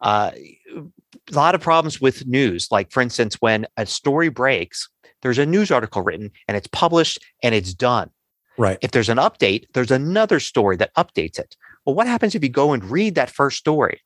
Uh, 0.00 0.32
a 0.76 1.34
lot 1.34 1.54
of 1.54 1.60
problems 1.60 2.00
with 2.00 2.26
news. 2.26 2.68
Like, 2.70 2.90
for 2.90 3.00
instance, 3.00 3.36
when 3.40 3.66
a 3.76 3.86
story 3.86 4.30
breaks, 4.30 4.88
there's 5.22 5.38
a 5.38 5.46
news 5.46 5.70
article 5.70 6.02
written 6.02 6.30
and 6.48 6.56
it's 6.56 6.68
published 6.68 7.18
and 7.42 7.54
it's 7.54 7.74
done. 7.74 8.10
Right. 8.58 8.78
If 8.82 8.90
there's 8.90 9.08
an 9.08 9.18
update, 9.18 9.66
there's 9.74 9.90
another 9.90 10.40
story 10.40 10.76
that 10.76 10.94
updates 10.94 11.38
it. 11.38 11.56
Well, 11.84 11.94
what 11.94 12.06
happens 12.06 12.34
if 12.34 12.42
you 12.42 12.48
go 12.48 12.72
and 12.72 12.84
read 12.84 13.14
that 13.14 13.30
first 13.30 13.58
story? 13.58 14.00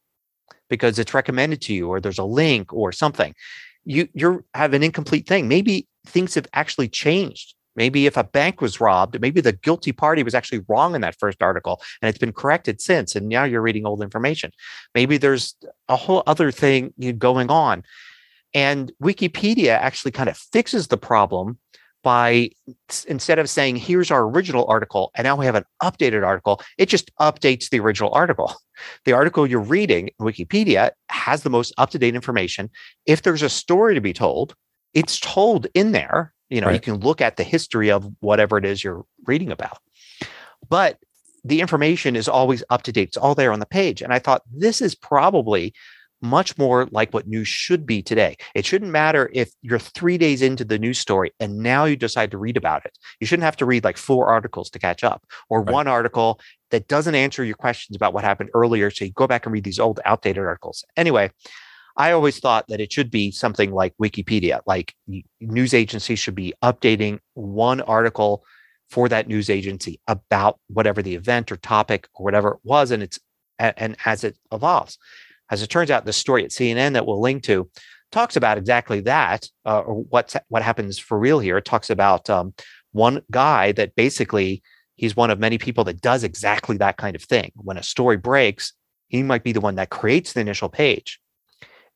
Because 0.68 0.98
it's 0.98 1.14
recommended 1.14 1.60
to 1.62 1.74
you 1.74 1.88
or 1.88 2.00
there's 2.00 2.18
a 2.18 2.24
link 2.24 2.72
or 2.72 2.92
something. 2.92 3.34
You 3.84 4.08
you 4.14 4.44
have 4.54 4.74
an 4.74 4.82
incomplete 4.82 5.26
thing. 5.26 5.48
Maybe 5.48 5.86
things 6.06 6.34
have 6.34 6.46
actually 6.52 6.88
changed. 6.88 7.54
Maybe 7.76 8.06
if 8.06 8.16
a 8.16 8.24
bank 8.24 8.60
was 8.60 8.80
robbed 8.80 9.20
maybe 9.20 9.40
the 9.40 9.52
guilty 9.52 9.90
party 9.90 10.22
was 10.22 10.34
actually 10.34 10.64
wrong 10.68 10.94
in 10.94 11.00
that 11.00 11.18
first 11.18 11.42
article 11.42 11.82
and 12.00 12.08
it's 12.08 12.18
been 12.18 12.32
corrected 12.32 12.80
since 12.80 13.16
and 13.16 13.28
now 13.28 13.44
you're 13.44 13.62
reading 13.62 13.86
old 13.86 14.02
information. 14.02 14.52
Maybe 14.94 15.18
there's 15.18 15.54
a 15.88 15.96
whole 15.96 16.22
other 16.26 16.52
thing 16.52 16.94
going 17.18 17.50
on. 17.50 17.82
And 18.54 18.92
wikipedia 19.02 19.76
actually 19.76 20.12
kind 20.12 20.28
of 20.28 20.36
fixes 20.36 20.86
the 20.86 20.96
problem 20.96 21.58
by 22.04 22.50
instead 23.08 23.40
of 23.40 23.50
saying 23.50 23.76
here's 23.76 24.10
our 24.10 24.28
original 24.28 24.66
article 24.66 25.10
and 25.16 25.24
now 25.24 25.34
we 25.34 25.46
have 25.46 25.54
an 25.54 25.64
updated 25.82 26.24
article 26.24 26.60
it 26.78 26.86
just 26.88 27.10
updates 27.16 27.70
the 27.70 27.80
original 27.80 28.12
article. 28.12 28.54
The 29.04 29.12
article 29.12 29.46
you're 29.46 29.60
reading 29.60 30.10
wikipedia 30.20 30.90
has 31.08 31.42
the 31.42 31.50
most 31.50 31.72
up-to-date 31.78 32.14
information. 32.14 32.70
If 33.06 33.22
there's 33.22 33.42
a 33.42 33.48
story 33.48 33.94
to 33.94 34.00
be 34.00 34.12
told 34.12 34.54
it's 34.94 35.18
told 35.20 35.66
in 35.74 35.92
there. 35.92 36.32
You 36.50 36.60
know 36.60 36.68
right. 36.68 36.74
you 36.74 36.80
can 36.80 37.00
look 37.00 37.20
at 37.20 37.36
the 37.36 37.44
history 37.44 37.90
of 37.90 38.08
whatever 38.20 38.58
it 38.58 38.64
is 38.64 38.84
you're 38.84 39.04
reading 39.26 39.50
about. 39.50 39.78
But 40.68 40.98
the 41.44 41.60
information 41.60 42.16
is 42.16 42.28
always 42.28 42.62
up 42.70 42.82
to 42.82 42.92
date 42.92 43.08
it's 43.08 43.16
all 43.16 43.34
there 43.34 43.52
on 43.52 43.60
the 43.60 43.66
page. 43.66 44.02
And 44.02 44.12
i 44.12 44.18
thought 44.18 44.42
this 44.52 44.80
is 44.80 44.94
probably 44.94 45.74
much 46.24 46.56
more 46.56 46.88
like 46.90 47.12
what 47.12 47.28
news 47.28 47.46
should 47.46 47.86
be 47.86 48.02
today. 48.02 48.36
It 48.54 48.64
shouldn't 48.64 48.90
matter 48.90 49.30
if 49.32 49.52
you're 49.62 49.78
three 49.78 50.18
days 50.18 50.42
into 50.42 50.64
the 50.64 50.78
news 50.78 50.98
story 50.98 51.32
and 51.38 51.58
now 51.58 51.84
you 51.84 51.96
decide 51.96 52.30
to 52.30 52.38
read 52.38 52.56
about 52.56 52.84
it. 52.86 52.96
You 53.20 53.26
shouldn't 53.26 53.44
have 53.44 53.58
to 53.58 53.66
read 53.66 53.84
like 53.84 53.98
four 53.98 54.28
articles 54.28 54.70
to 54.70 54.78
catch 54.78 55.04
up 55.04 55.24
or 55.50 55.62
right. 55.62 55.72
one 55.72 55.86
article 55.86 56.40
that 56.70 56.88
doesn't 56.88 57.14
answer 57.14 57.44
your 57.44 57.56
questions 57.56 57.94
about 57.94 58.14
what 58.14 58.24
happened 58.24 58.50
earlier. 58.54 58.90
So 58.90 59.04
you 59.04 59.12
go 59.12 59.26
back 59.26 59.44
and 59.44 59.52
read 59.52 59.64
these 59.64 59.78
old, 59.78 60.00
outdated 60.06 60.42
articles. 60.42 60.84
Anyway, 60.96 61.30
I 61.96 62.12
always 62.12 62.40
thought 62.40 62.66
that 62.68 62.80
it 62.80 62.92
should 62.92 63.10
be 63.10 63.30
something 63.30 63.70
like 63.70 63.94
Wikipedia, 64.02 64.60
like 64.66 64.94
news 65.40 65.74
agencies 65.74 66.18
should 66.18 66.34
be 66.34 66.54
updating 66.62 67.20
one 67.34 67.80
article 67.82 68.44
for 68.90 69.08
that 69.08 69.28
news 69.28 69.50
agency 69.50 70.00
about 70.08 70.58
whatever 70.68 71.02
the 71.02 71.14
event 71.14 71.52
or 71.52 71.56
topic 71.56 72.08
or 72.14 72.24
whatever 72.24 72.54
it 72.54 72.60
was. 72.64 72.90
And 72.90 73.02
it's, 73.02 73.18
and 73.58 73.96
as 74.04 74.24
it 74.24 74.36
evolves. 74.50 74.98
As 75.50 75.62
it 75.62 75.68
turns 75.68 75.90
out, 75.90 76.04
the 76.04 76.12
story 76.12 76.44
at 76.44 76.50
CNN 76.50 76.94
that 76.94 77.06
we'll 77.06 77.20
link 77.20 77.42
to 77.44 77.70
talks 78.12 78.36
about 78.36 78.58
exactly 78.58 79.00
that, 79.00 79.48
uh, 79.66 79.80
or 79.80 80.02
what's 80.04 80.36
what 80.48 80.62
happens 80.62 80.98
for 80.98 81.18
real 81.18 81.40
here. 81.40 81.58
It 81.58 81.64
talks 81.64 81.90
about 81.90 82.30
um, 82.30 82.54
one 82.92 83.22
guy 83.30 83.72
that 83.72 83.94
basically 83.96 84.62
he's 84.96 85.16
one 85.16 85.30
of 85.30 85.38
many 85.38 85.58
people 85.58 85.84
that 85.84 86.00
does 86.00 86.24
exactly 86.24 86.76
that 86.78 86.96
kind 86.96 87.16
of 87.16 87.22
thing. 87.22 87.52
When 87.56 87.76
a 87.76 87.82
story 87.82 88.16
breaks, 88.16 88.72
he 89.08 89.22
might 89.22 89.44
be 89.44 89.52
the 89.52 89.60
one 89.60 89.74
that 89.74 89.90
creates 89.90 90.32
the 90.32 90.40
initial 90.40 90.68
page. 90.68 91.20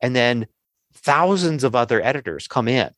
And 0.02 0.14
then 0.14 0.46
thousands 0.94 1.64
of 1.64 1.74
other 1.74 2.02
editors 2.02 2.46
come 2.46 2.68
in 2.68 2.90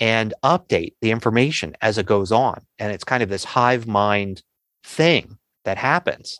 and 0.00 0.34
update 0.42 0.94
the 1.00 1.10
information 1.10 1.76
as 1.80 1.98
it 1.98 2.06
goes 2.06 2.32
on. 2.32 2.62
And 2.78 2.92
it's 2.92 3.04
kind 3.04 3.22
of 3.22 3.28
this 3.28 3.44
hive 3.44 3.86
mind 3.86 4.42
thing 4.82 5.38
that 5.64 5.78
happens. 5.78 6.38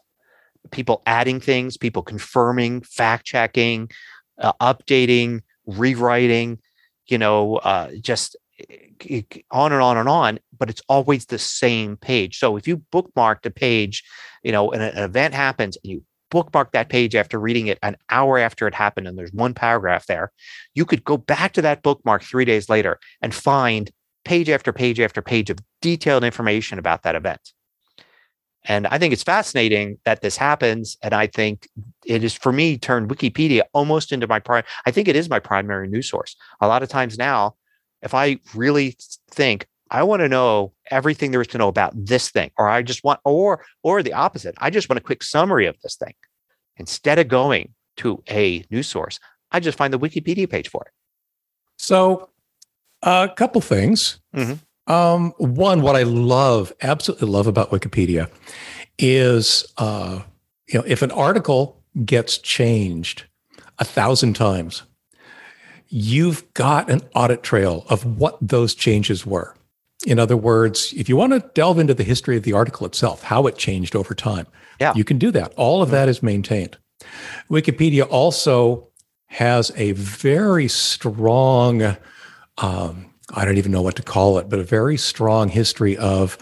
People 0.70 1.02
adding 1.06 1.40
things, 1.40 1.76
people 1.76 2.02
confirming, 2.02 2.82
fact 2.82 3.24
checking, 3.24 3.90
uh, 4.38 4.52
updating, 4.60 5.40
rewriting, 5.66 6.58
you 7.06 7.18
know, 7.18 7.56
uh, 7.56 7.90
just 8.00 8.36
eh, 9.08 9.22
on 9.50 9.72
and 9.72 9.82
on 9.82 9.96
and 9.96 10.08
on, 10.08 10.38
but 10.58 10.70
it's 10.70 10.82
always 10.88 11.26
the 11.26 11.38
same 11.38 11.96
page. 11.96 12.38
So 12.38 12.56
if 12.56 12.66
you 12.66 12.78
bookmarked 12.92 13.46
a 13.46 13.50
page, 13.50 14.02
you 14.42 14.52
know, 14.52 14.70
and 14.72 14.82
an 14.82 14.96
event 14.96 15.34
happens 15.34 15.76
and 15.82 15.92
you 15.92 16.04
bookmark 16.30 16.72
that 16.72 16.88
page 16.88 17.14
after 17.14 17.38
reading 17.38 17.66
it 17.66 17.78
an 17.82 17.96
hour 18.08 18.38
after 18.38 18.66
it 18.66 18.74
happened 18.74 19.06
and 19.06 19.18
there's 19.18 19.32
one 19.32 19.52
paragraph 19.52 20.06
there, 20.06 20.32
you 20.74 20.84
could 20.84 21.04
go 21.04 21.16
back 21.16 21.52
to 21.52 21.62
that 21.62 21.82
bookmark 21.82 22.22
three 22.22 22.46
days 22.46 22.68
later 22.68 22.98
and 23.20 23.34
find 23.34 23.90
page 24.24 24.48
after 24.48 24.72
page 24.72 24.98
after 24.98 25.20
page 25.20 25.50
of 25.50 25.58
detailed 25.82 26.24
information 26.24 26.78
about 26.78 27.02
that 27.02 27.14
event. 27.14 27.52
And 28.64 28.86
I 28.86 28.98
think 28.98 29.12
it's 29.12 29.22
fascinating 29.22 29.98
that 30.04 30.22
this 30.22 30.36
happens. 30.36 30.96
And 31.02 31.12
I 31.14 31.26
think 31.26 31.68
it 32.04 32.22
is 32.22 32.34
for 32.34 32.52
me 32.52 32.78
turned 32.78 33.08
Wikipedia 33.08 33.62
almost 33.72 34.12
into 34.12 34.26
my 34.26 34.38
prime. 34.38 34.64
I 34.86 34.90
think 34.90 35.08
it 35.08 35.16
is 35.16 35.28
my 35.28 35.40
primary 35.40 35.88
news 35.88 36.08
source. 36.08 36.36
A 36.60 36.68
lot 36.68 36.82
of 36.82 36.88
times 36.88 37.18
now, 37.18 37.56
if 38.02 38.14
I 38.14 38.38
really 38.54 38.96
think 39.30 39.66
I 39.90 40.02
want 40.04 40.20
to 40.20 40.28
know 40.28 40.72
everything 40.90 41.32
there 41.32 41.42
is 41.42 41.48
to 41.48 41.58
know 41.58 41.68
about 41.68 41.92
this 41.94 42.30
thing, 42.30 42.50
or 42.56 42.66
I 42.68 42.82
just 42.82 43.04
want, 43.04 43.20
or 43.24 43.64
or 43.82 44.02
the 44.02 44.14
opposite, 44.14 44.54
I 44.58 44.70
just 44.70 44.88
want 44.88 44.98
a 44.98 45.02
quick 45.02 45.22
summary 45.22 45.66
of 45.66 45.76
this 45.82 45.96
thing. 45.96 46.14
Instead 46.78 47.18
of 47.18 47.28
going 47.28 47.74
to 47.98 48.22
a 48.30 48.64
news 48.70 48.86
source, 48.86 49.20
I 49.50 49.60
just 49.60 49.76
find 49.76 49.92
the 49.92 49.98
Wikipedia 49.98 50.48
page 50.48 50.68
for 50.68 50.84
it. 50.86 50.92
So, 51.76 52.30
a 53.02 53.28
couple 53.36 53.60
things. 53.60 54.18
Mm-hmm. 54.34 54.54
Um, 54.86 55.32
one, 55.38 55.82
what 55.82 55.96
I 55.96 56.02
love, 56.02 56.72
absolutely 56.82 57.28
love 57.28 57.46
about 57.46 57.70
Wikipedia 57.70 58.30
is, 58.98 59.64
uh, 59.78 60.22
you 60.68 60.78
know, 60.78 60.84
if 60.86 61.02
an 61.02 61.10
article 61.10 61.82
gets 62.04 62.38
changed 62.38 63.24
a 63.78 63.84
thousand 63.84 64.34
times, 64.34 64.82
you've 65.88 66.52
got 66.54 66.90
an 66.90 67.02
audit 67.14 67.42
trail 67.42 67.84
of 67.88 68.04
what 68.18 68.38
those 68.40 68.74
changes 68.74 69.26
were. 69.26 69.54
In 70.06 70.18
other 70.18 70.36
words, 70.36 70.92
if 70.96 71.08
you 71.08 71.16
want 71.16 71.32
to 71.32 71.50
delve 71.54 71.78
into 71.78 71.94
the 71.94 72.02
history 72.02 72.36
of 72.36 72.42
the 72.42 72.54
article 72.54 72.86
itself, 72.86 73.22
how 73.22 73.46
it 73.46 73.56
changed 73.56 73.94
over 73.94 74.14
time, 74.14 74.46
yeah. 74.80 74.92
you 74.96 75.04
can 75.04 75.18
do 75.18 75.30
that. 75.30 75.52
All 75.56 75.80
of 75.82 75.90
that 75.90 76.08
is 76.08 76.22
maintained. 76.22 76.76
Wikipedia 77.50 78.06
also 78.10 78.88
has 79.26 79.70
a 79.76 79.92
very 79.92 80.66
strong 80.66 81.96
um, 82.58 83.11
I 83.32 83.44
don't 83.44 83.58
even 83.58 83.72
know 83.72 83.82
what 83.82 83.96
to 83.96 84.02
call 84.02 84.38
it, 84.38 84.48
but 84.48 84.58
a 84.58 84.64
very 84.64 84.96
strong 84.96 85.48
history 85.48 85.96
of 85.96 86.38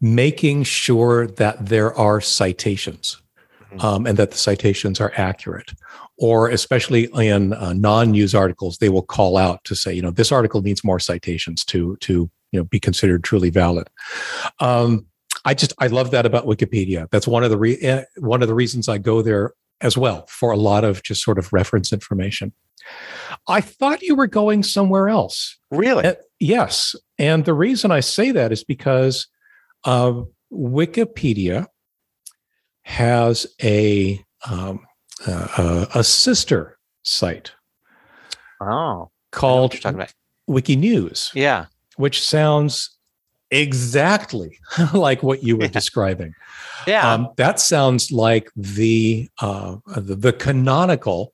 making 0.00 0.64
sure 0.64 1.26
that 1.26 1.66
there 1.66 1.94
are 1.94 2.20
citations 2.20 3.20
mm-hmm. 3.62 3.84
um, 3.84 4.06
and 4.06 4.18
that 4.18 4.30
the 4.30 4.36
citations 4.36 5.00
are 5.00 5.12
accurate. 5.16 5.72
Or, 6.16 6.48
especially 6.48 7.08
in 7.14 7.54
uh, 7.54 7.72
non-news 7.72 8.36
articles, 8.36 8.78
they 8.78 8.88
will 8.88 9.02
call 9.02 9.36
out 9.36 9.64
to 9.64 9.74
say, 9.74 9.92
you 9.92 10.02
know, 10.02 10.12
this 10.12 10.30
article 10.30 10.62
needs 10.62 10.84
more 10.84 11.00
citations 11.00 11.64
to 11.64 11.96
to 11.96 12.30
you 12.52 12.60
know 12.60 12.64
be 12.64 12.78
considered 12.78 13.24
truly 13.24 13.50
valid. 13.50 13.90
Um, 14.60 15.06
I 15.44 15.54
just 15.54 15.72
I 15.78 15.88
love 15.88 16.12
that 16.12 16.24
about 16.24 16.46
Wikipedia. 16.46 17.10
That's 17.10 17.26
one 17.26 17.42
of 17.42 17.50
the 17.50 17.58
re- 17.58 17.80
eh, 17.80 18.04
one 18.18 18.42
of 18.42 18.48
the 18.48 18.54
reasons 18.54 18.88
I 18.88 18.98
go 18.98 19.22
there 19.22 19.54
as 19.80 19.96
well 19.96 20.26
for 20.28 20.50
a 20.50 20.56
lot 20.56 20.84
of 20.84 21.02
just 21.02 21.22
sort 21.22 21.38
of 21.38 21.52
reference 21.52 21.92
information. 21.92 22.52
I 23.48 23.60
thought 23.60 24.02
you 24.02 24.14
were 24.14 24.26
going 24.26 24.62
somewhere 24.62 25.08
else. 25.08 25.58
Really? 25.70 26.04
Uh, 26.04 26.14
yes. 26.38 26.94
And 27.18 27.44
the 27.44 27.54
reason 27.54 27.90
I 27.90 28.00
say 28.00 28.30
that 28.32 28.52
is 28.52 28.62
because 28.62 29.26
uh, 29.84 30.22
Wikipedia 30.52 31.66
has 32.82 33.46
a 33.62 34.22
um, 34.48 34.80
uh, 35.26 35.86
a 35.94 36.04
sister 36.04 36.78
site. 37.02 37.52
Oh, 38.60 39.10
called 39.32 39.74
Wiki 40.46 40.76
News. 40.76 41.30
Yeah, 41.34 41.66
which 41.96 42.22
sounds 42.22 42.93
exactly 43.54 44.58
like 44.94 45.22
what 45.22 45.42
you 45.42 45.56
were 45.56 45.68
describing. 45.80 46.34
Yeah, 46.86 47.10
um, 47.10 47.28
that 47.36 47.60
sounds 47.60 48.12
like 48.12 48.50
the, 48.56 49.30
uh, 49.40 49.76
the 49.96 50.14
the 50.16 50.32
canonical 50.32 51.32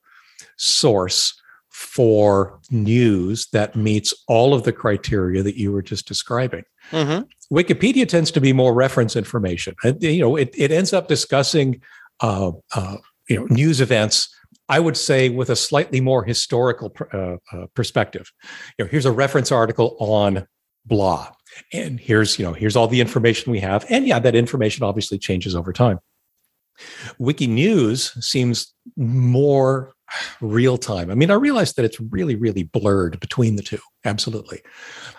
source 0.57 1.41
for 1.71 2.61
news 2.71 3.47
that 3.53 3.75
meets 3.75 4.13
all 4.29 4.53
of 4.53 4.65
the 4.65 4.73
criteria 4.73 5.43
that 5.43 5.57
you 5.57 5.73
were 5.73 5.83
just 5.83 6.07
describing. 6.07 6.63
Mm-hmm. 6.91 7.23
Wikipedia 7.57 8.07
tends 8.07 8.31
to 8.33 8.41
be 8.41 8.53
more 8.53 8.75
reference 8.75 9.17
information. 9.17 9.75
You 9.99 10.21
know, 10.21 10.37
it, 10.37 10.55
it 10.57 10.71
ends 10.71 10.93
up 10.93 11.09
discussing 11.09 11.81
uh, 12.21 12.53
uh, 12.75 12.99
you 13.29 13.37
know 13.37 13.47
news 13.47 13.81
events. 13.81 14.29
I 14.69 14.79
would 14.79 14.97
say 14.97 15.31
with 15.31 15.51
a 15.51 15.57
slightly 15.57 16.01
more 16.01 16.23
historical 16.23 16.95
uh, 17.13 17.37
uh, 17.53 17.67
perspective. 17.75 18.31
You 18.79 18.85
know, 18.85 18.91
here's 18.91 19.07
a 19.07 19.13
reference 19.13 19.51
article 19.51 19.97
on 19.99 20.47
blah, 20.85 21.33
and 21.73 21.99
here's 21.99 22.39
you 22.39 22.45
know 22.45 22.53
here's 22.53 22.77
all 22.77 22.89
the 22.89 23.01
information 23.01 23.53
we 23.53 23.61
have, 23.61 23.85
and 23.89 24.07
yeah, 24.07 24.19
that 24.19 24.35
information 24.35 24.85
obviously 24.85 25.19
changes 25.19 25.55
over 25.55 25.73
time. 25.73 25.99
Wiki 27.19 27.47
News 27.47 28.13
seems 28.25 28.75
more 28.97 29.93
real 30.41 30.79
time. 30.79 31.11
I 31.11 31.15
mean, 31.15 31.31
I 31.31 31.35
realize 31.35 31.75
that 31.75 31.85
it's 31.85 32.01
really, 32.01 32.35
really 32.35 32.65
blurred 32.65 33.21
between 33.21 33.57
the 33.57 33.63
two, 33.63 33.79
absolutely. 34.05 34.63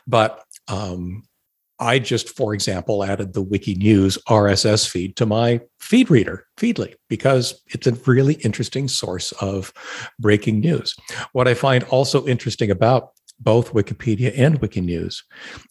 But 0.07 0.43
um, 0.67 1.23
I 1.79 1.99
just, 1.99 2.35
for 2.35 2.53
example, 2.53 3.03
added 3.03 3.33
the 3.33 3.41
Wiki 3.41 3.75
News 3.75 4.17
RSS 4.29 4.87
feed 4.87 5.15
to 5.15 5.25
my 5.25 5.61
feed 5.79 6.09
reader, 6.11 6.45
Feedly, 6.57 6.93
because 7.09 7.59
it's 7.67 7.87
a 7.87 7.93
really 8.05 8.35
interesting 8.35 8.87
source 8.87 9.31
of 9.33 9.73
breaking 10.19 10.59
news. 10.59 10.95
What 11.33 11.47
I 11.47 11.53
find 11.53 11.83
also 11.85 12.25
interesting 12.27 12.69
about 12.69 13.09
both 13.41 13.73
Wikipedia 13.73 14.33
and 14.37 14.59
Wiki 14.59 14.81
News 14.81 15.23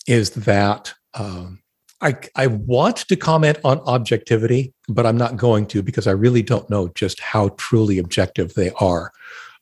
is 0.07 0.31
that 0.31 0.93
um, 1.15 1.63
I, 2.01 2.15
I 2.35 2.47
want 2.47 2.99
to 3.09 3.17
comment 3.17 3.59
on 3.65 3.81
objectivity, 3.81 4.73
but 4.89 5.07
I'm 5.07 5.19
not 5.19 5.37
going 5.37 5.67
to 5.67 5.83
because 5.83 6.07
I 6.07 6.13
really 6.13 6.43
don't 6.43 6.69
know 6.71 6.89
just 6.95 7.21
how 7.21 7.51
truly 7.59 7.99
objective 7.99 8.55
they 8.55 8.71
are. 8.81 9.13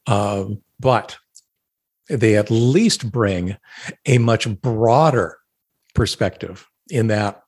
Um, 0.07 0.63
but 0.81 1.19
they 2.09 2.37
at 2.37 2.51
least 2.51 3.11
bring 3.11 3.57
a 4.07 4.19
much 4.19 4.49
broader 4.61 5.37
perspective 5.95 6.67
in 6.91 7.09
that 7.09 7.43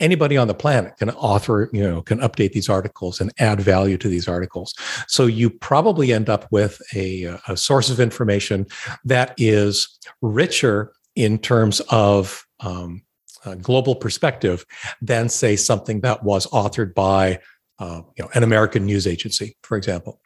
anybody 0.00 0.36
on 0.36 0.48
the 0.48 0.54
planet 0.54 0.96
can 0.98 1.10
author, 1.10 1.70
you 1.72 1.82
know, 1.82 2.02
can 2.02 2.18
update 2.18 2.52
these 2.52 2.68
articles 2.68 3.20
and 3.20 3.32
add 3.38 3.60
value 3.60 3.96
to 3.98 4.08
these 4.08 4.28
articles. 4.28 4.74
So 5.06 5.26
you 5.26 5.50
probably 5.50 6.12
end 6.12 6.28
up 6.28 6.50
with 6.50 6.80
a, 6.94 7.38
a 7.48 7.56
source 7.56 7.90
of 7.90 8.00
information 8.00 8.66
that 9.04 9.34
is 9.38 9.98
richer 10.20 10.92
in 11.14 11.38
terms 11.38 11.80
of 11.90 12.44
um, 12.60 13.02
global 13.60 13.94
perspective 13.94 14.64
than 15.00 15.28
say 15.28 15.56
something 15.56 16.00
that 16.00 16.24
was 16.24 16.46
authored 16.48 16.94
by 16.94 17.40
uh, 17.78 18.02
you 18.16 18.24
know 18.24 18.30
an 18.34 18.42
American 18.42 18.86
news 18.86 19.06
agency, 19.06 19.56
for 19.62 19.76
example. 19.76 20.20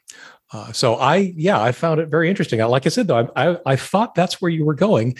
Uh, 0.53 0.73
so 0.73 0.97
I 0.97 1.33
yeah 1.37 1.61
I 1.61 1.73
found 1.73 2.01
it 2.01 2.09
very 2.09 2.29
interesting. 2.31 2.61
Like 2.61 2.87
I 2.87 2.91
said 2.91 3.07
though, 3.07 3.29
I, 3.37 3.51
I, 3.51 3.59
I 3.67 3.77
thought 3.77 4.15
that's 4.15 4.41
where 4.41 4.51
you 4.51 4.65
were 4.65 4.75
going, 4.75 5.17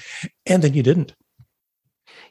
and 0.47 0.63
then 0.63 0.75
you 0.75 0.83
didn't. 0.83 1.15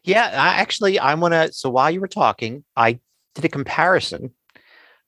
Yeah, 0.08 0.28
I 0.34 0.60
actually 0.60 0.98
I 1.00 1.14
want 1.16 1.34
to. 1.34 1.52
So 1.52 1.70
while 1.70 1.92
you 1.92 2.00
were 2.00 2.08
talking, 2.08 2.64
I 2.76 3.00
did 3.36 3.46
a 3.46 3.50
comparison 3.50 4.32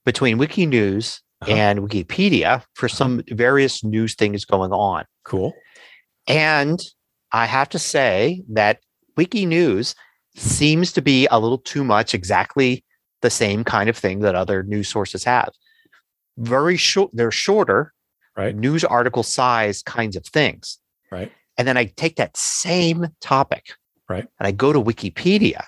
between 0.05 0.37
Wiki 0.37 0.65
News 0.65 1.21
uh-huh. 1.41 1.53
and 1.53 1.79
Wikipedia 1.79 2.63
for 2.75 2.87
uh-huh. 2.87 2.95
some 2.95 3.23
various 3.29 3.83
news 3.83 4.15
things 4.15 4.45
going 4.45 4.71
on. 4.71 5.05
Cool. 5.23 5.53
And 6.27 6.79
I 7.31 7.45
have 7.45 7.69
to 7.69 7.79
say 7.79 8.43
that 8.49 8.79
Wiki 9.15 9.45
News 9.45 9.95
seems 10.35 10.91
to 10.93 11.01
be 11.01 11.27
a 11.31 11.39
little 11.39 11.57
too 11.57 11.83
much 11.83 12.13
exactly 12.13 12.83
the 13.21 13.29
same 13.29 13.63
kind 13.63 13.89
of 13.89 13.97
thing 13.97 14.19
that 14.19 14.35
other 14.35 14.63
news 14.63 14.87
sources 14.87 15.23
have. 15.23 15.49
Very 16.37 16.77
short, 16.77 17.11
they're 17.13 17.31
shorter, 17.31 17.93
right? 18.37 18.55
News 18.55 18.83
article 18.83 19.23
size 19.23 19.81
kinds 19.83 20.15
of 20.15 20.25
things. 20.25 20.77
Right. 21.11 21.31
And 21.57 21.67
then 21.67 21.77
I 21.77 21.85
take 21.85 22.15
that 22.15 22.37
same 22.37 23.07
topic, 23.19 23.73
right? 24.09 24.27
And 24.39 24.47
I 24.47 24.51
go 24.51 24.73
to 24.73 24.81
Wikipedia 24.81 25.65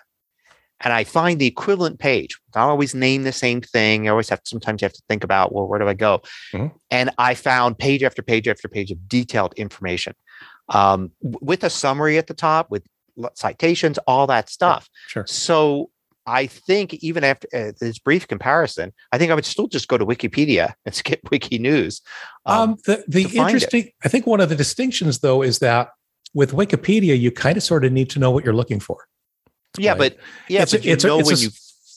and 0.83 0.91
I 0.91 1.03
find 1.03 1.39
the 1.39 1.45
equivalent 1.45 1.99
page. 1.99 2.39
I 2.55 2.61
always 2.61 2.95
name 2.95 3.23
the 3.23 3.31
same 3.31 3.61
thing. 3.61 4.07
I 4.07 4.11
always 4.11 4.29
have 4.29 4.41
to, 4.43 4.49
sometimes 4.49 4.81
you 4.81 4.85
have 4.85 4.93
to 4.93 5.03
think 5.07 5.23
about, 5.23 5.53
well, 5.53 5.67
where 5.67 5.79
do 5.79 5.87
I 5.87 5.93
go? 5.93 6.21
Mm-hmm. 6.53 6.75
And 6.89 7.11
I 7.17 7.35
found 7.35 7.77
page 7.77 8.03
after 8.03 8.21
page 8.21 8.47
after 8.47 8.67
page 8.67 8.91
of 8.91 9.07
detailed 9.07 9.53
information 9.53 10.13
um, 10.69 11.11
with 11.21 11.63
a 11.63 11.69
summary 11.69 12.17
at 12.17 12.27
the 12.27 12.33
top 12.33 12.71
with 12.71 12.83
citations, 13.35 13.99
all 14.07 14.25
that 14.27 14.49
stuff. 14.49 14.89
Sure. 15.07 15.25
So 15.27 15.91
I 16.25 16.47
think 16.47 16.93
even 16.95 17.23
after 17.23 17.47
uh, 17.53 17.71
this 17.79 17.99
brief 17.99 18.27
comparison, 18.27 18.93
I 19.11 19.17
think 19.17 19.31
I 19.31 19.35
would 19.35 19.45
still 19.45 19.67
just 19.67 19.87
go 19.87 19.97
to 19.97 20.05
Wikipedia 20.05 20.73
and 20.85 20.95
skip 20.95 21.19
Wiki 21.29 21.57
News. 21.57 22.01
Um, 22.45 22.71
um, 22.71 22.77
the 22.85 23.03
the 23.07 23.23
interesting, 23.37 23.89
I 24.03 24.07
think 24.07 24.25
one 24.25 24.39
of 24.39 24.49
the 24.49 24.55
distinctions 24.55 25.19
though 25.19 25.41
is 25.41 25.59
that 25.59 25.89
with 26.33 26.51
Wikipedia, 26.53 27.19
you 27.19 27.31
kind 27.31 27.57
of 27.57 27.63
sort 27.63 27.85
of 27.85 27.91
need 27.91 28.09
to 28.11 28.19
know 28.19 28.31
what 28.31 28.43
you're 28.43 28.53
looking 28.53 28.79
for. 28.79 29.07
Yeah, 29.77 29.91
right? 29.91 29.97
but 29.97 30.17
yeah, 30.49 30.63
it's 30.63 30.71
but 30.71 30.83
you 30.83 30.95
know 30.95 31.19
a, 31.19 31.23
when 31.23 31.35
a, 31.35 31.39
you 31.39 31.49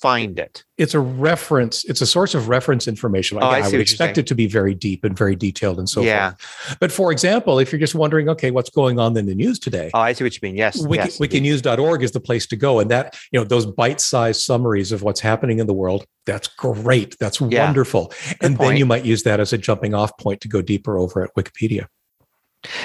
find 0.05 0.39
it. 0.39 0.65
It's 0.77 0.93
a 0.93 1.01
reference. 1.01 1.83
It's 1.87 2.03
a 2.03 2.07
source 2.07 2.35
of 2.35 2.51
reference 2.51 2.87
information. 2.87 3.39
Oh, 3.41 3.47
I, 3.47 3.61
I 3.61 3.69
would 3.71 3.81
expect 3.81 4.19
it 4.19 4.27
to 4.27 4.35
be 4.35 4.47
very 4.47 4.75
deep 4.75 5.03
and 5.03 5.17
very 5.17 5.35
detailed 5.35 5.79
and 5.79 5.89
so 5.89 6.03
yeah. 6.03 6.33
forth. 6.33 6.77
But 6.79 6.93
for 6.93 7.11
example, 7.11 7.59
if 7.59 7.73
you're 7.73 7.79
just 7.79 7.95
wondering, 7.95 8.29
okay, 8.29 8.51
what's 8.51 8.69
going 8.69 8.99
on 8.99 9.17
in 9.17 9.25
the 9.25 9.35
news 9.35 9.59
today? 9.59 9.91
Oh, 9.95 10.01
I 10.01 10.13
see 10.13 10.23
what 10.23 10.35
you 10.35 10.41
mean. 10.43 10.59
Yes. 10.59 10.87
Wiki, 10.87 11.05
yes 11.05 11.19
wikinews.org 11.19 12.03
is 12.03 12.13
the 12.13 12.21
place 12.21 12.47
to 12.49 12.57
go. 12.57 12.81
And 12.81 12.91
that, 12.91 13.19
you 13.33 13.41
know, 13.41 13.45
those 13.45 13.65
bite-sized 13.65 14.43
summaries 14.43 14.93
of 14.93 15.03
what's 15.03 15.21
happening 15.21 15.59
in 15.59 15.67
the 15.67 15.73
world, 15.73 16.05
that's 16.27 16.49
great. 16.49 17.17
That's 17.19 17.41
yeah. 17.41 17.65
wonderful. 17.65 18.09
Good 18.09 18.37
and 18.43 18.57
point. 18.59 18.69
then 18.73 18.77
you 18.77 18.85
might 18.85 19.07
use 19.07 19.23
that 19.23 19.41
as 19.41 19.55
a 19.55 19.59
jumping 19.59 19.95
off 19.95 20.15
point 20.19 20.43
to 20.43 20.49
go 20.49 20.61
deeper 20.61 20.99
over 20.99 21.25
at 21.25 21.35
Wikipedia. 21.35 21.87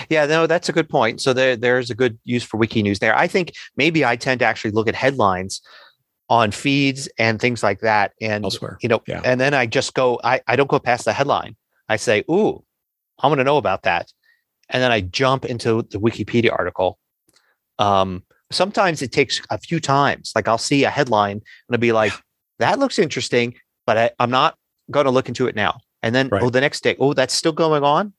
Yeah, 0.10 0.26
no, 0.26 0.48
that's 0.48 0.70
a 0.70 0.74
good 0.74 0.90
point. 0.90 1.22
So 1.22 1.34
there, 1.34 1.56
there's 1.56 1.90
a 1.90 1.96
good 1.96 2.20
use 2.24 2.44
for 2.44 2.58
Wiki 2.58 2.84
News 2.84 3.00
there. 3.00 3.16
I 3.18 3.28
think 3.28 3.54
maybe 3.78 4.04
I 4.06 4.16
tend 4.16 4.40
to 4.40 4.46
actually 4.46 4.72
look 4.72 4.88
at 4.88 4.96
headlines 4.96 5.62
on 6.30 6.52
feeds 6.52 7.10
and 7.18 7.40
things 7.40 7.64
like 7.64 7.80
that. 7.80 8.14
And 8.22 8.44
elsewhere, 8.44 8.78
you 8.82 8.90
know, 8.90 9.02
yeah. 9.08 9.22
and 9.24 9.40
then 9.40 9.54
I 9.54 9.66
just 9.66 9.94
go, 9.94 10.20
I, 10.24 10.42
I 10.48 10.56
don't 10.56 10.70
go 10.70 10.80
past 10.80 11.06
the 11.06 11.14
headline. 11.14 11.56
I 11.88 11.96
say, 11.96 12.24
Ooh, 12.30 12.64
I 13.20 13.28
want 13.28 13.40
to 13.40 13.44
know 13.44 13.58
about 13.58 13.84
that. 13.84 14.12
And 14.70 14.84
then 14.84 14.92
I 14.92 15.02
jump 15.02 15.46
into 15.46 15.82
the 15.90 16.00
Wikipedia 16.00 16.52
article. 16.52 17.00
Um, 17.80 18.24
sometimes 18.52 19.02
it 19.02 19.12
takes 19.12 19.42
a 19.50 19.58
few 19.58 19.80
times. 19.80 20.32
Like 20.36 20.48
I'll 20.48 20.58
see 20.58 20.84
a 20.84 20.90
headline 20.90 21.38
and 21.38 21.44
I'll 21.72 21.80
be 21.80 21.92
like, 21.92 22.14
that 22.60 22.78
looks 22.78 23.00
interesting, 23.00 23.56
but 23.86 23.98
I, 23.98 24.12
I'm 24.20 24.30
not 24.30 24.56
going 24.92 25.06
to 25.06 25.12
look 25.12 25.28
into 25.28 25.48
it 25.48 25.56
now. 25.56 25.80
And 26.02 26.14
then, 26.14 26.30
right. 26.30 26.42
oh, 26.42 26.50
the 26.50 26.62
next 26.62 26.84
day, 26.84 26.96
oh, 27.00 27.14
that's 27.14 27.34
still 27.34 27.52
going 27.52 27.84
on. 27.84 28.14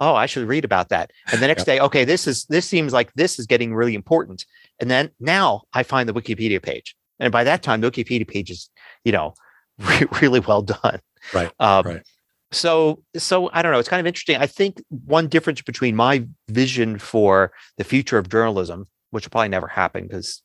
Oh, 0.00 0.14
I 0.14 0.26
should 0.26 0.46
read 0.46 0.64
about 0.64 0.88
that. 0.90 1.10
And 1.32 1.40
the 1.40 1.46
next 1.46 1.60
yep. 1.60 1.66
day, 1.66 1.80
okay, 1.80 2.04
this 2.04 2.26
is 2.26 2.44
this 2.46 2.66
seems 2.66 2.92
like 2.92 3.12
this 3.14 3.38
is 3.38 3.46
getting 3.46 3.74
really 3.74 3.94
important. 3.94 4.44
And 4.80 4.90
then 4.90 5.10
now 5.20 5.62
I 5.72 5.82
find 5.82 6.08
the 6.08 6.14
Wikipedia 6.14 6.62
page. 6.62 6.94
And 7.20 7.32
by 7.32 7.44
that 7.44 7.62
time, 7.62 7.80
the 7.80 7.90
Wikipedia 7.90 8.26
page 8.26 8.50
is, 8.50 8.70
you 9.04 9.12
know, 9.12 9.34
re- 9.78 10.06
really 10.20 10.40
well 10.40 10.62
done. 10.62 11.00
Right. 11.32 11.50
Um, 11.58 11.86
right. 11.86 12.02
So, 12.50 13.02
so 13.16 13.50
I 13.52 13.62
don't 13.62 13.72
know. 13.72 13.78
It's 13.78 13.88
kind 13.88 14.00
of 14.00 14.06
interesting. 14.06 14.36
I 14.36 14.46
think 14.46 14.82
one 15.04 15.28
difference 15.28 15.60
between 15.60 15.94
my 15.94 16.26
vision 16.48 16.98
for 16.98 17.52
the 17.76 17.84
future 17.84 18.16
of 18.16 18.28
journalism, 18.30 18.86
which 19.10 19.26
will 19.26 19.30
probably 19.30 19.50
never 19.50 19.66
happen 19.66 20.06
because, 20.06 20.42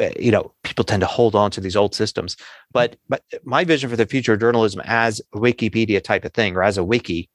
uh, 0.00 0.08
you 0.18 0.32
know, 0.32 0.52
people 0.64 0.84
tend 0.84 1.02
to 1.02 1.06
hold 1.06 1.36
on 1.36 1.52
to 1.52 1.60
these 1.60 1.76
old 1.76 1.94
systems. 1.94 2.36
But, 2.72 2.96
but 3.08 3.22
my 3.44 3.62
vision 3.62 3.88
for 3.88 3.96
the 3.96 4.06
future 4.06 4.32
of 4.32 4.40
journalism 4.40 4.82
as 4.84 5.20
Wikipedia 5.34 6.02
type 6.02 6.24
of 6.24 6.32
thing 6.32 6.56
or 6.56 6.64
as 6.64 6.78
a 6.78 6.84
wiki, 6.84 7.30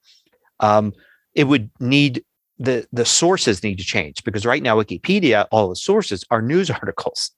um, 0.60 0.94
it 1.36 1.46
would 1.46 1.70
need 1.80 2.24
the 2.60 2.88
the 2.92 3.06
sources 3.06 3.64
need 3.64 3.78
to 3.78 3.84
change 3.84 4.24
because 4.24 4.46
right 4.46 4.62
now 4.62 4.78
Wikipedia, 4.78 5.48
all 5.52 5.70
the 5.70 5.76
sources 5.76 6.24
are 6.30 6.42
news 6.42 6.70
articles 6.82 7.32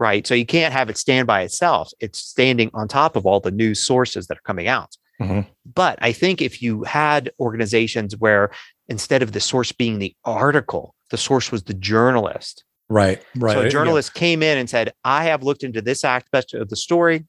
right? 0.00 0.26
So 0.26 0.34
you 0.34 0.46
can't 0.46 0.72
have 0.72 0.90
it 0.90 0.98
stand 0.98 1.28
by 1.28 1.42
itself. 1.42 1.92
It's 2.00 2.18
standing 2.18 2.70
on 2.74 2.88
top 2.88 3.14
of 3.14 3.26
all 3.26 3.38
the 3.38 3.50
news 3.52 3.84
sources 3.84 4.26
that 4.26 4.38
are 4.38 4.46
coming 4.46 4.66
out. 4.66 4.96
Mm-hmm. 5.20 5.48
But 5.72 5.98
I 6.00 6.12
think 6.12 6.40
if 6.40 6.62
you 6.62 6.82
had 6.84 7.30
organizations 7.38 8.16
where 8.16 8.50
instead 8.88 9.22
of 9.22 9.32
the 9.32 9.40
source 9.40 9.70
being 9.70 9.98
the 9.98 10.16
article, 10.24 10.94
the 11.10 11.18
source 11.18 11.52
was 11.52 11.64
the 11.64 11.74
journalist. 11.74 12.64
Right, 12.88 13.22
right. 13.36 13.52
So 13.52 13.60
a 13.60 13.68
journalist 13.68 14.12
yeah. 14.14 14.20
came 14.20 14.42
in 14.42 14.58
and 14.58 14.68
said, 14.68 14.92
I 15.04 15.24
have 15.24 15.42
looked 15.42 15.62
into 15.62 15.82
this 15.82 16.02
aspect 16.02 16.54
of 16.54 16.70
the 16.70 16.76
story. 16.76 17.26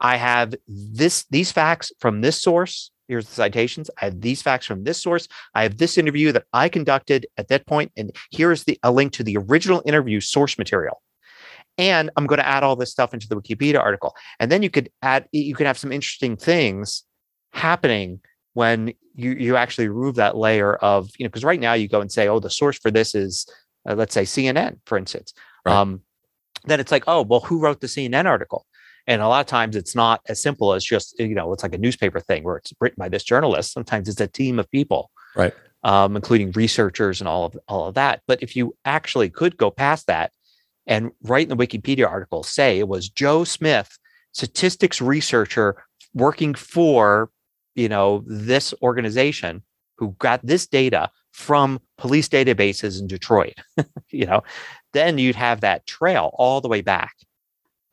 I 0.00 0.16
have 0.16 0.54
this 0.66 1.26
these 1.30 1.52
facts 1.52 1.92
from 2.00 2.22
this 2.22 2.40
source. 2.40 2.90
Here's 3.08 3.26
the 3.26 3.34
citations. 3.34 3.90
I 4.00 4.06
have 4.06 4.20
these 4.20 4.42
facts 4.42 4.66
from 4.66 4.84
this 4.84 5.00
source. 5.00 5.28
I 5.54 5.62
have 5.62 5.78
this 5.78 5.98
interview 5.98 6.30
that 6.32 6.44
I 6.52 6.68
conducted 6.68 7.26
at 7.38 7.48
that 7.48 7.66
point, 7.66 7.90
and 7.96 8.14
here's 8.30 8.64
the 8.64 8.78
a 8.82 8.92
link 8.92 9.12
to 9.14 9.24
the 9.24 9.38
original 9.38 9.82
interview 9.86 10.20
source 10.20 10.58
material 10.58 11.00
and 11.78 12.10
I'm 12.16 12.26
going 12.26 12.40
to 12.40 12.46
add 12.46 12.64
all 12.64 12.76
this 12.76 12.90
stuff 12.90 13.14
into 13.14 13.28
the 13.28 13.36
Wikipedia 13.36 13.78
article. 13.78 14.14
And 14.40 14.50
then 14.50 14.62
you 14.62 14.68
could 14.68 14.90
add, 15.00 15.26
you 15.32 15.54
could 15.54 15.66
have 15.66 15.78
some 15.78 15.92
interesting 15.92 16.36
things 16.36 17.04
happening 17.52 18.20
when 18.54 18.92
you 19.14 19.32
you 19.32 19.56
actually 19.56 19.88
remove 19.88 20.16
that 20.16 20.36
layer 20.36 20.74
of, 20.76 21.08
you 21.18 21.24
know, 21.24 21.28
because 21.28 21.44
right 21.44 21.60
now 21.60 21.74
you 21.74 21.88
go 21.88 22.00
and 22.00 22.10
say, 22.10 22.26
oh, 22.26 22.40
the 22.40 22.50
source 22.50 22.76
for 22.76 22.90
this 22.90 23.14
is, 23.14 23.46
uh, 23.88 23.94
let's 23.94 24.12
say 24.12 24.22
CNN, 24.22 24.78
for 24.84 24.98
instance. 24.98 25.32
Right. 25.64 25.74
Um, 25.74 26.02
then 26.64 26.80
it's 26.80 26.90
like, 26.90 27.04
oh, 27.06 27.22
well, 27.22 27.40
who 27.40 27.60
wrote 27.60 27.80
the 27.80 27.86
CNN 27.86 28.26
article? 28.26 28.66
And 29.08 29.22
a 29.22 29.26
lot 29.26 29.40
of 29.40 29.46
times 29.46 29.74
it's 29.74 29.94
not 29.94 30.20
as 30.28 30.40
simple 30.40 30.74
as 30.74 30.84
just, 30.84 31.18
you 31.18 31.34
know, 31.34 31.50
it's 31.54 31.62
like 31.62 31.74
a 31.74 31.78
newspaper 31.78 32.20
thing 32.20 32.44
where 32.44 32.58
it's 32.58 32.74
written 32.78 32.96
by 32.98 33.08
this 33.08 33.24
journalist. 33.24 33.72
Sometimes 33.72 34.06
it's 34.06 34.20
a 34.20 34.28
team 34.28 34.58
of 34.58 34.70
people. 34.70 35.10
Right. 35.34 35.54
Um, 35.82 36.16
including 36.16 36.50
researchers 36.52 37.20
and 37.20 37.28
all 37.28 37.44
of 37.44 37.56
all 37.68 37.86
of 37.86 37.94
that. 37.94 38.22
But 38.26 38.42
if 38.42 38.56
you 38.56 38.76
actually 38.84 39.30
could 39.30 39.56
go 39.56 39.70
past 39.70 40.08
that 40.08 40.32
and 40.88 41.12
write 41.22 41.48
in 41.48 41.56
the 41.56 41.66
Wikipedia 41.66 42.08
article 42.08 42.42
say 42.42 42.80
it 42.80 42.88
was 42.88 43.08
Joe 43.08 43.44
Smith, 43.44 43.96
statistics 44.32 45.00
researcher 45.00 45.84
working 46.14 46.54
for, 46.54 47.30
you 47.76 47.88
know, 47.88 48.24
this 48.26 48.74
organization 48.82 49.62
who 49.98 50.16
got 50.18 50.44
this 50.44 50.66
data 50.66 51.10
from 51.32 51.80
police 51.96 52.28
databases 52.28 53.00
in 53.00 53.06
Detroit, 53.06 53.54
you 54.10 54.26
know, 54.26 54.42
then 54.92 55.18
you'd 55.18 55.36
have 55.36 55.60
that 55.60 55.86
trail 55.86 56.30
all 56.34 56.60
the 56.60 56.68
way 56.68 56.80
back. 56.80 57.14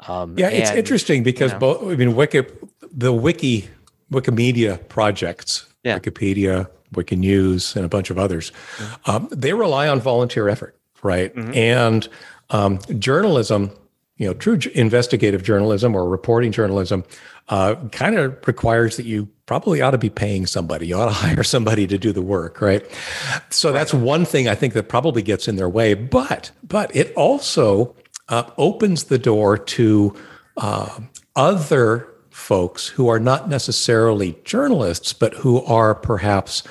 Um, 0.08 0.38
yeah, 0.38 0.50
it's 0.50 0.72
interesting 0.72 1.24
because 1.24 1.52
you 1.52 1.56
know, 1.56 1.60
both, 1.60 1.92
I 1.92 1.96
mean, 1.96 2.16
Wiki, 2.16 2.44
the 2.92 3.14
Wiki, 3.14 3.70
Wikimedia 4.12 4.88
projects, 4.90 5.66
yeah. 5.84 6.00
Wikipedia, 6.00 6.70
Wikinews, 6.94 7.76
and 7.76 7.86
a 7.86 7.90
bunch 7.90 8.10
of 8.10 8.20
others, 8.20 8.52
mm-hmm. 8.78 9.12
um, 9.12 9.30
they 9.32 9.54
rely 9.54 9.88
on 9.88 10.00
volunteer 10.00 10.50
effort, 10.50 10.78
right? 11.02 11.36
Mm-hmm. 11.36 11.54
And 11.54 12.10
um, 12.50 12.80
journalism, 13.00 13.72
you 14.18 14.28
know, 14.28 14.34
true 14.34 14.60
investigative 14.74 15.44
journalism 15.44 15.96
or 15.96 16.08
reporting 16.08 16.52
journalism 16.52 17.04
uh, 17.50 17.76
kind 17.92 18.18
of 18.18 18.36
requires 18.48 18.98
that 18.98 19.06
you 19.06 19.30
probably 19.46 19.82
ought 19.82 19.92
to 19.92 19.98
be 19.98 20.10
paying 20.10 20.46
somebody. 20.46 20.88
You 20.88 20.96
ought 20.96 21.06
to 21.06 21.12
hire 21.28 21.44
somebody 21.44 21.88
to 21.88 21.98
do 21.98 22.12
the 22.12 22.22
work, 22.22 22.62
right? 22.62 22.86
So 23.50 23.72
that's 23.72 23.94
one 23.94 24.26
thing 24.26 24.48
I 24.48 24.56
think 24.56 24.74
that 24.74 24.90
probably 24.90 25.22
gets 25.22 25.48
in 25.48 25.56
their 25.56 25.70
way. 25.70 25.94
But 25.94 26.52
but 26.64 26.96
it 26.96 27.14
also 27.14 27.96
uh, 28.30 28.50
opens 28.58 29.06
the 29.06 29.18
door 29.18 29.58
to 29.58 30.16
uh, 30.58 31.00
other 31.36 32.08
folks 32.30 32.88
who 32.88 33.08
are 33.08 33.20
not 33.20 33.50
necessarily 33.50 34.38
journalists, 34.44 35.14
but 35.14 35.34
who 35.36 35.64
are 35.64 35.96
perhaps 35.96 36.64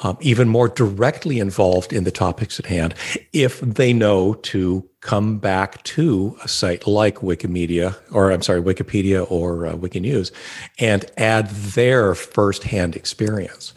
um, 0.00 0.16
even 0.20 0.48
more 0.48 0.68
directly 0.68 1.38
involved 1.38 1.92
in 1.92 2.04
the 2.04 2.10
topics 2.10 2.58
at 2.58 2.66
hand 2.66 2.94
if 3.32 3.60
they 3.60 3.92
know 3.92 4.34
to 4.34 4.88
come 5.00 5.38
back 5.38 5.82
to 5.82 6.36
a 6.44 6.48
site 6.48 6.86
like 6.86 7.16
Wikimedia, 7.16 7.96
or 8.12 8.30
I'm 8.30 8.42
sorry, 8.42 8.60
Wikipedia 8.60 9.30
or 9.30 9.66
uh, 9.66 9.72
Wikinews, 9.72 10.30
and 10.78 11.04
add 11.16 11.48
their 11.48 12.14
firsthand 12.14 12.96
experience. 12.96 13.72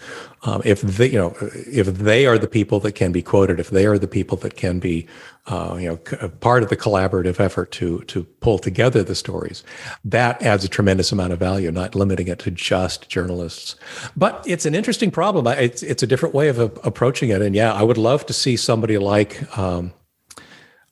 Um, 0.46 0.62
if 0.66 0.82
they, 0.82 1.08
you 1.08 1.18
know, 1.18 1.36
if 1.40 1.88
they 1.88 2.26
are 2.26 2.38
the 2.38 2.50
people 2.50 2.82
that 2.82 2.92
can 2.94 3.14
be 3.14 3.22
quoted, 3.22 3.62
if 3.62 3.70
they 3.70 3.86
are 3.86 3.98
the 3.98 4.10
people 4.10 4.36
that 4.40 4.58
can 4.58 4.80
be, 4.80 5.08
uh, 5.48 5.78
you 5.80 5.88
know, 5.88 6.00
c- 6.06 6.28
part 6.42 6.64
of 6.64 6.70
the 6.70 6.76
collaborative 6.76 7.40
effort 7.40 7.72
to 7.74 8.02
to 8.02 8.26
pull 8.42 8.60
together 8.60 9.04
the 9.04 9.16
stories, 9.16 9.64
that 10.04 10.42
adds 10.42 10.66
a 10.66 10.68
tremendous 10.68 11.14
amount 11.14 11.32
of 11.32 11.40
value. 11.40 11.72
Not 11.72 11.96
limiting 11.96 12.28
it 12.28 12.40
to 12.40 12.52
just 12.52 13.08
journalists, 13.08 13.78
but 14.18 14.44
it's 14.46 14.66
an 14.66 14.76
interesting 14.76 15.12
problem. 15.12 15.48
It's 15.48 15.82
it's 15.82 16.04
a 16.04 16.08
different 16.08 16.36
way 16.36 16.50
of 16.50 16.60
uh, 16.60 16.70
approaching 16.84 17.30
it, 17.30 17.42
and 17.42 17.56
yeah, 17.56 17.72
I 17.72 17.84
would 17.84 17.98
love 17.98 18.26
to 18.26 18.34
see 18.34 18.58
somebody 18.58 18.98
like. 18.98 19.58
Um, 19.58 19.94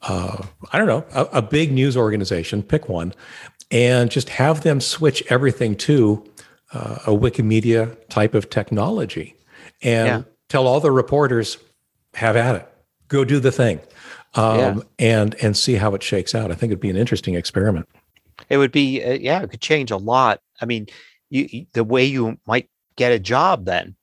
uh, 0.04 0.44
I 0.72 0.78
don't 0.78 0.88
know, 0.88 1.06
a, 1.14 1.38
a, 1.38 1.42
big 1.42 1.72
news 1.72 1.96
organization, 1.96 2.64
pick 2.64 2.90
one, 2.90 3.14
and 3.70 4.10
just 4.10 4.30
have 4.30 4.62
them 4.62 4.82
switch 4.82 5.24
everything 5.30 5.76
to 5.76 6.24
uh, 6.74 7.00
a 7.06 7.12
Wikimedia 7.12 7.96
type 8.10 8.34
of 8.34 8.50
technology 8.50 9.36
and 9.82 10.08
yeah. 10.08 10.22
tell 10.50 10.68
all 10.68 10.80
the 10.80 10.92
reporters, 10.92 11.58
have 12.16 12.36
at 12.36 12.56
it, 12.56 12.74
go 13.10 13.24
do 13.24 13.40
the 13.40 13.52
thing, 13.52 13.80
um, 14.34 14.58
yeah. 14.58 14.76
and 15.00 15.36
and 15.36 15.56
see 15.56 15.76
how 15.76 15.94
it 15.94 16.02
shakes 16.02 16.34
out. 16.34 16.52
I 16.52 16.56
think 16.56 16.72
it'd 16.72 16.80
be 16.80 16.90
an 16.90 16.98
interesting 16.98 17.36
experiment. 17.36 17.88
It 18.50 18.58
would 18.58 18.72
be, 18.72 19.04
uh, 19.04 19.14
yeah, 19.14 19.42
it 19.44 19.52
could 19.52 19.62
change 19.62 19.92
a 19.92 19.98
lot. 19.98 20.42
I 20.60 20.66
mean, 20.66 20.88
you, 21.30 21.68
the 21.74 21.84
way 21.84 22.06
you 22.06 22.40
might 22.48 22.70
get 22.96 23.12
a 23.12 23.20
job 23.20 23.66
then 23.66 23.96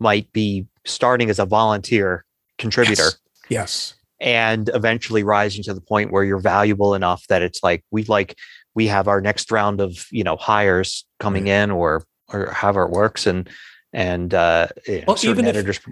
might 0.00 0.32
be 0.32 0.66
starting 0.86 1.28
as 1.28 1.38
a 1.38 1.44
volunteer 1.44 2.24
contributor. 2.58 3.04
Yes. 3.04 3.14
yes 3.50 3.94
and 4.24 4.70
eventually 4.72 5.22
rising 5.22 5.62
to 5.62 5.74
the 5.74 5.82
point 5.82 6.10
where 6.10 6.24
you're 6.24 6.38
valuable 6.38 6.94
enough 6.94 7.26
that 7.28 7.42
it's 7.42 7.62
like 7.62 7.84
we 7.90 8.02
like 8.04 8.36
we 8.74 8.86
have 8.86 9.06
our 9.06 9.20
next 9.20 9.52
round 9.52 9.80
of 9.80 10.06
you 10.10 10.24
know 10.24 10.36
hires 10.36 11.04
coming 11.20 11.46
in 11.46 11.70
or 11.70 12.02
or 12.32 12.50
however 12.50 12.84
it 12.84 12.90
works 12.90 13.26
and 13.26 13.48
and 13.92 14.32
uh 14.34 14.66
well, 15.06 15.18
even 15.22 15.46
editors 15.46 15.76
if, 15.76 15.86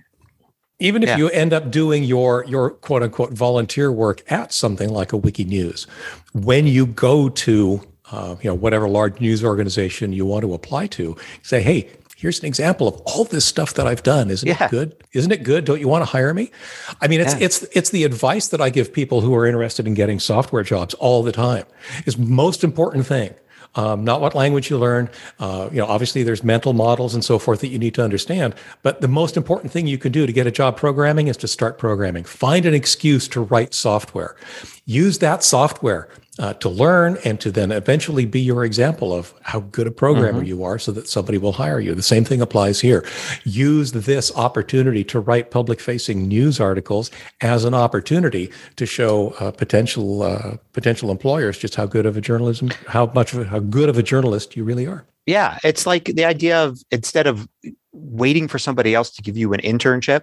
even 0.80 1.02
if 1.02 1.10
yeah. 1.10 1.16
you 1.18 1.28
end 1.28 1.52
up 1.52 1.70
doing 1.70 2.02
your 2.02 2.44
your 2.46 2.70
quote 2.70 3.02
unquote 3.02 3.32
volunteer 3.32 3.92
work 3.92 4.22
at 4.32 4.52
something 4.52 4.88
like 4.88 5.12
a 5.12 5.16
wiki 5.16 5.44
news 5.44 5.84
when 6.32 6.66
you 6.66 6.86
go 6.86 7.28
to 7.28 7.82
uh, 8.10 8.34
you 8.42 8.48
know 8.48 8.54
whatever 8.54 8.88
large 8.88 9.20
news 9.20 9.44
organization 9.44 10.12
you 10.12 10.24
want 10.24 10.42
to 10.42 10.54
apply 10.54 10.86
to 10.86 11.14
say 11.42 11.62
hey 11.62 11.88
here's 12.22 12.38
an 12.38 12.46
example 12.46 12.86
of 12.86 13.00
all 13.04 13.24
this 13.24 13.44
stuff 13.44 13.74
that 13.74 13.88
I've 13.88 14.04
done. 14.04 14.30
Isn't 14.30 14.48
yeah. 14.48 14.66
it 14.66 14.70
good? 14.70 14.94
Isn't 15.12 15.32
it 15.32 15.42
good? 15.42 15.64
Don't 15.64 15.80
you 15.80 15.88
want 15.88 16.02
to 16.02 16.10
hire 16.10 16.32
me? 16.32 16.52
I 17.00 17.08
mean, 17.08 17.20
it's 17.20 17.34
yeah. 17.34 17.46
it's 17.46 17.62
it's 17.72 17.90
the 17.90 18.04
advice 18.04 18.46
that 18.48 18.60
I 18.60 18.70
give 18.70 18.92
people 18.92 19.22
who 19.22 19.34
are 19.34 19.44
interested 19.44 19.88
in 19.88 19.94
getting 19.94 20.20
software 20.20 20.62
jobs 20.62 20.94
all 20.94 21.24
the 21.24 21.32
time. 21.32 21.64
Is 22.06 22.16
most 22.16 22.62
important 22.62 23.06
thing. 23.06 23.34
Um, 23.74 24.04
not 24.04 24.20
what 24.20 24.34
language 24.34 24.70
you 24.70 24.78
learn. 24.78 25.10
Uh, 25.40 25.68
you 25.72 25.78
know, 25.78 25.86
obviously 25.86 26.22
there's 26.22 26.44
mental 26.44 26.74
models 26.74 27.14
and 27.14 27.24
so 27.24 27.38
forth 27.38 27.60
that 27.60 27.68
you 27.68 27.78
need 27.78 27.94
to 27.94 28.04
understand. 28.04 28.54
But 28.82 29.00
the 29.00 29.08
most 29.08 29.36
important 29.36 29.72
thing 29.72 29.86
you 29.86 29.96
can 29.96 30.12
do 30.12 30.26
to 30.26 30.32
get 30.32 30.46
a 30.46 30.50
job 30.50 30.76
programming 30.76 31.28
is 31.28 31.38
to 31.38 31.48
start 31.48 31.78
programming. 31.78 32.24
Find 32.24 32.66
an 32.66 32.74
excuse 32.74 33.26
to 33.28 33.40
write 33.40 33.72
software. 33.72 34.36
Use 34.84 35.18
that 35.20 35.42
software 35.42 36.08
uh, 36.38 36.54
to 36.54 36.68
learn 36.68 37.18
and 37.24 37.38
to 37.40 37.50
then 37.50 37.70
eventually 37.70 38.24
be 38.24 38.40
your 38.40 38.64
example 38.64 39.12
of 39.12 39.34
how 39.42 39.60
good 39.60 39.86
a 39.86 39.90
programmer 39.90 40.38
mm-hmm. 40.38 40.48
you 40.48 40.64
are 40.64 40.78
so 40.78 40.90
that 40.90 41.06
somebody 41.06 41.36
will 41.36 41.52
hire 41.52 41.78
you. 41.78 41.94
The 41.94 42.02
same 42.02 42.24
thing 42.24 42.40
applies 42.40 42.80
here. 42.80 43.06
Use 43.44 43.92
this 43.92 44.34
opportunity 44.34 45.04
to 45.04 45.20
write 45.20 45.50
public 45.50 45.78
facing 45.78 46.26
news 46.28 46.58
articles 46.58 47.10
as 47.42 47.64
an 47.64 47.74
opportunity 47.74 48.50
to 48.76 48.86
show 48.86 49.30
uh, 49.40 49.50
potential 49.50 50.22
uh, 50.22 50.56
potential 50.72 51.10
employers 51.10 51.58
just 51.58 51.74
how 51.74 51.84
good 51.84 52.06
of 52.06 52.16
a 52.16 52.20
journalism, 52.20 52.70
how 52.86 53.06
much 53.14 53.34
of 53.34 53.40
a, 53.40 53.44
how 53.44 53.58
good 53.58 53.90
of 53.90 53.98
a 53.98 54.02
journalist 54.02 54.56
you 54.56 54.64
really 54.64 54.86
are. 54.86 55.04
Yeah, 55.26 55.58
it's 55.62 55.86
like 55.86 56.04
the 56.06 56.24
idea 56.24 56.64
of 56.64 56.82
instead 56.90 57.26
of 57.26 57.46
waiting 57.92 58.48
for 58.48 58.58
somebody 58.58 58.94
else 58.94 59.10
to 59.10 59.22
give 59.22 59.36
you 59.36 59.52
an 59.52 59.60
internship, 59.60 60.22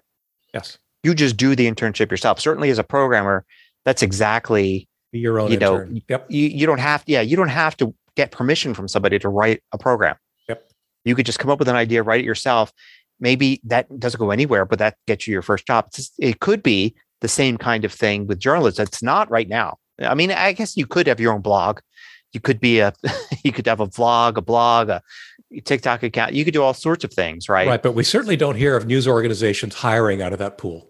yes, 0.55 0.79
you 1.03 1.13
just 1.13 1.37
do 1.37 1.55
the 1.55 1.71
internship 1.71 2.09
yourself. 2.09 2.39
Certainly 2.39 2.71
as 2.71 2.79
a 2.79 2.83
programmer, 2.83 3.45
that's 3.85 4.01
exactly 4.01 4.88
be 5.11 5.19
your 5.19 5.39
own 5.39 5.51
you 5.51 5.57
know 5.57 5.87
yep. 6.07 6.25
you, 6.29 6.47
you 6.47 6.65
don't 6.65 6.79
have 6.79 7.03
to 7.05 7.11
yeah 7.11 7.21
you 7.21 7.35
don't 7.35 7.49
have 7.49 7.75
to 7.77 7.93
get 8.15 8.31
permission 8.31 8.73
from 8.73 8.87
somebody 8.87 9.17
to 9.19 9.29
write 9.29 9.63
a 9.71 9.77
program. 9.77 10.15
Yep. 10.49 10.69
You 11.05 11.15
could 11.15 11.25
just 11.25 11.39
come 11.39 11.49
up 11.49 11.59
with 11.59 11.69
an 11.69 11.75
idea 11.75 12.03
write 12.03 12.21
it 12.21 12.25
yourself. 12.25 12.73
Maybe 13.19 13.61
that 13.63 13.99
doesn't 13.99 14.19
go 14.19 14.31
anywhere 14.31 14.65
but 14.65 14.79
that 14.79 14.97
gets 15.07 15.27
you 15.27 15.31
your 15.31 15.41
first 15.41 15.65
job. 15.65 15.91
Just, 15.93 16.13
it 16.19 16.39
could 16.39 16.61
be 16.61 16.95
the 17.21 17.29
same 17.29 17.57
kind 17.57 17.85
of 17.85 17.93
thing 17.93 18.27
with 18.27 18.39
journalists. 18.39 18.79
It's 18.79 19.03
not 19.03 19.29
right 19.29 19.47
now. 19.47 19.77
I 20.01 20.15
mean 20.15 20.31
i 20.31 20.51
guess 20.53 20.77
you 20.77 20.85
could 20.85 21.07
have 21.07 21.19
your 21.19 21.33
own 21.33 21.41
blog. 21.41 21.79
You 22.33 22.39
could 22.39 22.59
be 22.59 22.79
a 22.79 22.93
you 23.43 23.51
could 23.51 23.67
have 23.67 23.79
a 23.79 23.87
vlog 23.87 24.37
a 24.37 24.41
blog 24.41 24.89
a 24.89 25.01
tiktok 25.63 26.03
account. 26.03 26.33
You 26.33 26.43
could 26.43 26.53
do 26.53 26.61
all 26.61 26.73
sorts 26.73 27.03
of 27.03 27.13
things 27.13 27.47
right? 27.47 27.67
Right 27.67 27.81
but 27.81 27.93
we 27.93 28.03
certainly 28.03 28.35
don't 28.37 28.55
hear 28.55 28.75
of 28.75 28.85
news 28.85 29.07
organizations 29.07 29.75
hiring 29.75 30.21
out 30.21 30.33
of 30.33 30.39
that 30.39 30.57
pool. 30.57 30.89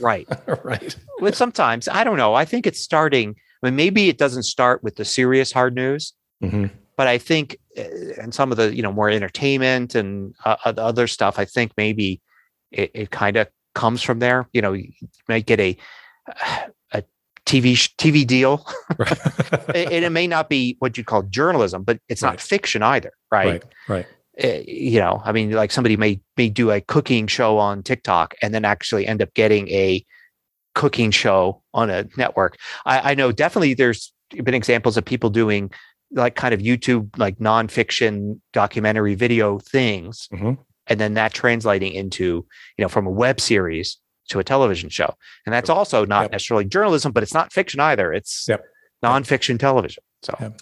Right. 0.00 0.28
Right. 0.64 0.96
But 1.20 1.36
sometimes 1.36 1.86
i 1.86 2.02
don't 2.02 2.16
know. 2.16 2.34
I 2.34 2.44
think 2.44 2.66
it's 2.66 2.80
starting 2.80 3.36
I 3.66 3.70
mean, 3.70 3.76
maybe 3.76 4.08
it 4.08 4.18
doesn't 4.18 4.44
start 4.44 4.82
with 4.82 4.96
the 4.96 5.04
serious 5.04 5.52
hard 5.52 5.74
news, 5.74 6.12
mm-hmm. 6.42 6.66
but 6.96 7.06
I 7.06 7.18
think, 7.18 7.58
uh, 7.76 7.82
and 8.20 8.34
some 8.34 8.50
of 8.50 8.56
the 8.56 8.74
you 8.74 8.82
know 8.82 8.92
more 8.92 9.10
entertainment 9.10 9.94
and 9.94 10.34
uh, 10.44 10.56
other 10.64 11.06
stuff, 11.06 11.38
I 11.38 11.44
think 11.44 11.72
maybe 11.76 12.20
it, 12.70 12.90
it 12.94 13.10
kind 13.10 13.36
of 13.36 13.48
comes 13.74 14.02
from 14.02 14.18
there. 14.18 14.48
You 14.52 14.62
know, 14.62 14.72
you 14.72 14.92
might 15.28 15.46
get 15.46 15.60
a 15.60 15.76
a 16.92 17.02
TV 17.44 17.72
TV 17.96 18.26
deal, 18.26 18.66
and 18.98 20.04
it 20.04 20.12
may 20.12 20.26
not 20.26 20.48
be 20.48 20.76
what 20.78 20.96
you 20.96 21.04
call 21.04 21.22
journalism, 21.22 21.82
but 21.82 21.98
it's 22.08 22.22
right. 22.22 22.30
not 22.30 22.40
fiction 22.40 22.82
either, 22.82 23.12
right? 23.30 23.46
Right. 23.46 23.64
right. 23.88 24.06
Uh, 24.42 24.62
you 24.66 25.00
know, 25.00 25.22
I 25.24 25.32
mean, 25.32 25.52
like 25.52 25.72
somebody 25.72 25.96
may 25.96 26.20
may 26.36 26.50
do 26.50 26.70
a 26.70 26.80
cooking 26.80 27.26
show 27.26 27.58
on 27.58 27.82
TikTok 27.82 28.34
and 28.42 28.52
then 28.52 28.64
actually 28.64 29.06
end 29.06 29.22
up 29.22 29.32
getting 29.34 29.68
a 29.68 30.04
cooking 30.76 31.10
show 31.10 31.62
on 31.74 31.90
a 31.90 32.06
network. 32.16 32.58
I, 32.84 33.12
I 33.12 33.14
know 33.14 33.32
definitely 33.32 33.74
there's 33.74 34.12
been 34.30 34.54
examples 34.54 34.96
of 34.96 35.04
people 35.04 35.30
doing 35.30 35.72
like 36.12 36.36
kind 36.36 36.54
of 36.54 36.60
YouTube 36.60 37.18
like 37.18 37.38
nonfiction 37.38 38.38
documentary 38.52 39.16
video 39.16 39.58
things, 39.58 40.28
mm-hmm. 40.32 40.52
and 40.86 41.00
then 41.00 41.14
that 41.14 41.32
translating 41.32 41.92
into 41.92 42.46
you 42.76 42.82
know 42.82 42.88
from 42.88 43.06
a 43.06 43.10
web 43.10 43.40
series 43.40 43.98
to 44.28 44.38
a 44.38 44.44
television 44.44 44.90
show, 44.90 45.12
and 45.46 45.52
that's 45.52 45.70
also 45.70 46.04
not 46.04 46.24
yep. 46.24 46.32
necessarily 46.32 46.66
journalism, 46.66 47.10
but 47.10 47.24
it's 47.24 47.34
not 47.34 47.52
fiction 47.52 47.80
either. 47.80 48.12
It's 48.12 48.46
yep. 48.46 48.62
nonfiction 49.02 49.58
television. 49.58 50.04
So. 50.22 50.36
Yep. 50.40 50.60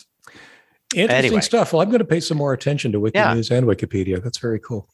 Interesting 0.95 1.27
anyway. 1.27 1.41
stuff. 1.41 1.73
Well, 1.73 1.83
I'm 1.83 1.89
going 1.89 1.99
to 1.99 2.05
pay 2.05 2.21
some 2.21 2.39
more 2.39 2.53
attention 2.53 2.93
to 2.93 3.01
Wiki 3.01 3.19
yeah. 3.19 3.35
News 3.35 3.51
and 3.51 3.67
Wikipedia. 3.67 4.23
That's 4.23 4.39
very 4.39 4.61
cool. 4.61 4.89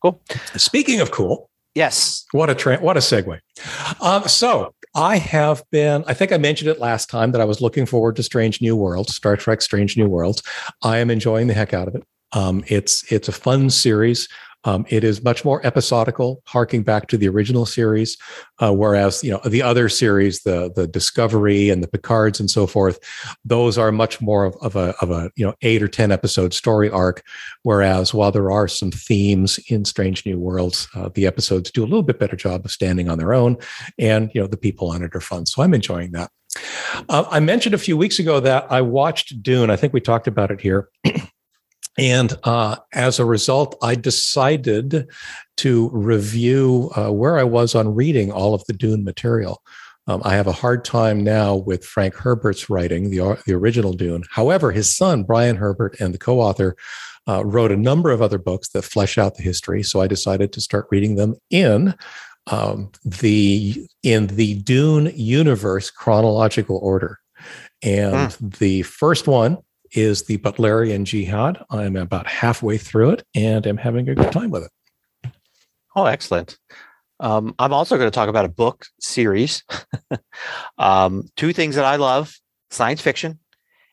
Cool. 0.00 0.22
Speaking 0.56 1.00
of 1.00 1.10
cool, 1.10 1.50
Yes. 1.74 2.24
What 2.32 2.50
a 2.50 2.54
tra- 2.54 2.78
what 2.78 2.96
a 2.96 3.00
segue. 3.00 3.38
Um, 4.00 4.28
so 4.28 4.74
I 4.94 5.16
have 5.16 5.62
been. 5.70 6.04
I 6.06 6.14
think 6.14 6.32
I 6.32 6.38
mentioned 6.38 6.70
it 6.70 6.78
last 6.78 7.08
time 7.08 7.32
that 7.32 7.40
I 7.40 7.44
was 7.44 7.60
looking 7.60 7.86
forward 7.86 8.16
to 8.16 8.22
Strange 8.22 8.60
New 8.60 8.76
Worlds, 8.76 9.14
Star 9.14 9.36
Trek: 9.36 9.62
Strange 9.62 9.96
New 9.96 10.08
Worlds. 10.08 10.42
I 10.82 10.98
am 10.98 11.10
enjoying 11.10 11.46
the 11.46 11.54
heck 11.54 11.72
out 11.72 11.88
of 11.88 11.94
it. 11.94 12.02
Um, 12.32 12.64
it's 12.66 13.10
it's 13.10 13.28
a 13.28 13.32
fun 13.32 13.70
series. 13.70 14.28
Um, 14.64 14.86
it 14.88 15.04
is 15.04 15.22
much 15.22 15.44
more 15.44 15.64
episodical, 15.66 16.42
harking 16.46 16.82
back 16.82 17.08
to 17.08 17.16
the 17.16 17.28
original 17.28 17.66
series, 17.66 18.16
uh, 18.60 18.72
whereas 18.72 19.22
you 19.24 19.30
know 19.30 19.40
the 19.44 19.62
other 19.62 19.88
series, 19.88 20.42
the 20.42 20.72
the 20.74 20.86
Discovery 20.86 21.70
and 21.70 21.82
the 21.82 21.88
Picards 21.88 22.38
and 22.40 22.50
so 22.50 22.66
forth, 22.66 22.98
those 23.44 23.78
are 23.78 23.92
much 23.92 24.20
more 24.20 24.44
of, 24.44 24.56
of 24.60 24.76
a 24.76 24.94
of 25.00 25.10
a 25.10 25.30
you 25.36 25.44
know 25.44 25.54
eight 25.62 25.82
or 25.82 25.88
ten 25.88 26.12
episode 26.12 26.54
story 26.54 26.90
arc. 26.90 27.22
Whereas 27.62 28.14
while 28.14 28.30
there 28.30 28.50
are 28.50 28.68
some 28.68 28.90
themes 28.90 29.58
in 29.68 29.84
Strange 29.84 30.24
New 30.24 30.38
Worlds, 30.38 30.88
uh, 30.94 31.10
the 31.14 31.26
episodes 31.26 31.70
do 31.70 31.82
a 31.82 31.86
little 31.86 32.02
bit 32.02 32.18
better 32.18 32.36
job 32.36 32.64
of 32.64 32.70
standing 32.70 33.08
on 33.08 33.18
their 33.18 33.34
own, 33.34 33.56
and 33.98 34.30
you 34.34 34.40
know 34.40 34.46
the 34.46 34.56
people 34.56 34.90
on 34.90 35.02
it 35.02 35.14
are 35.14 35.20
fun. 35.20 35.46
So 35.46 35.62
I'm 35.62 35.74
enjoying 35.74 36.12
that. 36.12 36.30
Uh, 37.08 37.24
I 37.30 37.40
mentioned 37.40 37.74
a 37.74 37.78
few 37.78 37.96
weeks 37.96 38.18
ago 38.18 38.40
that 38.40 38.70
I 38.70 38.82
watched 38.82 39.42
Dune. 39.42 39.70
I 39.70 39.76
think 39.76 39.92
we 39.92 40.00
talked 40.00 40.26
about 40.26 40.50
it 40.50 40.60
here. 40.60 40.88
And 41.98 42.36
uh, 42.44 42.76
as 42.94 43.18
a 43.18 43.24
result, 43.24 43.76
I 43.82 43.94
decided 43.94 45.08
to 45.58 45.90
review 45.92 46.90
uh, 46.96 47.12
where 47.12 47.38
I 47.38 47.44
was 47.44 47.74
on 47.74 47.94
reading 47.94 48.32
all 48.32 48.54
of 48.54 48.64
the 48.66 48.72
Dune 48.72 49.04
material. 49.04 49.62
Um, 50.08 50.22
I 50.24 50.34
have 50.34 50.46
a 50.46 50.52
hard 50.52 50.84
time 50.84 51.22
now 51.22 51.54
with 51.54 51.84
Frank 51.84 52.14
Herbert's 52.14 52.68
writing, 52.68 53.10
the, 53.10 53.40
the 53.46 53.54
original 53.54 53.92
Dune. 53.92 54.24
However, 54.30 54.72
his 54.72 54.94
son, 54.94 55.22
Brian 55.22 55.56
Herbert, 55.56 56.00
and 56.00 56.12
the 56.12 56.18
co 56.18 56.40
author 56.40 56.76
uh, 57.28 57.44
wrote 57.44 57.70
a 57.70 57.76
number 57.76 58.10
of 58.10 58.20
other 58.20 58.38
books 58.38 58.70
that 58.70 58.82
flesh 58.82 59.16
out 59.16 59.36
the 59.36 59.42
history. 59.42 59.82
So 59.82 60.00
I 60.00 60.08
decided 60.08 60.52
to 60.52 60.60
start 60.60 60.88
reading 60.90 61.16
them 61.16 61.36
in 61.50 61.94
um, 62.50 62.90
the 63.04 63.86
in 64.02 64.26
the 64.28 64.54
Dune 64.54 65.12
universe 65.14 65.90
chronological 65.90 66.78
order. 66.82 67.18
And 67.82 68.30
mm. 68.30 68.58
the 68.58 68.82
first 68.82 69.28
one 69.28 69.58
is 69.92 70.24
the 70.24 70.38
Butlerian 70.38 71.04
Jihad. 71.04 71.64
I'm 71.70 71.96
about 71.96 72.26
halfway 72.26 72.78
through 72.78 73.10
it 73.10 73.24
and 73.34 73.66
am 73.66 73.76
having 73.76 74.08
a 74.08 74.14
good 74.14 74.32
time 74.32 74.50
with 74.50 74.64
it. 74.64 75.32
Oh, 75.94 76.06
excellent. 76.06 76.58
Um, 77.20 77.54
I'm 77.58 77.72
also 77.72 77.96
going 77.96 78.10
to 78.10 78.14
talk 78.14 78.28
about 78.28 78.44
a 78.44 78.48
book 78.48 78.86
series. 79.00 79.62
um, 80.78 81.28
two 81.36 81.52
things 81.52 81.76
that 81.76 81.84
I 81.84 81.96
love 81.96 82.34
science 82.70 83.00
fiction 83.00 83.38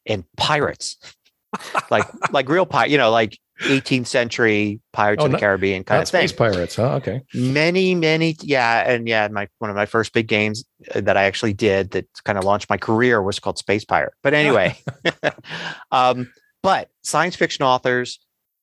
and 0.06 0.24
pirates. 0.38 0.97
like 1.91 2.06
like 2.32 2.47
real 2.47 2.66
pirate, 2.66 2.91
you 2.91 2.97
know, 2.97 3.12
like 3.12 3.38
18th 3.60 4.07
century 4.07 4.80
Pirates 4.93 5.22
oh, 5.22 5.26
of 5.26 5.32
the 5.32 5.38
Caribbean 5.38 5.84
kind 5.84 6.01
of 6.01 6.10
thing. 6.10 6.28
Space 6.28 6.38
pirates, 6.38 6.76
huh? 6.76 6.95
Okay. 6.95 7.22
Many, 7.34 7.93
many, 7.95 8.36
yeah, 8.41 8.89
and 8.89 9.07
yeah, 9.07 9.28
my 9.28 9.47
one 9.60 9.70
of 9.70 9.76
my 9.76 9.86
first 9.86 10.14
big 10.14 10.28
games 10.28 10.64
uh, 10.93 11.01
that 11.01 11.18
I 11.18 11.24
actually 11.24 11.53
did 11.53 11.91
that 11.91 12.07
kind 12.24 12.38
of 12.38 12.43
launched 12.43 12.70
my 12.70 12.78
career 12.78 13.22
was 13.22 13.39
called 13.39 13.57
Space 13.57 13.84
Pirate. 13.84 14.14
But 14.24 14.34
anyway, 14.34 14.78
um, 15.91 16.32
but 16.64 16.89
science 17.03 17.36
fiction 17.36 17.66
authors 17.66 18.20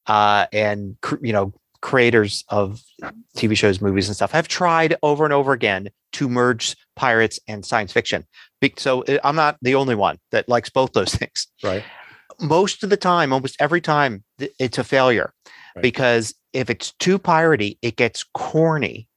uh, 0.07 0.47
and 0.53 0.97
you 1.21 1.33
know 1.33 1.53
creators 1.83 2.45
of 2.49 2.81
TV 3.37 3.57
shows, 3.57 3.81
movies, 3.81 4.09
and 4.09 4.17
stuff 4.17 4.33
have 4.33 4.49
tried 4.49 4.97
over 5.03 5.25
and 5.25 5.33
over 5.33 5.53
again 5.53 5.89
to 6.13 6.29
merge 6.29 6.75
pirates 6.97 7.39
and 7.47 7.65
science 7.65 7.93
fiction. 7.93 8.25
So 8.79 9.05
uh, 9.05 9.19
I'm 9.23 9.37
not 9.37 9.59
the 9.61 9.75
only 9.75 9.95
one 9.95 10.19
that 10.33 10.49
likes 10.49 10.71
both 10.71 10.93
those 10.93 11.15
things. 11.15 11.49
Right 11.63 11.85
most 12.41 12.83
of 12.83 12.91
the 12.91 12.97
time, 12.97 13.33
almost 13.33 13.57
every 13.61 13.81
time, 13.81 14.25
it's 14.39 14.79
a 14.79 14.85
failure 14.85 15.33
right. 15.75 15.83
because 15.83 16.35
if 16.53 16.71
it's 16.71 16.93
too 16.93 17.19
piratey, 17.19 17.79
it 17.83 17.97
gets 17.97 18.25
corny, 18.35 19.09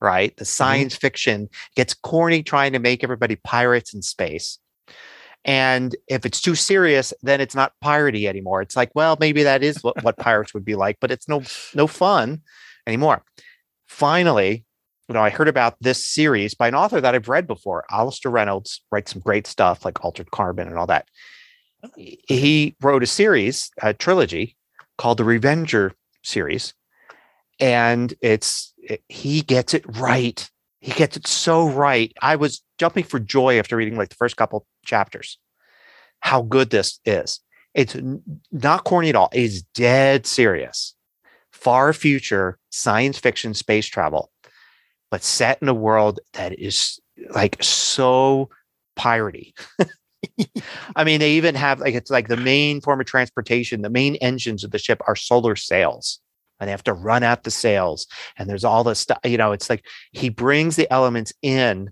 right? 0.00 0.36
The 0.36 0.44
mm-hmm. 0.44 0.48
science 0.48 0.94
mm-hmm. 0.94 1.00
fiction 1.00 1.48
gets 1.74 1.94
corny 1.94 2.42
trying 2.42 2.72
to 2.72 2.78
make 2.78 3.04
everybody 3.04 3.36
pirates 3.36 3.94
in 3.94 4.02
space. 4.02 4.58
And 5.44 5.94
if 6.08 6.26
it's 6.26 6.40
too 6.40 6.56
serious, 6.56 7.14
then 7.22 7.40
it's 7.40 7.54
not 7.54 7.72
piratey 7.82 8.26
anymore. 8.26 8.62
It's 8.62 8.76
like, 8.76 8.90
well, 8.94 9.16
maybe 9.20 9.44
that 9.44 9.62
is 9.62 9.82
what, 9.82 10.02
what 10.02 10.16
pirates 10.18 10.52
would 10.54 10.64
be 10.64 10.74
like, 10.74 10.98
but 11.00 11.10
it's 11.10 11.28
no 11.28 11.42
no 11.74 11.86
fun 11.86 12.42
anymore. 12.86 13.22
Finally, 13.86 14.64
you 15.08 15.12
know, 15.12 15.22
I 15.22 15.30
heard 15.30 15.46
about 15.46 15.76
this 15.80 16.04
series 16.04 16.54
by 16.54 16.66
an 16.66 16.74
author 16.74 17.00
that 17.00 17.14
I've 17.14 17.28
read 17.28 17.46
before. 17.46 17.84
Alastair 17.90 18.32
Reynolds 18.32 18.82
writes 18.90 19.12
some 19.12 19.22
great 19.22 19.46
stuff 19.46 19.84
like 19.84 20.04
Altered 20.04 20.32
Carbon 20.32 20.66
and 20.66 20.76
all 20.76 20.88
that 20.88 21.06
he 21.96 22.76
wrote 22.82 23.02
a 23.02 23.06
series, 23.06 23.70
a 23.82 23.94
trilogy 23.94 24.56
called 24.98 25.18
the 25.18 25.24
Revenger 25.24 25.92
series, 26.22 26.74
and 27.60 28.14
it's 28.20 28.72
it, 28.78 29.02
he 29.08 29.42
gets 29.42 29.74
it 29.74 29.84
right 29.98 30.48
he 30.86 30.92
gets 30.92 31.16
it 31.16 31.26
so 31.26 31.68
right. 31.68 32.12
I 32.22 32.36
was 32.36 32.62
jumping 32.78 33.02
for 33.02 33.18
joy 33.18 33.58
after 33.58 33.76
reading 33.76 33.96
like 33.96 34.10
the 34.10 34.14
first 34.14 34.36
couple 34.36 34.68
chapters. 34.84 35.36
How 36.20 36.42
good 36.42 36.70
this 36.70 37.00
is. 37.04 37.40
It's 37.74 37.96
not 38.52 38.84
corny 38.84 39.08
at 39.08 39.16
all. 39.16 39.28
It's 39.32 39.62
dead 39.74 40.26
serious. 40.26 40.94
Far 41.50 41.92
future 41.92 42.58
science 42.70 43.18
fiction 43.18 43.52
space 43.52 43.86
travel, 43.86 44.30
but 45.10 45.24
set 45.24 45.60
in 45.60 45.68
a 45.68 45.74
world 45.74 46.20
that 46.34 46.56
is 46.56 47.00
like 47.30 47.60
so 47.60 48.48
piratey. 48.96 49.54
I 50.96 51.04
mean, 51.04 51.20
they 51.20 51.32
even 51.32 51.54
have 51.54 51.80
like 51.80 51.94
it's 51.94 52.10
like 52.10 52.28
the 52.28 52.36
main 52.36 52.80
form 52.80 53.00
of 53.00 53.06
transportation, 53.06 53.82
the 53.82 53.90
main 53.90 54.16
engines 54.16 54.64
of 54.64 54.70
the 54.70 54.78
ship 54.78 55.00
are 55.06 55.16
solar 55.16 55.56
sails 55.56 56.20
and 56.60 56.68
they 56.68 56.72
have 56.72 56.84
to 56.84 56.92
run 56.92 57.22
out 57.22 57.44
the 57.44 57.50
sails 57.50 58.06
and 58.36 58.48
there's 58.48 58.64
all 58.64 58.84
this 58.84 58.98
stuff 58.98 59.18
you 59.24 59.36
know 59.36 59.52
it's 59.52 59.68
like 59.68 59.84
he 60.12 60.28
brings 60.28 60.76
the 60.76 60.90
elements 60.92 61.32
in 61.42 61.90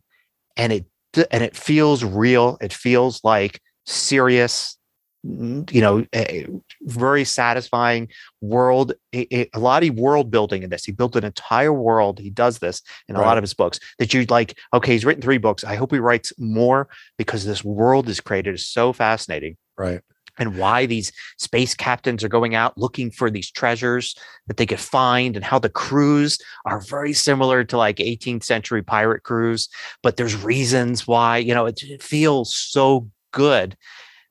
and 0.57 0.73
it 0.73 0.87
and 1.31 1.43
it 1.43 1.57
feels 1.57 2.05
real 2.05 2.57
it 2.61 2.73
feels 2.73 3.23
like 3.25 3.61
serious 3.87 4.79
you 5.25 5.81
know 5.81 6.05
a 6.15 6.47
very 6.83 7.25
satisfying 7.25 8.09
world 8.43 8.93
a, 9.15 9.49
a, 9.55 9.59
lot 9.59 9.83
of 9.83 9.95
world 9.95 10.31
building 10.31 10.63
in 10.63 10.71
this. 10.71 10.85
He 10.85 10.93
built 10.93 11.17
an 11.17 11.25
entire 11.25 11.73
world. 11.73 12.19
He 12.19 12.29
does 12.29 12.59
this 12.59 12.83
in 13.09 13.17
a 13.17 13.19
right. 13.19 13.27
lot 13.27 13.39
of 13.39 13.43
his 13.43 13.55
books 13.55 13.81
that 13.99 14.13
you 14.13 14.27
like 14.27 14.59
okay 14.75 14.93
he's 14.93 15.05
written 15.05 15.23
three 15.23 15.39
books. 15.39 15.65
I 15.65 15.77
hope 15.77 15.93
he 15.93 15.99
writes 15.99 16.33
more 16.39 16.89
because 17.17 17.45
this 17.45 17.65
world 17.65 18.09
is 18.09 18.21
created 18.21 18.55
is 18.55 18.67
so 18.67 18.93
fascinating. 18.93 19.57
Right. 19.79 20.03
And 20.37 20.59
why 20.59 20.85
these 20.85 21.13
space 21.39 21.75
captains 21.75 22.25
are 22.25 22.29
going 22.29 22.55
out 22.55 22.77
looking 22.77 23.11
for 23.11 23.31
these 23.31 23.51
treasures 23.51 24.15
that 24.47 24.57
they 24.59 24.67
could 24.67 24.81
find 24.81 25.37
and 25.37 25.45
how 25.45 25.59
the 25.59 25.71
crews 25.71 26.39
are 26.67 26.81
very 26.81 27.13
similar 27.13 27.65
to 27.65 27.79
like 27.79 27.97
18th 27.97 28.43
century 28.43 28.83
pirate 28.83 29.23
crews 29.23 29.69
but 30.03 30.17
there's 30.17 30.43
reasons 30.43 31.07
why 31.07 31.39
you 31.39 31.55
know 31.55 31.67
it 31.67 31.81
feels 32.03 32.55
so 32.55 33.09
good 33.31 33.77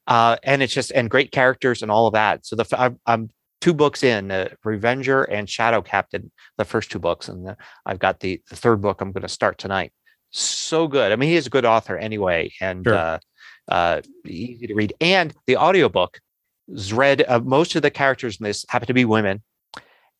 uh, 0.07 0.37
and 0.43 0.61
it's 0.61 0.73
just 0.73 0.91
and 0.91 1.09
great 1.09 1.31
characters 1.31 1.81
and 1.81 1.91
all 1.91 2.07
of 2.07 2.13
that 2.13 2.45
so 2.45 2.55
the 2.55 2.65
i'm, 2.77 2.99
I'm 3.05 3.29
two 3.61 3.73
books 3.73 4.03
in 4.03 4.31
uh, 4.31 4.49
revenger 4.63 5.23
and 5.23 5.49
shadow 5.49 5.81
captain 5.81 6.31
the 6.57 6.65
first 6.65 6.91
two 6.91 6.99
books 6.99 7.29
and 7.29 7.47
the, 7.47 7.57
i've 7.85 7.99
got 7.99 8.19
the, 8.19 8.41
the 8.49 8.55
third 8.55 8.81
book 8.81 9.01
i'm 9.01 9.11
going 9.11 9.21
to 9.21 9.29
start 9.29 9.57
tonight 9.57 9.93
so 10.31 10.87
good 10.87 11.11
i 11.11 11.15
mean 11.15 11.29
he 11.29 11.35
is 11.35 11.47
a 11.47 11.51
good 11.51 11.65
author 11.65 11.97
anyway 11.97 12.51
and 12.59 12.85
sure. 12.85 12.95
uh, 12.95 13.19
uh, 13.67 14.01
easy 14.25 14.67
to 14.67 14.73
read. 14.73 14.93
And 14.99 15.33
the 15.47 15.57
audiobook 15.57 16.19
is 16.67 16.93
read, 16.93 17.23
uh, 17.27 17.39
most 17.39 17.75
of 17.75 17.81
the 17.81 17.91
characters 17.91 18.37
in 18.39 18.43
this 18.45 18.65
happen 18.69 18.87
to 18.87 18.93
be 18.93 19.05
women. 19.05 19.41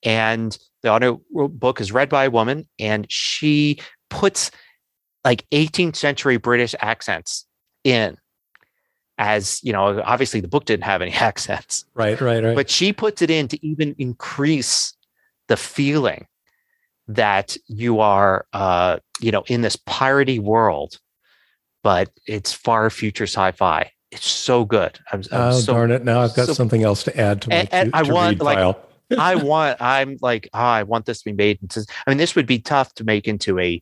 And 0.03 0.57
the 0.81 0.89
audio 0.89 1.21
book 1.31 1.79
is 1.79 1.93
read 1.93 2.09
by 2.09 2.25
a 2.25 2.29
woman, 2.29 2.67
and 2.77 3.09
she 3.09 3.79
puts 4.09 4.51
like 5.23 5.45
18th 5.51 5.95
century 5.95 6.35
British 6.35 6.75
accents 6.81 7.45
in 7.85 8.17
as 9.17 9.59
you 9.63 9.71
know 9.71 10.01
obviously 10.05 10.39
the 10.39 10.47
book 10.47 10.65
didn't 10.65 10.83
have 10.83 11.01
any 11.01 11.11
accents 11.29 11.85
right 11.93 12.19
right 12.19 12.43
right 12.43 12.55
but 12.55 12.69
she 12.69 12.91
puts 12.91 13.21
it 13.21 13.29
in 13.29 13.47
to 13.47 13.65
even 13.65 13.95
increase 13.97 14.93
the 15.47 15.57
feeling 15.57 16.25
that 17.07 17.57
you 17.67 17.99
are 17.99 18.45
uh 18.53 18.97
you 19.19 19.31
know 19.31 19.43
in 19.47 19.61
this 19.61 19.75
piratey 19.75 20.39
world 20.39 20.99
but 21.83 22.09
it's 22.25 22.53
far 22.53 22.89
future 22.89 23.25
sci-fi. 23.25 23.91
It's 24.11 24.25
so 24.25 24.63
good. 24.65 24.97
I'm, 25.11 25.19
I'm 25.31 25.41
oh 25.41 25.59
so, 25.59 25.73
darn 25.73 25.91
it! 25.91 26.03
Now 26.03 26.21
I've 26.21 26.35
got 26.35 26.47
so, 26.47 26.53
something 26.53 26.83
else 26.83 27.03
to 27.03 27.19
add 27.19 27.41
to 27.43 27.49
my 27.49 27.55
and, 27.55 27.73
and 27.73 27.91
to, 27.91 27.97
I 27.97 28.01
want 28.03 28.39
like 28.39 28.57
file. 28.57 28.79
I 29.17 29.35
want. 29.43 29.81
I'm 29.81 30.17
like 30.21 30.49
oh, 30.53 30.59
I 30.59 30.83
want 30.83 31.05
this 31.05 31.19
to 31.19 31.25
be 31.25 31.33
made. 31.33 31.59
Into, 31.61 31.85
I 32.05 32.11
mean, 32.11 32.17
this 32.17 32.35
would 32.35 32.47
be 32.47 32.59
tough 32.59 32.93
to 32.95 33.03
make 33.03 33.27
into 33.27 33.59
a, 33.59 33.81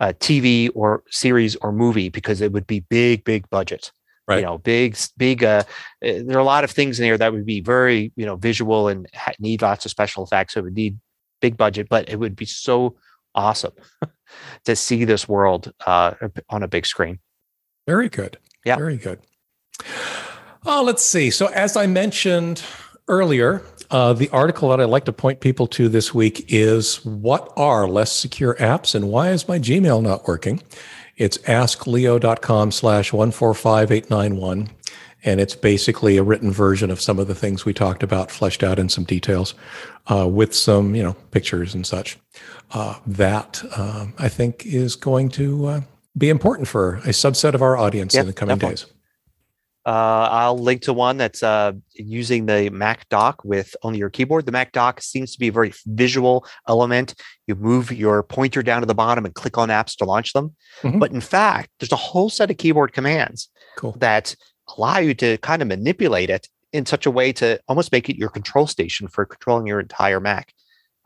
a 0.00 0.12
TV 0.14 0.70
or 0.74 1.04
series 1.10 1.56
or 1.56 1.72
movie 1.72 2.08
because 2.08 2.40
it 2.40 2.52
would 2.52 2.66
be 2.66 2.80
big, 2.80 3.24
big 3.24 3.48
budget. 3.50 3.92
Right. 4.28 4.40
You 4.40 4.44
know, 4.44 4.58
big, 4.58 4.96
big. 5.16 5.42
Uh, 5.42 5.64
eh, 6.02 6.22
there 6.24 6.36
are 6.36 6.40
a 6.40 6.44
lot 6.44 6.62
of 6.62 6.70
things 6.70 7.00
in 7.00 7.06
there 7.06 7.16
that 7.16 7.32
would 7.32 7.46
be 7.46 7.60
very, 7.60 8.12
you 8.14 8.26
know, 8.26 8.36
visual 8.36 8.88
and 8.88 9.08
need 9.38 9.62
lots 9.62 9.86
of 9.86 9.90
special 9.90 10.22
effects. 10.22 10.54
So 10.54 10.60
it 10.60 10.64
would 10.64 10.74
need 10.74 10.98
big 11.40 11.56
budget, 11.56 11.88
but 11.88 12.08
it 12.10 12.16
would 12.16 12.36
be 12.36 12.44
so 12.44 12.96
awesome 13.34 13.72
to 14.66 14.76
see 14.76 15.04
this 15.04 15.26
world 15.26 15.72
uh, 15.86 16.12
on 16.50 16.62
a 16.62 16.68
big 16.68 16.84
screen. 16.84 17.20
Very 17.86 18.10
good. 18.10 18.38
Yeah. 18.66 18.76
Very 18.76 18.98
good. 18.98 19.20
Oh, 20.66 20.82
let's 20.82 21.04
see. 21.04 21.30
So, 21.30 21.46
as 21.46 21.76
I 21.76 21.86
mentioned 21.86 22.62
earlier, 23.06 23.62
uh, 23.90 24.12
the 24.12 24.28
article 24.30 24.68
that 24.68 24.80
I'd 24.80 24.90
like 24.90 25.06
to 25.06 25.12
point 25.12 25.40
people 25.40 25.66
to 25.68 25.88
this 25.88 26.12
week 26.12 26.44
is 26.48 27.02
What 27.04 27.50
are 27.56 27.88
less 27.88 28.12
secure 28.12 28.54
apps 28.56 28.94
and 28.94 29.08
why 29.08 29.30
is 29.30 29.48
my 29.48 29.58
Gmail 29.58 30.02
not 30.02 30.28
working? 30.28 30.62
It's 31.18 31.36
askleo.com 31.38 32.70
slash 32.70 33.12
145891. 33.12 34.70
And 35.24 35.40
it's 35.40 35.56
basically 35.56 36.16
a 36.16 36.22
written 36.22 36.52
version 36.52 36.90
of 36.90 37.00
some 37.00 37.18
of 37.18 37.26
the 37.26 37.34
things 37.34 37.64
we 37.64 37.74
talked 37.74 38.04
about, 38.04 38.30
fleshed 38.30 38.62
out 38.62 38.78
in 38.78 38.88
some 38.88 39.02
details, 39.02 39.54
uh, 40.10 40.28
with 40.28 40.54
some, 40.54 40.94
you 40.94 41.02
know, 41.02 41.14
pictures 41.32 41.74
and 41.74 41.84
such. 41.84 42.16
Uh, 42.70 42.98
that 43.04 43.62
um, 43.76 44.14
I 44.18 44.28
think 44.28 44.64
is 44.64 44.94
going 44.94 45.30
to 45.30 45.66
uh, 45.66 45.80
be 46.16 46.28
important 46.28 46.68
for 46.68 46.96
a 46.98 47.08
subset 47.08 47.54
of 47.54 47.62
our 47.62 47.76
audience 47.76 48.14
yep, 48.14 48.22
in 48.22 48.26
the 48.28 48.32
coming 48.32 48.58
definitely. 48.58 48.84
days. 48.84 48.97
Uh, 49.88 50.28
I'll 50.30 50.58
link 50.58 50.82
to 50.82 50.92
one 50.92 51.16
that's 51.16 51.42
uh, 51.42 51.72
using 51.94 52.44
the 52.44 52.68
Mac 52.68 53.08
dock 53.08 53.42
with 53.42 53.74
only 53.82 53.98
your 53.98 54.10
keyboard. 54.10 54.44
The 54.44 54.52
Mac 54.52 54.72
dock 54.72 55.00
seems 55.00 55.32
to 55.32 55.38
be 55.38 55.48
a 55.48 55.52
very 55.52 55.72
visual 55.86 56.46
element. 56.68 57.14
You 57.46 57.54
move 57.54 57.90
your 57.90 58.22
pointer 58.22 58.62
down 58.62 58.82
to 58.82 58.86
the 58.86 58.94
bottom 58.94 59.24
and 59.24 59.34
click 59.34 59.56
on 59.56 59.70
apps 59.70 59.96
to 59.96 60.04
launch 60.04 60.34
them. 60.34 60.54
Mm-hmm. 60.82 60.98
But 60.98 61.12
in 61.12 61.22
fact, 61.22 61.70
there's 61.80 61.90
a 61.90 61.96
whole 61.96 62.28
set 62.28 62.50
of 62.50 62.58
keyboard 62.58 62.92
commands 62.92 63.48
cool. 63.78 63.96
that 64.00 64.36
allow 64.76 64.98
you 64.98 65.14
to 65.14 65.38
kind 65.38 65.62
of 65.62 65.68
manipulate 65.68 66.28
it 66.28 66.48
in 66.74 66.84
such 66.84 67.06
a 67.06 67.10
way 67.10 67.32
to 67.32 67.58
almost 67.66 67.90
make 67.90 68.10
it 68.10 68.18
your 68.18 68.28
control 68.28 68.66
station 68.66 69.08
for 69.08 69.24
controlling 69.24 69.66
your 69.66 69.80
entire 69.80 70.20
Mac. 70.20 70.52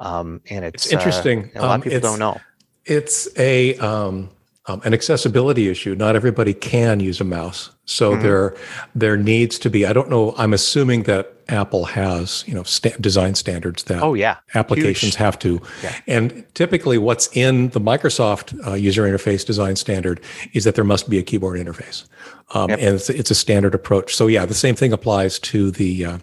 Um, 0.01 0.41
and 0.51 0.65
it's, 0.65 0.87
it's 0.87 0.93
interesting. 0.93 1.53
Uh, 1.55 1.61
a 1.61 1.63
lot 1.63 1.71
um, 1.71 1.81
of 1.83 1.85
people 1.85 2.01
don't 2.01 2.19
know. 2.19 2.41
It's 2.85 3.29
a 3.39 3.77
um, 3.77 4.31
um, 4.67 4.81
an 4.85 4.95
accessibility 4.95 5.69
issue. 5.69 5.95
Not 5.95 6.15
everybody 6.15 6.55
can 6.55 7.01
use 7.01 7.21
a 7.21 7.25
mouse, 7.25 7.71
so 7.85 8.13
mm-hmm. 8.13 8.23
there 8.23 8.57
there 8.95 9.17
needs 9.17 9.59
to 9.61 9.71
be. 9.71 9.85
I 9.85 9.93
don't 9.93 10.09
know. 10.09 10.35
I'm 10.39 10.53
assuming 10.53 11.03
that 11.05 11.35
Apple 11.49 11.85
has 11.85 12.45
you 12.47 12.55
know 12.55 12.63
sta- 12.63 12.97
design 13.01 13.35
standards 13.35 13.85
that 13.85 14.03
oh 14.03 14.15
yeah 14.15 14.37
applications 14.55 15.15
Huge. 15.15 15.17
have 15.17 15.39
to. 15.41 15.61
Yeah. 15.83 15.95
And 16.07 16.45
typically, 16.55 16.97
what's 16.97 17.29
in 17.37 17.71
the 17.71 17.81
Microsoft 17.81 18.67
uh, 18.67 18.75
user 18.75 19.03
interface 19.03 19.45
design 19.45 19.75
standard 19.75 20.21
is 20.53 20.63
that 20.65 20.77
there 20.77 20.85
must 20.85 21.11
be 21.11 21.19
a 21.19 21.23
keyboard 21.23 21.59
interface, 21.59 22.05
um, 22.55 22.71
yep. 22.71 22.79
and 22.79 22.95
it's, 22.95 23.11
it's, 23.11 23.31
a 23.33 23.37
standard 23.37 23.75
approach. 23.75 24.15
So 24.15 24.29
yeah, 24.29 24.47
the 24.47 24.55
same 24.55 24.75
thing 24.75 24.93
applies 24.93 25.39
to 25.41 25.71
the. 25.71 26.05
Uh, 26.05 26.19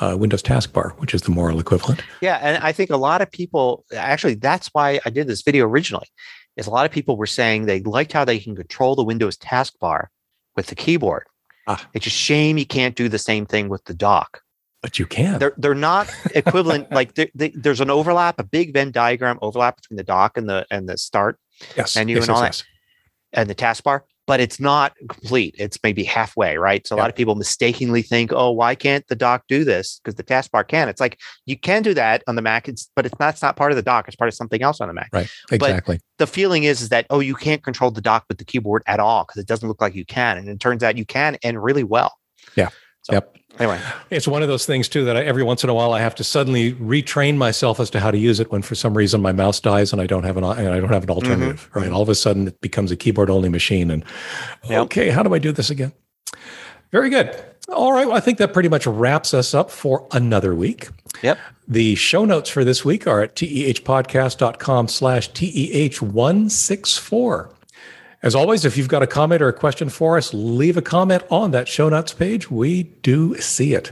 uh, 0.00 0.16
Windows 0.16 0.42
taskbar, 0.42 0.92
which 0.98 1.14
is 1.14 1.22
the 1.22 1.30
moral 1.30 1.60
equivalent. 1.60 2.02
Yeah, 2.22 2.38
and 2.42 2.60
I 2.64 2.72
think 2.72 2.90
a 2.90 2.96
lot 2.96 3.20
of 3.20 3.30
people 3.30 3.84
actually 3.94 4.34
that's 4.34 4.68
why 4.72 4.98
I 5.04 5.10
did 5.10 5.28
this 5.28 5.42
video 5.42 5.64
originally 5.64 6.08
is 6.56 6.66
a 6.66 6.70
lot 6.70 6.86
of 6.86 6.92
people 6.92 7.16
were 7.16 7.26
saying 7.26 7.66
they 7.66 7.80
liked 7.80 8.12
how 8.12 8.24
they 8.24 8.38
can 8.38 8.54
control 8.54 8.94
the 8.94 9.04
Windows 9.04 9.36
taskbar 9.36 10.06
with 10.56 10.66
the 10.66 10.74
keyboard. 10.74 11.24
Ah. 11.66 11.86
It's 11.94 12.06
a 12.06 12.10
shame 12.10 12.58
you 12.58 12.66
can't 12.66 12.96
do 12.96 13.08
the 13.08 13.18
same 13.18 13.46
thing 13.46 13.68
with 13.68 13.84
the 13.84 13.94
dock. 13.94 14.42
But 14.82 14.98
you 14.98 15.06
can. 15.06 15.38
They're 15.38 15.54
they're 15.56 15.74
not 15.76 16.12
equivalent. 16.34 16.90
like 16.92 17.14
they, 17.14 17.30
they, 17.36 17.50
there's 17.50 17.80
an 17.80 17.88
overlap, 17.88 18.40
a 18.40 18.42
big 18.42 18.72
Venn 18.72 18.90
diagram 18.90 19.38
overlap 19.40 19.76
between 19.76 19.96
the 19.96 20.02
dock 20.02 20.36
and 20.36 20.48
the 20.48 20.66
and 20.72 20.88
the 20.88 20.98
start 20.98 21.38
yes, 21.76 21.94
menu 21.94 22.16
yes, 22.16 22.24
and 22.24 22.36
all 22.36 22.42
yes, 22.42 22.58
that, 23.32 23.40
and 23.40 23.50
the 23.50 23.54
taskbar 23.54 24.02
but 24.26 24.40
it's 24.40 24.60
not 24.60 24.94
complete. 24.96 25.54
It's 25.58 25.78
maybe 25.82 26.04
halfway, 26.04 26.56
right? 26.56 26.86
So 26.86 26.94
a 26.94 26.98
lot 26.98 27.10
of 27.10 27.16
people 27.16 27.34
mistakenly 27.34 28.02
think, 28.02 28.32
oh, 28.32 28.50
why 28.52 28.74
can't 28.74 29.06
the 29.08 29.16
dock 29.16 29.44
do 29.48 29.64
this? 29.64 30.00
Because 30.02 30.14
the 30.14 30.22
taskbar 30.22 30.66
can. 30.66 30.88
It's 30.88 31.00
like 31.00 31.18
you 31.44 31.58
can 31.58 31.82
do 31.82 31.92
that 31.94 32.22
on 32.26 32.36
the 32.36 32.42
Mac, 32.42 32.68
it's, 32.68 32.88
but 32.94 33.04
it's 33.04 33.18
not, 33.18 33.34
it's 33.34 33.42
not 33.42 33.56
part 33.56 33.72
of 33.72 33.76
the 33.76 33.82
dock. 33.82 34.06
It's 34.06 34.16
part 34.16 34.28
of 34.28 34.34
something 34.34 34.62
else 34.62 34.80
on 34.80 34.88
the 34.88 34.94
Mac. 34.94 35.10
Right. 35.12 35.30
Exactly. 35.50 35.96
But 35.96 36.02
the 36.18 36.26
feeling 36.26 36.64
is, 36.64 36.82
is 36.82 36.88
that, 36.90 37.06
oh, 37.10 37.20
you 37.20 37.34
can't 37.34 37.62
control 37.62 37.90
the 37.90 38.00
dock 38.00 38.24
with 38.28 38.38
the 38.38 38.44
keyboard 38.44 38.82
at 38.86 39.00
all 39.00 39.24
because 39.24 39.40
it 39.40 39.48
doesn't 39.48 39.68
look 39.68 39.80
like 39.80 39.94
you 39.94 40.04
can. 40.04 40.38
And 40.38 40.48
it 40.48 40.60
turns 40.60 40.82
out 40.82 40.96
you 40.96 41.04
can 41.04 41.36
and 41.42 41.62
really 41.62 41.84
well. 41.84 42.16
Yeah. 42.56 42.68
So, 43.02 43.14
yep. 43.14 43.36
Anyway, 43.58 43.78
it's 44.10 44.26
one 44.26 44.42
of 44.42 44.48
those 44.48 44.64
things 44.64 44.88
too 44.88 45.04
that 45.04 45.14
I, 45.16 45.24
every 45.24 45.42
once 45.42 45.62
in 45.62 45.70
a 45.70 45.74
while 45.74 45.92
I 45.92 46.00
have 46.00 46.14
to 46.16 46.24
suddenly 46.24 46.72
retrain 46.74 47.36
myself 47.36 47.78
as 47.80 47.90
to 47.90 48.00
how 48.00 48.10
to 48.10 48.16
use 48.16 48.40
it 48.40 48.50
when 48.50 48.62
for 48.62 48.74
some 48.74 48.96
reason 48.96 49.20
my 49.20 49.32
mouse 49.32 49.60
dies 49.60 49.92
and 49.92 50.00
I 50.00 50.06
don't 50.06 50.24
have 50.24 50.38
an 50.38 50.44
and 50.44 50.68
I 50.68 50.80
don't 50.80 50.90
have 50.90 51.02
an 51.02 51.08
mm-hmm. 51.08 51.10
alternative. 51.10 51.68
Mm-hmm. 51.70 51.78
Right, 51.78 51.90
all 51.90 52.00
of 52.02 52.08
a 52.08 52.14
sudden 52.14 52.48
it 52.48 52.60
becomes 52.60 52.90
a 52.90 52.96
keyboard 52.96 53.28
only 53.28 53.50
machine, 53.50 53.90
and 53.90 54.04
yep. 54.64 54.82
okay, 54.84 55.10
how 55.10 55.22
do 55.22 55.34
I 55.34 55.38
do 55.38 55.52
this 55.52 55.68
again? 55.70 55.92
Very 56.90 57.10
good. 57.10 57.36
All 57.68 57.92
right, 57.92 58.06
well, 58.06 58.16
I 58.16 58.20
think 58.20 58.38
that 58.38 58.52
pretty 58.52 58.68
much 58.68 58.86
wraps 58.86 59.34
us 59.34 59.54
up 59.54 59.70
for 59.70 60.06
another 60.12 60.54
week. 60.54 60.88
Yep. 61.22 61.38
The 61.68 61.94
show 61.94 62.24
notes 62.24 62.50
for 62.50 62.64
this 62.64 62.84
week 62.84 63.06
are 63.06 63.22
at 63.22 63.36
tehpodcast.com 63.36 64.88
slash 64.88 65.30
TEH164. 65.30 67.50
As 68.22 68.34
always, 68.34 68.64
if 68.64 68.76
you've 68.76 68.88
got 68.88 69.02
a 69.02 69.06
comment 69.06 69.42
or 69.42 69.48
a 69.48 69.52
question 69.52 69.88
for 69.88 70.16
us, 70.16 70.32
leave 70.32 70.76
a 70.76 70.82
comment 70.82 71.24
on 71.30 71.50
that 71.50 71.66
show 71.66 71.88
notes 71.88 72.12
page. 72.12 72.50
We 72.50 72.84
do 73.02 73.36
see 73.40 73.74
it. 73.74 73.90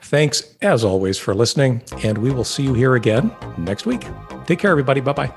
Thanks, 0.00 0.54
as 0.62 0.82
always, 0.82 1.18
for 1.18 1.34
listening, 1.34 1.82
and 2.02 2.18
we 2.18 2.30
will 2.30 2.44
see 2.44 2.62
you 2.62 2.72
here 2.72 2.94
again 2.94 3.30
next 3.58 3.84
week. 3.84 4.06
Take 4.46 4.60
care, 4.60 4.70
everybody. 4.70 5.00
Bye 5.00 5.12
bye. 5.12 5.32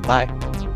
Bye. 0.00 0.67